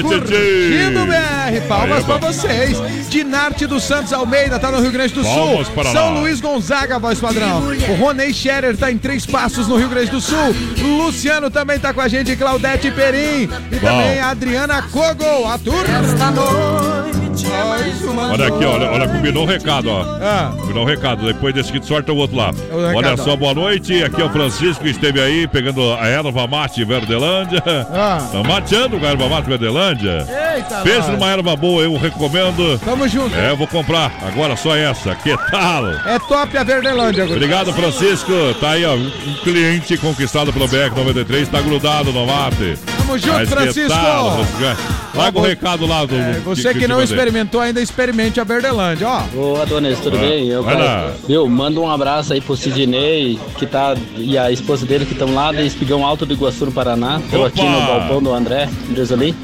[0.01, 1.07] Curtindo.
[1.07, 3.09] BR, palmas Aê, pra vocês.
[3.09, 5.65] Dinarte dos Santos Almeida, tá no Rio Grande do Sul.
[5.93, 6.21] São.
[6.21, 7.63] Luís Gonzaga, voz padrão.
[7.91, 10.55] O Ronei Scherer tá em Três Passos, no Rio Grande do Sul.
[10.79, 13.43] Luciano também tá com a gente, Claudete Perim.
[13.71, 13.87] E Bom.
[13.87, 15.83] também a Adriana Kogo, a turma.
[16.03, 20.03] Esta noite Olha aqui, olha, olha, combinou um recado, ó.
[20.21, 20.53] Ah.
[20.59, 21.25] Combinou um recado.
[21.27, 22.51] Depois desse kit sorte, o outro lá.
[22.51, 24.03] O recado, olha só, boa noite.
[24.03, 27.63] Aqui é o Francisco que esteve aí pegando a erva mate Verdelândia.
[27.93, 28.29] Ah.
[28.31, 30.27] Tá mateando com a erva mate Verdelândia.
[30.57, 32.79] Eita, Pense numa erva boa, eu recomendo.
[32.85, 33.35] Tamo junto.
[33.35, 34.13] É, vou comprar.
[34.27, 35.15] Agora só essa.
[35.15, 35.89] Que tal?
[36.07, 37.37] É top a Verdelândia, Guto.
[37.37, 38.33] Obrigado, Francisco.
[38.61, 38.95] Tá aí, ó.
[38.95, 39.11] Um
[39.43, 41.49] cliente conquistado pelo BR-93.
[41.49, 42.79] Tá grudado no mate.
[42.99, 43.89] Tamo junto, Mas que Francisco.
[43.89, 44.93] tal, Francisco?
[45.15, 46.15] Larga o recado lá do.
[46.17, 49.23] É, você que não experimentou ainda, experimente a Verdelândia, ó.
[49.37, 50.29] Ô, Adonis, tudo Vai.
[50.29, 50.49] bem?
[50.49, 55.05] Eu, cara, viu, manda um abraço aí pro Sidney, que tá, e a esposa dele
[55.07, 57.21] que estão lá de Espigão Alto do Iguaçu, no Paraná.
[57.31, 59.35] Tô aqui no galpão do André, Jesulim,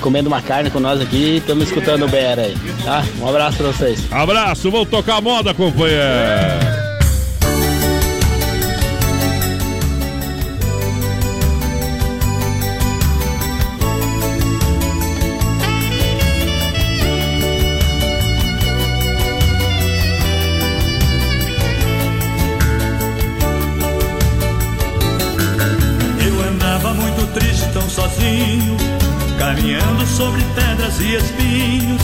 [0.00, 3.02] comendo uma carne com nós aqui e estamos escutando o BR aí, tá?
[3.20, 4.00] Um abraço pra vocês.
[4.10, 6.83] Abraço, vamos tocar moda, companheiro.
[30.14, 32.02] Sobre pedras e espinhos.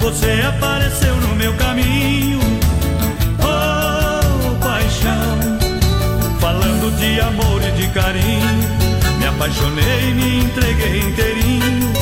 [0.00, 2.40] Você apareceu no meu caminho,
[3.40, 5.58] oh paixão,
[6.40, 9.18] falando de amor e de carinho.
[9.18, 11.92] Me apaixonei, me entreguei inteirinho,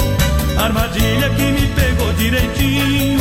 [0.56, 3.20] armadilha que me pegou direitinho,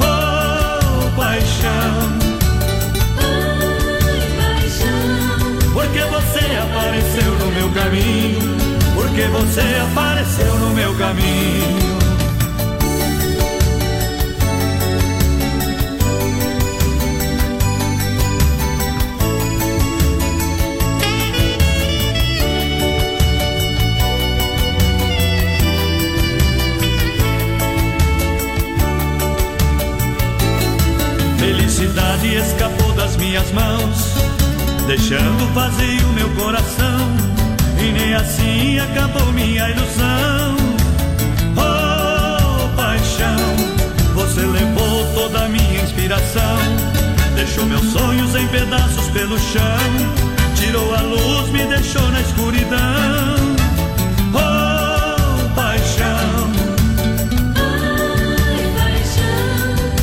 [0.00, 2.16] oh paixão.
[5.72, 8.65] Porque você apareceu no meu caminho.
[9.16, 11.96] Porque você apareceu no meu caminho.
[31.38, 34.14] Felicidade escapou das minhas mãos
[34.86, 37.35] deixando vazio meu coração.
[37.86, 40.56] E nem assim acabou minha ilusão.
[41.56, 43.36] Oh, paixão,
[44.12, 46.58] você levou toda a minha inspiração.
[47.36, 49.92] Deixou meus sonhos em pedaços pelo chão.
[50.56, 53.56] Tirou a luz, me deixou na escuridão.
[54.34, 56.50] Oh, paixão.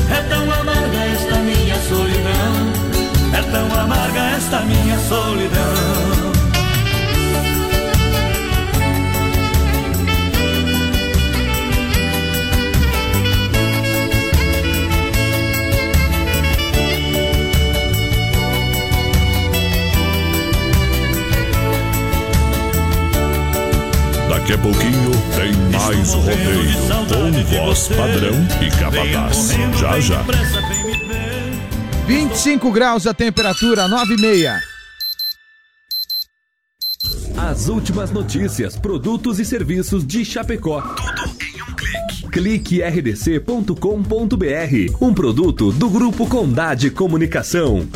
[0.10, 2.53] É tão amarga esta minha solidão.
[3.34, 5.82] É tão amarga esta minha solidão.
[24.44, 26.74] Daqui a pouquinho tem mais rodeio
[27.07, 29.52] com voz padrão e capataz.
[29.80, 30.22] Já já.
[32.06, 34.61] 25 graus a temperatura, 9 e meia.
[37.38, 40.82] As últimas notícias, produtos e serviços de Chapecó.
[40.82, 42.30] Tudo em um clique.
[42.30, 43.78] Clique rdc.com.br.
[44.99, 47.88] Um produto do Grupo Condade Comunicação.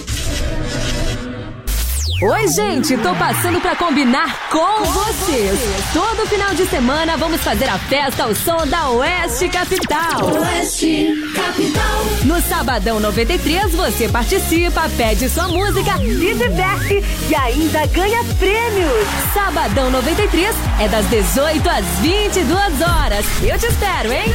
[2.19, 5.59] Oi, gente, tô passando pra combinar com vocês.
[5.93, 10.25] Todo final de semana vamos fazer a festa ao som da Oeste Capital.
[10.41, 12.05] Oeste Capital.
[12.25, 19.07] No Sabadão 93 você participa, pede sua música, se diverte e ainda ganha prêmios.
[19.31, 23.25] Sabadão 93 é das 18 às 22 horas.
[23.43, 24.33] Eu te espero, hein?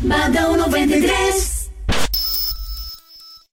[0.00, 1.53] Sabadão 93.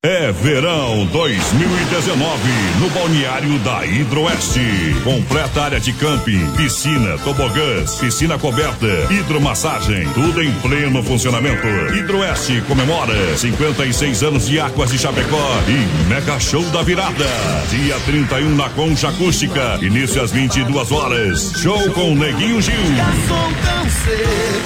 [0.04, 4.60] É verão 2019 no balneário da Hidroeste.
[5.04, 11.68] Completa área de camping, piscina, tobogãs, piscina coberta, hidromassagem, tudo em pleno funcionamento.
[11.96, 17.28] Hidroeste comemora 56 anos de Águas de Chapecó e Mega Show da Virada.
[17.70, 21.54] Dia 31 na Concha Acústica, início às 22 horas.
[21.58, 22.74] Show com Neguinho Gil.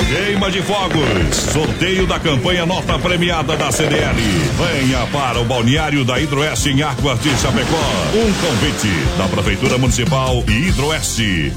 [0.07, 1.35] Queima de fogos.
[1.51, 4.15] Sorteio da campanha nota premiada da CDL.
[4.57, 7.81] Venha para o balneário da Hidroeste em Águas de Chapecó.
[8.13, 8.87] Um convite
[9.17, 11.51] da Prefeitura Municipal e Hidroeste.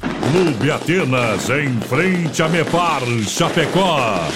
[0.00, 4.28] Clube Atenas, em frente a Mepar, Chapecó.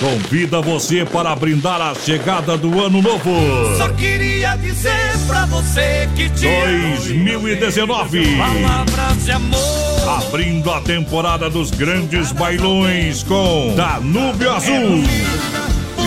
[0.00, 3.76] Convida você para brindar a chegada do ano novo.
[3.78, 6.48] Só queria dizer pra você que te
[7.06, 8.36] 2019.
[8.36, 10.18] Palavras de amor.
[10.18, 15.02] Abrindo a temporada dos grandes bailões com Danúbio Azul.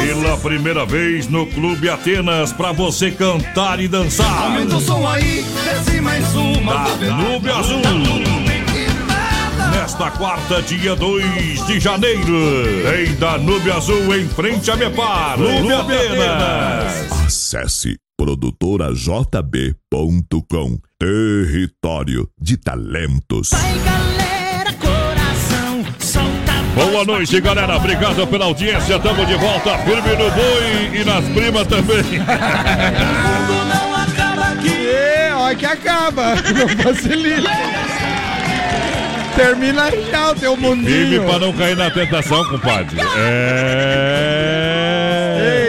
[0.01, 4.43] Pela primeira vez no Clube Atenas para você cantar e dançar.
[4.43, 6.85] Aumenta o som aí, desce mais uma.
[6.95, 7.81] Danúbio Azul.
[9.73, 12.23] Nesta quarta, dia 2 de janeiro,
[12.89, 17.11] tem Danúbio Azul em frente a Mepar, Clube Atenas.
[17.25, 23.51] Acesse produtorajb.com Território de Talentos.
[26.85, 27.75] Boa noite, galera.
[27.75, 28.95] Obrigado pela audiência.
[28.95, 32.03] Estamos de volta firme no boi e nas primas também.
[34.91, 36.35] É, olha que acaba.
[36.53, 37.49] Não facilita.
[39.35, 41.23] Termina já o teu Firme mundinho.
[41.23, 42.97] pra não cair na tentação, compadre.
[43.17, 44.49] É.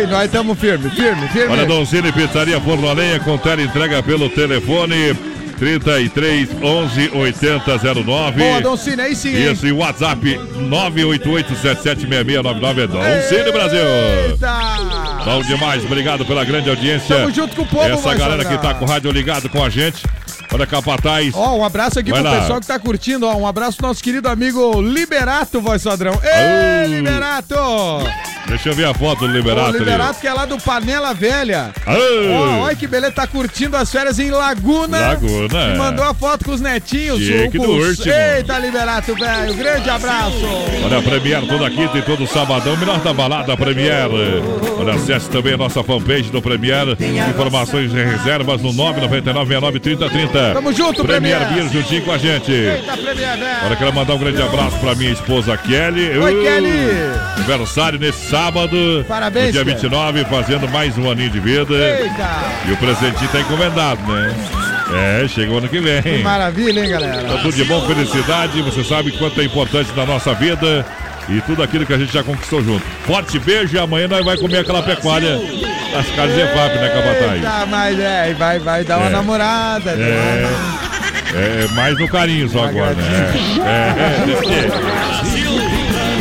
[0.00, 1.52] Ei, nós estamos firme, firme, firme.
[1.52, 5.14] Olha, Doncini Pizzaria Forno Lenha com tela entrega pelo telefone
[5.60, 8.38] 33 11 80 09.
[8.42, 9.28] Boa, Doncini, aí sim?
[9.30, 13.82] Isso, e WhatsApp 988-776699 é Doncini Brasil.
[14.30, 14.54] Eita!
[15.22, 17.14] Bom demais, obrigado pela grande audiência.
[17.14, 18.58] Tamo junto com o povo, Essa galera sobrar.
[18.58, 20.02] que tá com o rádio ligado com a gente.
[20.50, 21.34] Olha, Capataz.
[21.34, 22.40] Ó, um abraço aqui Vai pro lá.
[22.40, 23.36] pessoal que tá curtindo, ó.
[23.36, 26.18] Um abraço pro nosso querido amigo Liberato, voz padrão.
[26.24, 26.86] Ei.
[26.96, 27.54] Liberato!
[28.46, 29.78] Deixa eu ver a foto do Liberato, o ali.
[29.78, 31.70] Liberato que é lá do Panela Velha.
[31.86, 34.98] Ó, olha que beleza, tá curtindo as férias em Laguna.
[35.00, 35.76] Laguna, E é.
[35.76, 37.20] mandou a foto com os netinhos.
[37.20, 38.12] Chique com do último.
[38.12, 39.54] Eita, Liberato, velho.
[39.54, 40.40] Grande abraço.
[40.84, 44.42] Olha a Premiere toda quinta e todo sabadão, melhor da balada Premiere.
[44.78, 46.96] Olha, acesse também a nossa fanpage do Premiere.
[47.30, 50.54] Informações e reservas no 999-69-3030.
[50.54, 51.68] Tamo junto, Premiere Premiere.
[51.70, 52.50] Beer juntinho com a gente.
[52.52, 53.56] Eita, Premier, velho.
[53.66, 56.18] Olha, quero mandar um grande abraço pra minha esposa Kelly.
[56.18, 56.90] Oi, Uh, Kelly.
[57.36, 59.04] Aniversário nesse sábado.
[59.08, 59.74] Parabéns, No dia Kelly.
[59.74, 61.74] 29, fazendo mais um aninho de vida.
[61.74, 62.28] Eita.
[62.68, 64.34] E o presentinho tá encomendado, né?
[65.22, 66.02] É, chega o ano que vem.
[66.02, 67.22] Que maravilha, hein, galera?
[67.22, 68.60] Tá tudo de bom, felicidade.
[68.62, 70.84] Você sabe quanto é importante na nossa vida
[71.28, 72.84] e tudo aquilo que a gente já conquistou junto.
[73.06, 75.36] Forte beijo e amanhã nós vai comer aquela pecuária
[75.92, 77.34] das casas Zefap, né, Capataz?
[77.34, 79.10] Eita, mas é, vai, vai dar uma É.
[79.10, 79.92] namorada.
[79.94, 80.48] né?
[81.32, 83.32] É, é mais no carinho só agora, né?
[83.64, 85.39] É, é, jeito.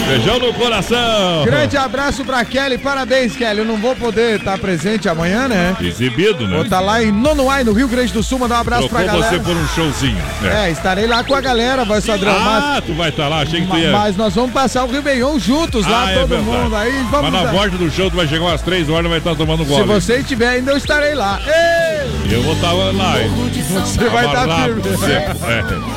[0.10, 1.44] Beijão no coração.
[1.45, 3.60] Grande abraço pra Kelly, parabéns, Kelly.
[3.60, 5.76] Eu não vou poder estar presente amanhã, né?
[5.81, 6.56] Exibido, né?
[6.56, 9.14] Vou estar lá em Nonoai, no Rio Grande do Sul, mandar um abraço Trocou pra
[9.14, 9.31] galera.
[9.38, 10.18] você por um showzinho.
[10.41, 10.68] né?
[10.68, 12.34] É, estarei lá com a galera, voz padrão.
[12.36, 13.91] Ah, tu vai estar lá, achei que tu mas, ia.
[13.91, 16.91] mas nós vamos passar o Réveillon juntos lá, Ah, é todo mundo aí.
[17.11, 19.36] Vamos Mas na volta do show, tu vai chegar umas 3 horas e vai estar
[19.36, 19.84] tomando Se gole.
[19.86, 21.40] você estiver ainda, eu estarei lá.
[21.45, 22.34] Ei!
[22.36, 23.31] Eu vou estar lá, hein?
[23.69, 24.81] Você vai estar firme.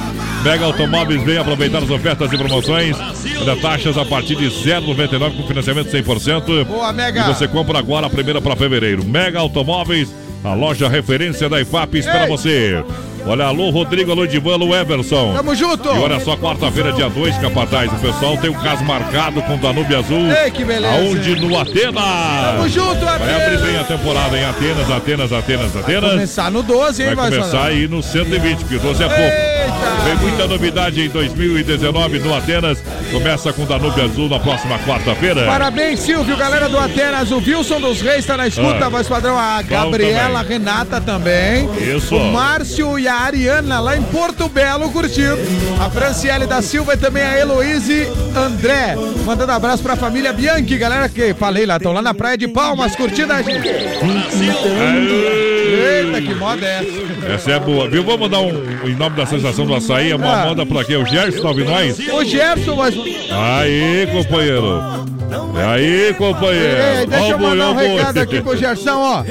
[0.09, 0.12] é.
[0.43, 2.97] Mega Automóveis vem aproveitar as ofertas e promoções.
[3.41, 6.65] Olha, taxas a partir de 0,99 com financiamento 100%.
[6.65, 7.21] Boa, Mega.
[7.21, 9.05] E você compra agora a primeira para fevereiro.
[9.05, 10.13] Mega Automóveis,
[10.43, 12.29] a loja referência da IFAP espera Ei.
[12.29, 12.85] você.
[13.25, 15.33] Olha, alô Rodrigo, alô Divano, alô Everson.
[15.33, 15.89] Tamo junto.
[15.89, 17.93] E olha só, quarta-feira, dia 2, Capataz.
[17.93, 20.27] O pessoal tem o caso marcado com o Danúbio Azul.
[20.45, 20.93] Ei, que beleza.
[20.93, 21.37] Aonde?
[21.41, 22.03] No Atenas.
[22.03, 23.43] Tamo junto, Vai Atenas.
[23.43, 26.11] abrir bem a temporada em Atenas, Atenas, Atenas, Atenas.
[26.11, 29.52] Começar no 12, hein, Vai começar aí no 120, porque 12 é pouco.
[30.05, 32.83] Vem muita novidade em 2019 no Atenas.
[33.11, 35.45] Começa com Danúbio Azul na próxima quarta-feira.
[35.45, 37.31] Parabéns, Silvio, galera do Atenas.
[37.31, 38.89] O Wilson dos Reis tá na escuta, Ah.
[38.89, 39.39] voz padrão.
[39.39, 41.69] A Gabriela, a Renata também.
[41.79, 42.17] Isso.
[42.17, 45.39] O Márcio e a Ariana lá em Porto Belo curtindo.
[45.81, 48.97] A Franciele da Silva e também a Heloíse André.
[49.25, 52.97] Mandando abraço pra família Bianchi, galera que falei lá, estão lá na Praia de Palmas
[52.97, 53.69] curtindo a gente.
[54.85, 57.33] Eita, que moda é essa?
[57.35, 58.03] Essa é boa, viu?
[58.05, 58.51] Vamos dar um,
[58.85, 60.47] em nome da sensação do açaí, uma Ah.
[60.47, 60.97] moda pra quê?
[60.97, 61.99] O Gerson Nove Nós?
[61.99, 62.95] O Gerson, voz
[63.31, 64.83] Aí, companheiro.
[65.67, 66.77] Aí, companheiro.
[67.01, 69.25] Ei, deixa eu Ó o boi, mandar um recado aqui pro Gerson, ó.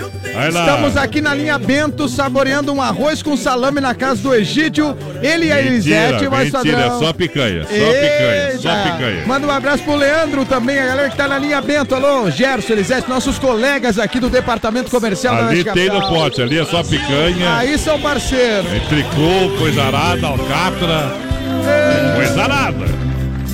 [0.47, 4.97] Estamos aqui na linha Bento, saboreando um arroz com salame na casa do Egídio.
[5.21, 8.91] Ele e a Elisete, mais mentira, é só picanha, só picanha, só Eita.
[8.91, 9.27] picanha.
[9.27, 11.93] Manda um abraço pro Leandro também, a galera que tá na linha Bento.
[11.93, 16.41] Alô, Gerson, Elisete, nossos colegas aqui do Departamento Comercial da Ali Oeste tem no pote,
[16.41, 17.57] ali é só picanha.
[17.57, 18.69] Aí são parceiros.
[18.87, 21.11] Tricô, coisa arada, alcatra.
[22.15, 23.10] Coisa arada.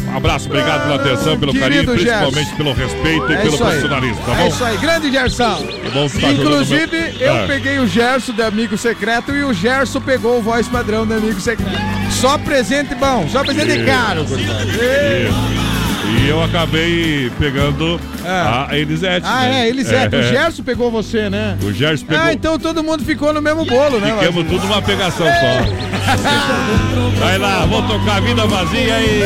[0.08, 2.32] Um abraço, obrigado pela atenção, pelo Querido carinho, Gerson.
[2.32, 4.48] principalmente pelo respeito e É pelo profissionalismo, tá É bom?
[4.48, 5.44] isso aí, grande Gerson.
[5.44, 7.44] Tá tá Inclusive, eu Ah.
[7.48, 11.40] peguei o Gerson de amigo secreto e o Gerson pegou o voz padrão de amigo
[11.40, 11.72] secreto.
[12.10, 13.86] Só presente bom, só presente Isso.
[13.86, 14.22] caro.
[14.24, 15.68] Isso.
[16.20, 19.26] E eu acabei pegando a Elisete.
[19.30, 19.66] Ah, né?
[19.66, 20.16] é, Elisete.
[20.16, 20.20] É.
[20.20, 21.58] O Gerson pegou você, né?
[21.62, 22.24] O Gerson pegou.
[22.24, 24.16] Ah, então todo mundo ficou no mesmo bolo, né?
[24.18, 27.20] Ficamos tudo numa pegação só.
[27.20, 29.22] Vai lá, vou tocar a vida vazia aí.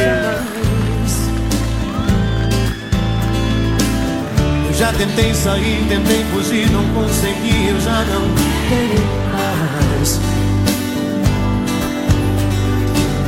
[4.81, 8.21] Já tentei sair, tentei fugir, não consegui, eu já não
[8.67, 10.19] tenho mais.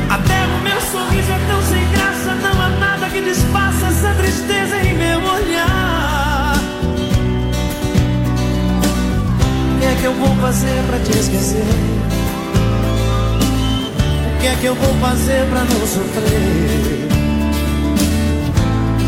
[0.10, 4.78] Até o meu sorriso é tão sem graça, não há nada que desfaça essa tristeza
[4.78, 6.56] em meu olhar.
[9.76, 11.66] O que é que eu vou fazer pra te esquecer?
[14.26, 17.13] O que é que eu vou fazer pra não sofrer?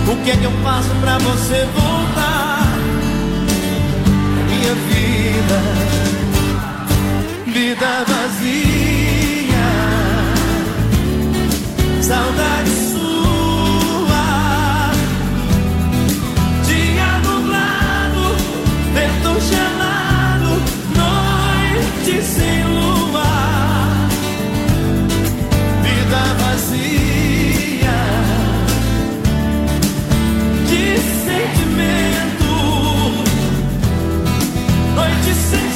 [0.08, 2.68] O que é que eu faço pra você voltar?
[4.48, 5.60] Minha vida,
[7.48, 9.68] vida vazia,
[12.02, 14.26] saudade sua,
[16.68, 18.36] dia nublado,
[18.94, 20.52] vento gelado,
[20.96, 23.32] noite sem lua,
[25.82, 27.15] vida vazia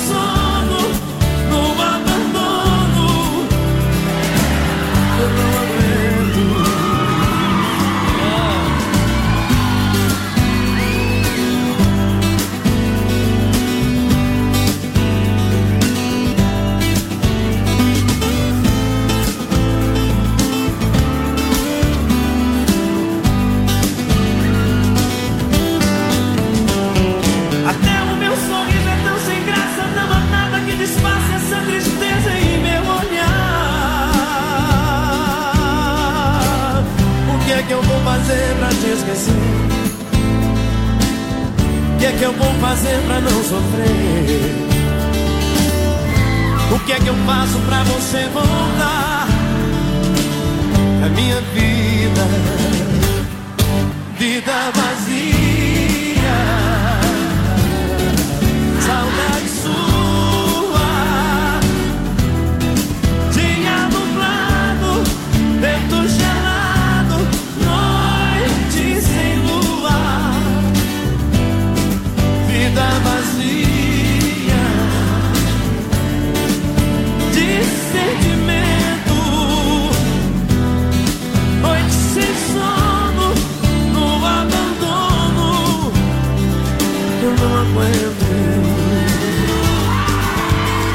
[0.10, 0.39] sem
[39.10, 39.34] esquecer?
[41.95, 44.69] O que é que eu vou fazer pra não sofrer?
[46.73, 49.27] O que é que eu faço pra você voltar?
[51.03, 52.27] A minha vida,
[54.18, 55.48] vida vazia.
[87.40, 88.30] Não aguento.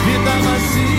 [0.05, 0.95] Vida vazia.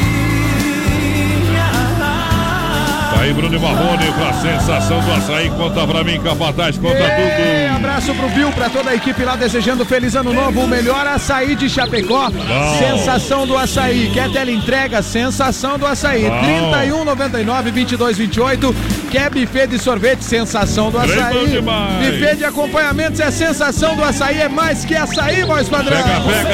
[3.14, 5.50] Tá aí, Bruno Marrone, pra sensação do açaí.
[5.52, 7.76] Conta pra mim, Capataz, conta Ei, tudo.
[7.78, 11.56] abraço pro Bill, pra toda a equipe lá, desejando feliz ano novo, o melhor açaí
[11.56, 12.30] de Chapecó.
[12.30, 12.78] Bom.
[12.78, 14.10] Sensação do açaí.
[14.14, 15.02] Quer tela entrega?
[15.02, 16.24] Sensação do açaí.
[16.24, 16.40] Bom.
[16.72, 18.76] 3199 2228.
[19.16, 20.26] Quer buffet de sorvete?
[20.26, 21.62] Sensação do açaí.
[21.62, 26.04] Buffet de acompanhamentos é sensação do açaí, é mais que açaí, voz padrão.
[26.04, 26.50] Pega, pega!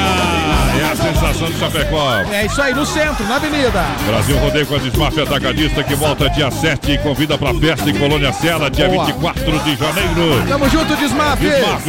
[0.80, 2.22] É a sensação do Chapecó.
[2.32, 3.84] É isso aí, no centro, na avenida.
[4.06, 7.96] Brasil Rodeio com a Desmaf Atacadista que volta dia 7 e convida pra festa em
[7.96, 9.06] Colônia Sela, dia Boa.
[9.06, 10.46] 24 de janeiro.
[10.48, 11.42] Tamo junto, Desmaf.
[11.42, 11.84] Desmaf.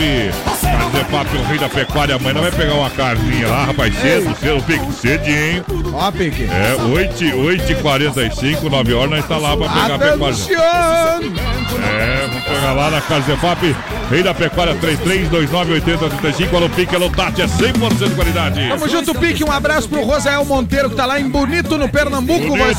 [1.12, 2.16] Carne o rei da pecuária.
[2.16, 5.64] Amanhã vai pegar uma carninha lá, rapaz, cedo, cedo, pique, cedinho.
[5.92, 6.44] Ó, pique.
[6.44, 10.36] É, 8, 8h45, 9 horas, nós está lá pra pegar a pecuária.
[10.62, 13.76] É, vamos pegar lá na Casa Zefap,
[14.10, 18.68] Rei da Pecuária 33298035, alô Pique, alô Tati, é 100% de qualidade.
[18.68, 19.44] Tamo junto, Pique.
[19.44, 22.78] Um abraço pro Rosael Monteiro, que tá lá em Bonito, no Pernambuco, Bonito.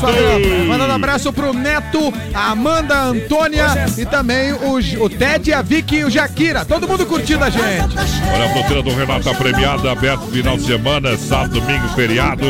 [0.68, 3.66] Mandando um abraço pro Neto, a Amanda, a Antônia
[3.98, 6.64] e também o, o Ted, a Vicky e o Jaquira.
[6.64, 7.64] Todo mundo curtindo a gente.
[8.32, 12.44] Olha a fruteira do Renato tá premiada, aberto final de semana, sábado, domingo, feriado.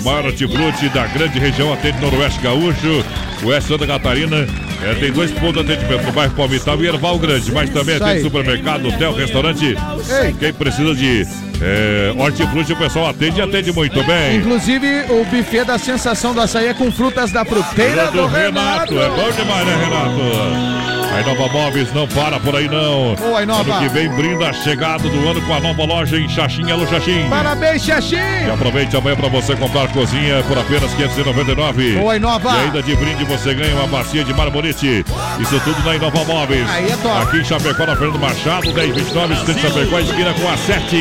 [0.00, 3.04] O maior hortifruti da grande região atende Noroeste Gaúcho,
[3.44, 4.46] Oeste Santa Catarina.
[4.84, 8.04] É, tem dois pontos de atendimento no bairro Palmital e Erval Grande, mas também Isso
[8.04, 8.20] aí.
[8.20, 9.76] supermercado, hotel, restaurante.
[10.24, 10.34] Ei.
[10.38, 11.26] Quem precisa de
[11.60, 14.38] é, hortifruti, o pessoal atende e atende muito bem.
[14.38, 18.98] Inclusive, o buffet da sensação do açaí é com frutas da fruteira do, Renato.
[18.98, 21.01] É bom demais, né, Renato?
[21.14, 23.14] A Inova Móveis não para por aí, não.
[23.16, 23.74] Boa, Inova.
[23.74, 26.86] Ano que vem brinda a chegada do ano com a nova loja em Xaxim, Alô
[26.86, 27.28] Xaxim.
[27.28, 28.50] Parabéns, E Xaxim.
[28.52, 31.98] aproveite amanhã para você comprar cozinha por apenas 599.
[31.98, 32.50] Boa, Inova.
[32.56, 35.04] E ainda de brinde você ganha uma bacia de marmorite.
[35.38, 36.68] Isso tudo na Inova Móveis.
[36.70, 37.22] Aí é top.
[37.22, 40.96] Aqui em Chapecó, na Fernando Machado, 1029, Estante Chapecó, esquina com a 7.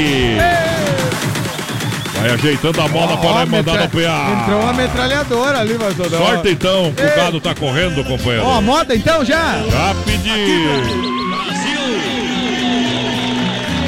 [2.21, 4.41] Vai ajeitando a mola para Ó, nós mandar no PA.
[4.43, 6.17] Entrou uma metralhadora ali, mas toda.
[6.17, 8.45] Sorte então, o gado tá correndo, companheiro.
[8.45, 9.57] Ó, moda então já?
[9.69, 10.29] Já pedi.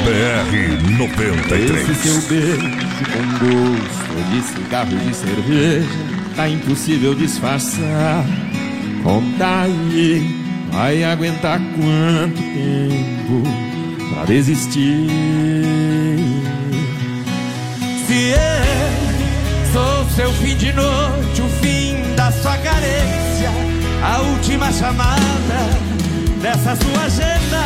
[0.04, 1.90] BR 93.
[1.90, 2.60] Esse seu beijo
[3.12, 5.88] com gosto de cigarro e de cerveja
[6.36, 8.24] Tá impossível disfarçar
[9.02, 10.26] Conta aí,
[10.70, 13.42] vai aguentar quanto tempo
[14.14, 15.06] pra desistir
[18.14, 19.72] se eu é.
[19.72, 23.50] sou seu fim de noite, o fim da sua carência,
[24.04, 25.58] a última chamada
[26.40, 27.64] dessa sua agenda,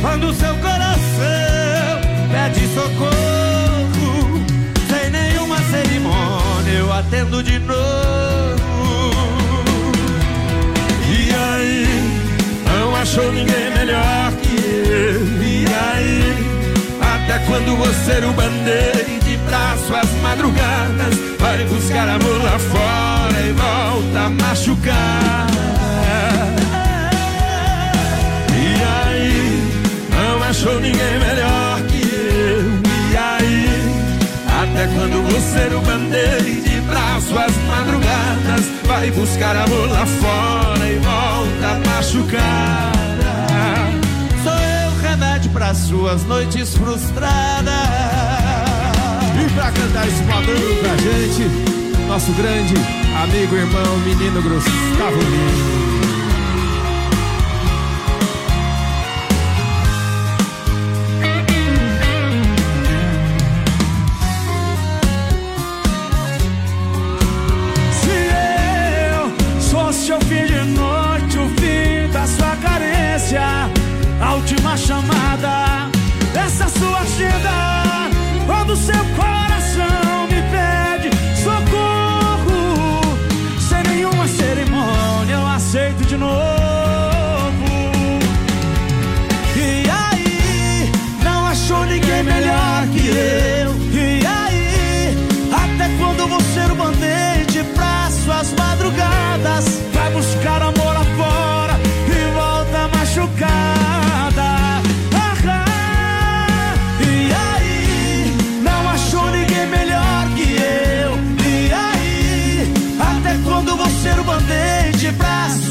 [0.00, 2.00] quando seu coração
[2.32, 4.44] pede socorro,
[4.88, 7.76] sem nenhuma cerimônia eu atendo de novo.
[11.08, 11.86] E aí,
[12.66, 15.42] não achou ninguém melhor que eu?
[15.42, 16.54] E aí?
[17.00, 19.23] Até quando você o bandeira
[19.54, 25.46] pra suas madrugadas Vai buscar amor lá fora e volta a machucar.
[28.50, 29.62] E aí,
[30.10, 33.12] não achou ninguém melhor que eu.
[33.12, 33.68] E aí,
[34.62, 41.66] até quando você o band-aid pra suas madrugadas Vai buscar amor lá fora e volta
[41.68, 42.92] a machucar.
[44.42, 48.33] Sou eu remédio para suas noites frustradas.
[49.54, 51.48] Pra cantar esse padrão pra gente,
[52.08, 52.74] nosso grande
[53.22, 55.73] amigo, irmão, menino Gustavo Lima.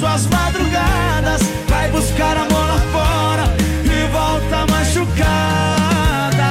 [0.03, 3.55] Suas madrugadas, vai buscar amor lá fora
[3.85, 6.43] e volta machucada.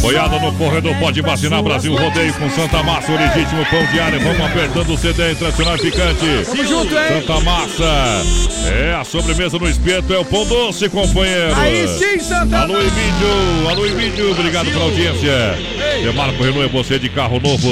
[0.00, 4.18] Boiada no corredor, pode vacinar Brasil Rodeio com Santa Massa, o legítimo pão diário.
[4.20, 6.46] Vamos apertando o CD tradicional picante.
[6.46, 7.20] Tamo junto, hein?
[7.20, 8.22] Santa Massa.
[8.66, 11.54] É, a sobremesa no espeto é o pão doce, companheiro.
[11.56, 13.68] Aí sim, Santa Alô, Emílio.
[13.68, 14.30] Alô, Emílio.
[14.30, 15.58] Obrigado pela audiência.
[16.02, 17.68] Demarco Renault é você de carro novo.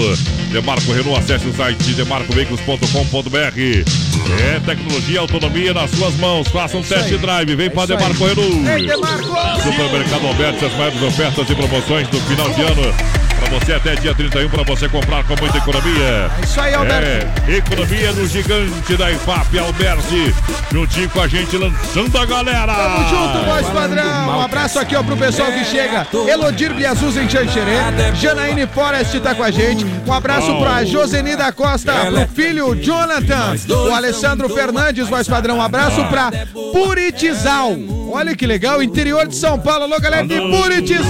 [0.53, 4.06] Demarco Renault, acesse o site demarcoveículos.com.br.
[4.33, 6.49] É tecnologia e autonomia nas suas mãos.
[6.49, 7.55] Faça um test drive.
[7.55, 7.99] Vem para É aí.
[7.99, 8.87] Demarco Renault.
[8.87, 9.63] Demarco!
[9.63, 13.26] Supermercado Alberto, as maiores ofertas e promoções do final de ano.
[13.39, 16.31] Pra você até dia 31, pra você comprar com muita economia.
[16.41, 17.07] É isso aí, Alberto.
[17.49, 20.35] É, economia no gigante da IFAP, Alberti.
[20.73, 22.75] Juntinho com a gente, lançando a galera.
[22.75, 24.39] Tamo junto, voz padrão.
[24.39, 26.07] Um abraço aqui, ó, pro pessoal que chega.
[26.29, 27.77] Elodir Biazuz em Xanxerê.
[28.15, 29.85] Janaíne Forest tá com a gente.
[30.07, 33.55] Um abraço pra Joseni da Costa, pro filho Jonathan.
[33.89, 35.59] O Alessandro Fernandes, voz padrão.
[35.59, 36.31] Um abraço pra
[36.73, 37.77] Puritizal.
[38.11, 39.85] Olha que legal, interior de São Paulo.
[39.85, 41.09] Alô, galera de Puritizal.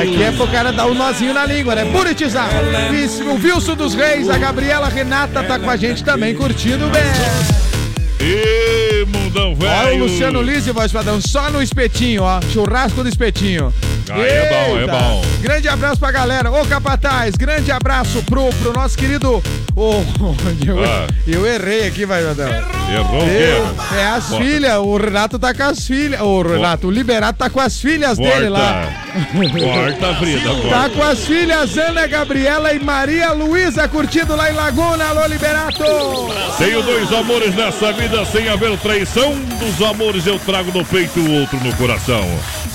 [0.00, 1.84] Aqui é pro cara dar um nozinho na língua, né?
[1.90, 2.48] Puritizal.
[3.26, 7.02] O Wilson dos Reis, a Gabriela Renata tá com a gente também, curtindo bem.
[8.20, 9.86] E mundão velho.
[9.86, 12.40] Olha o Luciano Lise, voz padrão, só no espetinho, ó.
[12.52, 13.72] Churrasco do espetinho.
[14.10, 15.22] Aí é bom, é bom.
[15.40, 16.50] Grande abraço pra galera.
[16.50, 19.42] Ô, Capataz, grande abraço pro, pro nosso querido.
[19.74, 20.02] Ô,
[20.66, 21.06] eu, Ah.
[21.26, 22.48] eu errei aqui, vai, padrão.
[22.92, 23.96] Errou o quê?
[23.98, 24.44] É as Bota.
[24.44, 26.20] filhas, o Renato tá com as filhas.
[26.20, 28.86] O Renato, o Liberato tá com as filhas dele lá.
[29.32, 30.90] Corta, Frida, Tá corta.
[30.90, 35.04] com as filhas Ana Gabriela e Maria Luísa curtindo lá em Laguna.
[35.06, 35.82] Alô, Liberato!
[36.58, 39.32] Tenho dois amores nessa vida sem haver traição.
[39.32, 42.24] Um dos amores eu trago no peito, o outro no coração.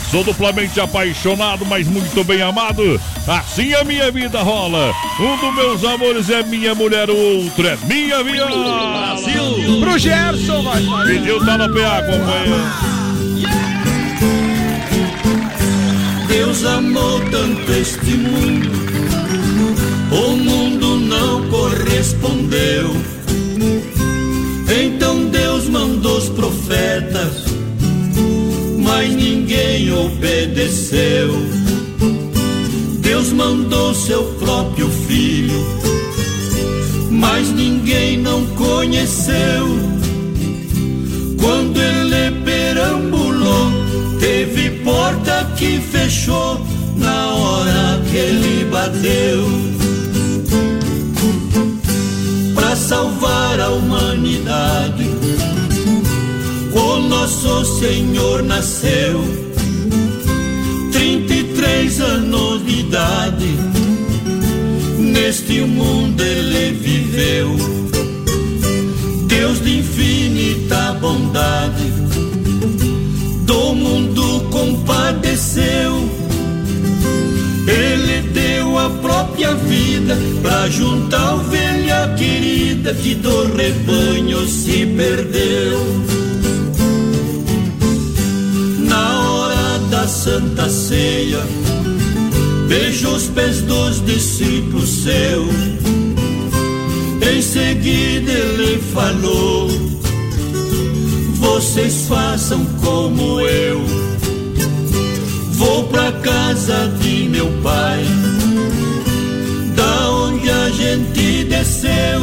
[0.10, 1.19] Sou duplamente apaixonado,
[1.68, 3.00] mas muito bem amado.
[3.28, 4.94] Assim a minha vida rola.
[5.20, 9.16] Um dos meus amores é minha mulher, o outro é minha viola.
[9.16, 9.80] Brasil!
[9.82, 11.06] Pro Gerson, padrão.
[11.06, 13.00] Pediu tá no PA, companheiro.
[16.28, 18.70] Deus amou tanto este mundo,
[20.12, 22.96] o mundo não correspondeu.
[24.82, 27.39] Então Deus mandou os profetas,
[29.00, 31.32] mas ninguém obedeceu.
[33.00, 35.66] Deus mandou seu próprio filho,
[37.10, 39.68] mas ninguém não conheceu.
[41.40, 43.72] Quando ele perambulou,
[44.20, 46.60] teve porta que fechou
[46.98, 49.46] na hora que ele bateu.
[52.54, 55.08] Para salvar a humanidade,
[57.10, 59.19] nosso Senhor nasceu.
[60.91, 63.56] 33 anos de idade,
[64.98, 67.56] neste mundo ele viveu.
[69.26, 71.91] Deus de infinita bondade,
[73.45, 76.07] do mundo compadeceu.
[77.68, 86.28] Ele deu a própria vida pra juntar ovelha querida que do rebanho se perdeu.
[90.10, 91.40] Santa Ceia,
[92.68, 95.53] beijou os pés dos discípulos seus.
[97.31, 99.69] Em seguida ele falou:
[101.36, 103.81] Vocês façam como eu.
[105.52, 108.03] Vou pra casa de meu pai,
[109.76, 112.22] da onde a gente desceu.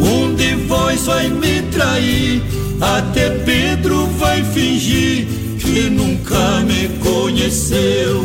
[0.00, 2.42] Um de vós vai me trair,
[2.80, 5.35] até Pedro vai fingir
[5.76, 8.22] que nunca me conheceu.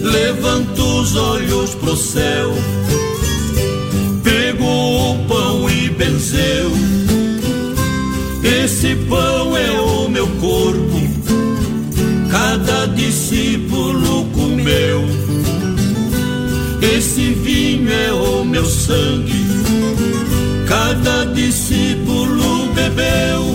[0.00, 2.50] Levanta os olhos pro céu,
[4.22, 6.70] pegou o pão e benzeu.
[8.42, 11.00] Esse pão é o meu corpo,
[12.30, 15.04] cada discípulo comeu.
[16.80, 19.44] Esse vinho é o meu sangue,
[20.66, 23.53] cada discípulo bebeu.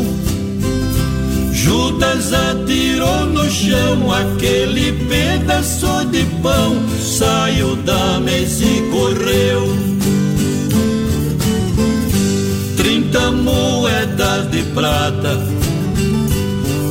[2.02, 9.76] Atirou no chão aquele pedaço de pão, saiu da mesa e correu.
[12.78, 15.40] Trinta moedas de prata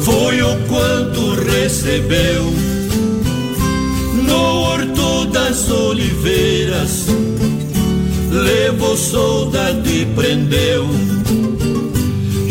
[0.02, 2.44] foi o quanto recebeu
[4.26, 7.06] no horto das oliveiras.
[8.30, 10.86] Levou soldado e prendeu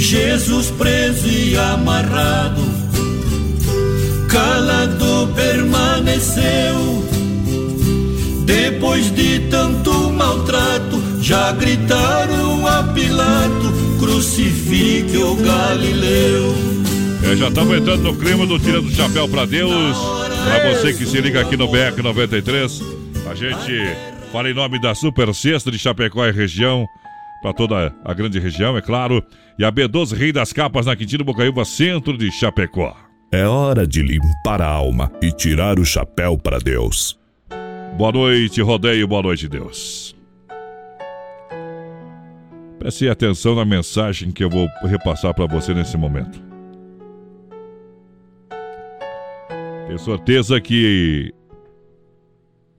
[0.07, 2.61] Jesus preso e amarrado,
[4.29, 7.03] calado permaneceu.
[8.45, 16.55] Depois de tanto maltrato, já gritaram a Pilato: crucifique o Galileu.
[17.29, 19.97] É, já estamos entrando no clima do Tirando o Chapéu para Deus.
[20.45, 22.81] Para você que se liga aqui no BR 93,
[23.29, 23.73] a gente
[24.31, 26.88] fala em nome da Super Sexta de Chapecó e região
[27.41, 29.23] para toda a grande região, é claro.
[29.57, 32.95] E a B12 Rei das Capas na Quintino Bocaiúva, centro de Chapecó.
[33.31, 37.19] É hora de limpar a alma e tirar o chapéu para Deus.
[37.97, 40.15] Boa noite, rodeio, boa noite, Deus.
[42.80, 46.41] Preste atenção na mensagem que eu vou repassar para você nesse momento.
[49.88, 51.34] Tenho certeza que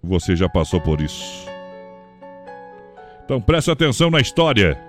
[0.03, 1.48] você já passou por isso.
[3.29, 4.81] Então preste atenção na história.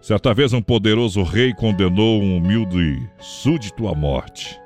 [0.00, 4.60] Certa vez um poderoso rei condenou um humilde súdito à morte.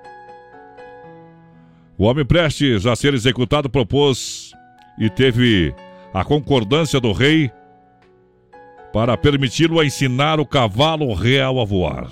[1.98, 4.54] O homem prestes a ser executado propôs
[4.98, 5.74] e teve
[6.14, 7.50] a concordância do rei
[8.90, 12.10] para permiti-lo a ensinar o cavalo real a voar.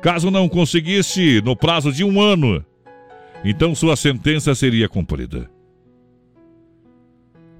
[0.00, 2.64] Caso não conseguisse no prazo de um ano,
[3.44, 5.51] então sua sentença seria cumprida.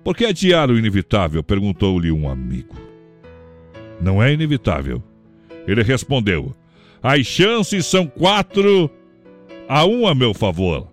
[0.05, 1.43] Por que adiar o inevitável?
[1.43, 2.77] perguntou-lhe um amigo.
[4.01, 5.03] Não é inevitável.
[5.67, 6.55] Ele respondeu:
[7.03, 8.91] As chances são quatro
[9.69, 10.89] a um a meu favor.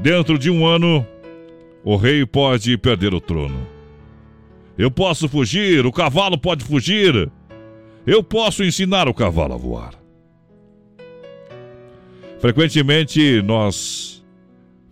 [0.00, 1.06] Dentro de um ano,
[1.84, 3.66] o rei pode perder o trono.
[4.78, 7.30] Eu posso fugir, o cavalo pode fugir.
[8.06, 9.94] Eu posso ensinar o cavalo a voar.
[12.38, 14.15] Frequentemente nós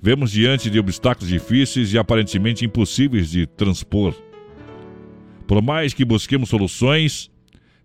[0.04, 4.14] vemos diante de obstáculos difíceis e aparentemente impossíveis de transpor.
[5.46, 7.30] Por mais que busquemos soluções,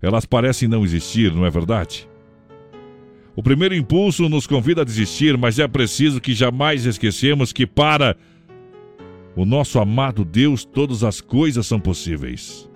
[0.02, 2.10] elas parecem não existir, não é verdade?
[3.38, 8.18] O primeiro impulso nos convida a desistir, mas é preciso que jamais esquecemos que para
[9.34, 12.70] o nosso amado Deus todas as coisas são possíveis.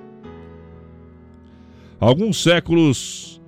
[1.99, 3.41] Há alguns séculos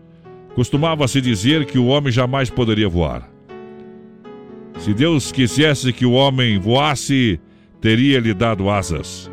[0.55, 3.33] costumava-se dizer que o homem jamais poderia voar.
[4.77, 7.39] Se Deus quisesse que o homem voasse,
[7.81, 9.31] teria lhe dado asas.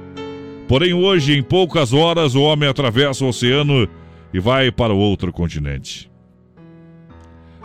[0.68, 3.88] Porém, hoje, em poucas horas, o homem atravessa o oceano
[4.32, 6.10] e vai para outro continente.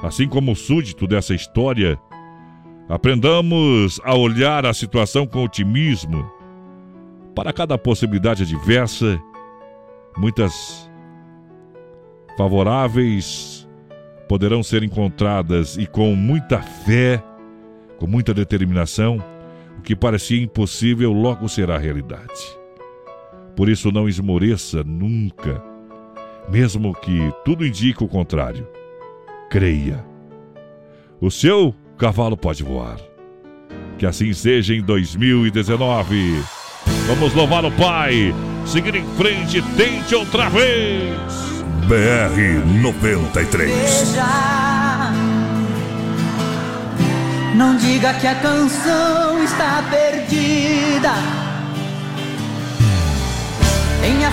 [0.01, 1.97] Assim como o súdito dessa história,
[2.89, 6.29] aprendamos a olhar a situação com otimismo.
[7.33, 9.19] Para cada possibilidade adversa,
[10.17, 10.89] muitas
[12.37, 13.67] favoráveis
[14.27, 17.23] poderão ser encontradas e com muita fé
[17.97, 19.23] com muita determinação,
[19.77, 22.57] o que parecia impossível logo será realidade.
[23.55, 25.63] Por isso, não esmoreça nunca,
[26.49, 28.67] mesmo que tudo indique o contrário.
[29.49, 30.05] Creia.
[31.19, 32.97] O seu cavalo pode voar.
[33.97, 36.43] Que assim seja em 2019.
[37.07, 38.33] Vamos louvar o Pai.
[38.65, 41.17] Seguir em frente, tente outra vez.
[41.87, 44.17] BR 93.
[47.57, 51.11] Não diga que a canção está perdida.
[53.99, 54.29] Tenha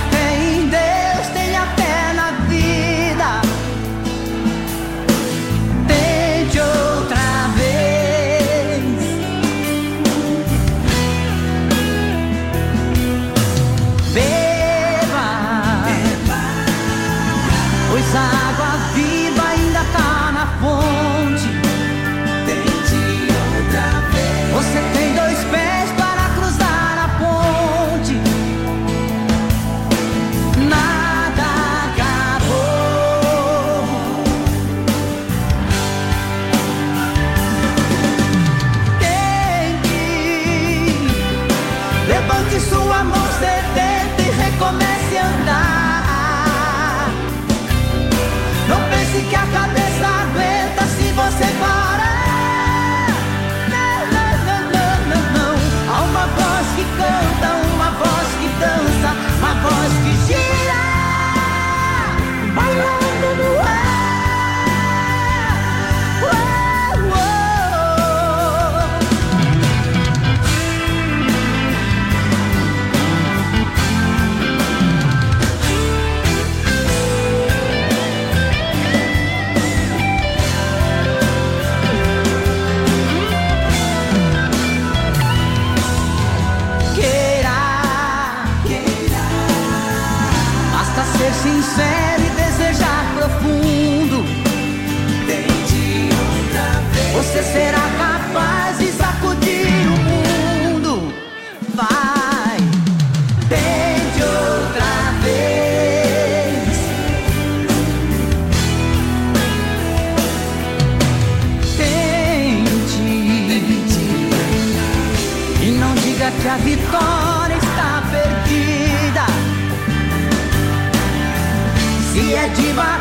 [122.56, 122.93] de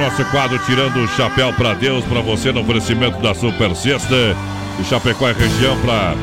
[0.00, 4.34] nosso quadro Tirando o Chapéu pra Deus, pra você no oferecimento da Super Sexta.
[4.80, 6.14] E Chapecó é região pra.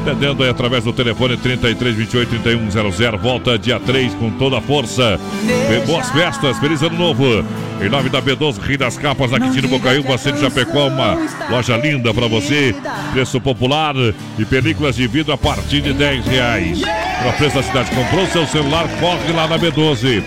[0.00, 3.18] Atendendo aí através do telefone 33 28 3100.
[3.18, 5.20] Volta dia 3 com toda a força.
[5.44, 7.44] E boas festas, feliz ano novo.
[7.82, 11.18] Em nome da B12 Rio das Capas, aqui Tiro Bocaiúva, Centro Chapecó, uma
[11.50, 12.74] loja linda pra você.
[13.12, 13.94] Preço popular
[14.38, 16.80] e películas de vidro a partir de 10 reais.
[16.80, 20.24] Pra preço da cidade, comprou seu celular, corre lá na B12.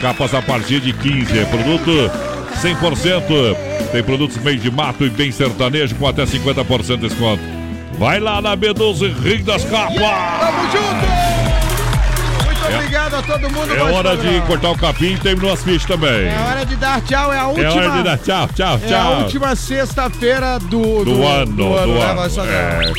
[0.00, 1.38] Capas a partir de 15.
[1.38, 3.56] É produto 100%.
[3.92, 7.42] Tem produtos meio de mato e bem sertanejo com até 50% de desconto.
[7.98, 9.98] Vai lá na B12 Rio das Capas.
[9.98, 11.23] Tamo junto!
[12.64, 13.74] Muito obrigado a todo mundo.
[13.74, 16.28] É hora de cortar o capim e terminou as fichas também.
[16.28, 17.72] É hora de dar tchau, é a É última.
[17.72, 19.18] hora de dar tchau, tchau, É a tchau.
[19.20, 21.98] última sexta-feira do, Do, ano, do ano.
[21.98, 22.54] né, voz padrão?
[22.54, 22.92] É.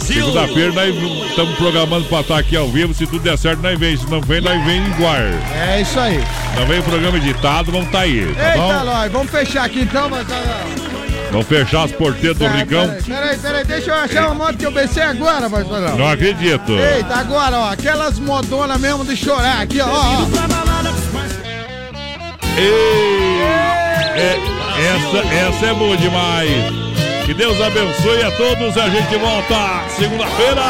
[0.00, 0.94] Segunda-feira nós
[1.30, 2.92] estamos programando para estar aqui ao vivo.
[2.94, 3.96] Se tudo der certo, nós vem.
[3.96, 5.20] Se não vem, nós vem em guar.
[5.20, 6.22] É isso aí.
[6.56, 8.84] Não vem o programa editado, vamos estar aí, tá Eita, bom?
[8.84, 10.26] nós, vamos fechar aqui então, voz
[11.30, 12.88] Vamos fechar as porteiras do Ricão.
[13.06, 15.96] Peraí, peraí, deixa eu achar uma moto que eu pensei agora, padrão.
[15.96, 16.72] Não acredito.
[16.72, 20.26] Eita, agora, ó, aquelas modonas mesmo de chorar aqui, ó, ó.
[22.58, 23.40] Ei,
[24.16, 24.38] é-
[24.80, 26.50] essa, essa é boa demais.
[27.24, 28.76] Que Deus abençoe a todos.
[28.76, 30.62] A gente volta segunda-feira.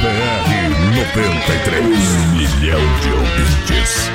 [0.00, 1.84] BR 93.
[1.86, 4.10] Um milhão de ouvintes.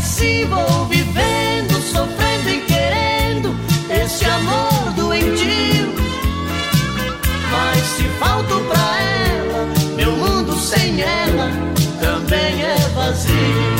[0.00, 3.54] Assim vou vivendo, sofrendo e querendo
[3.90, 5.94] esse amor doentio.
[7.50, 11.50] Mas se falto pra ela, meu mundo sem ela
[12.00, 13.79] também é vazio.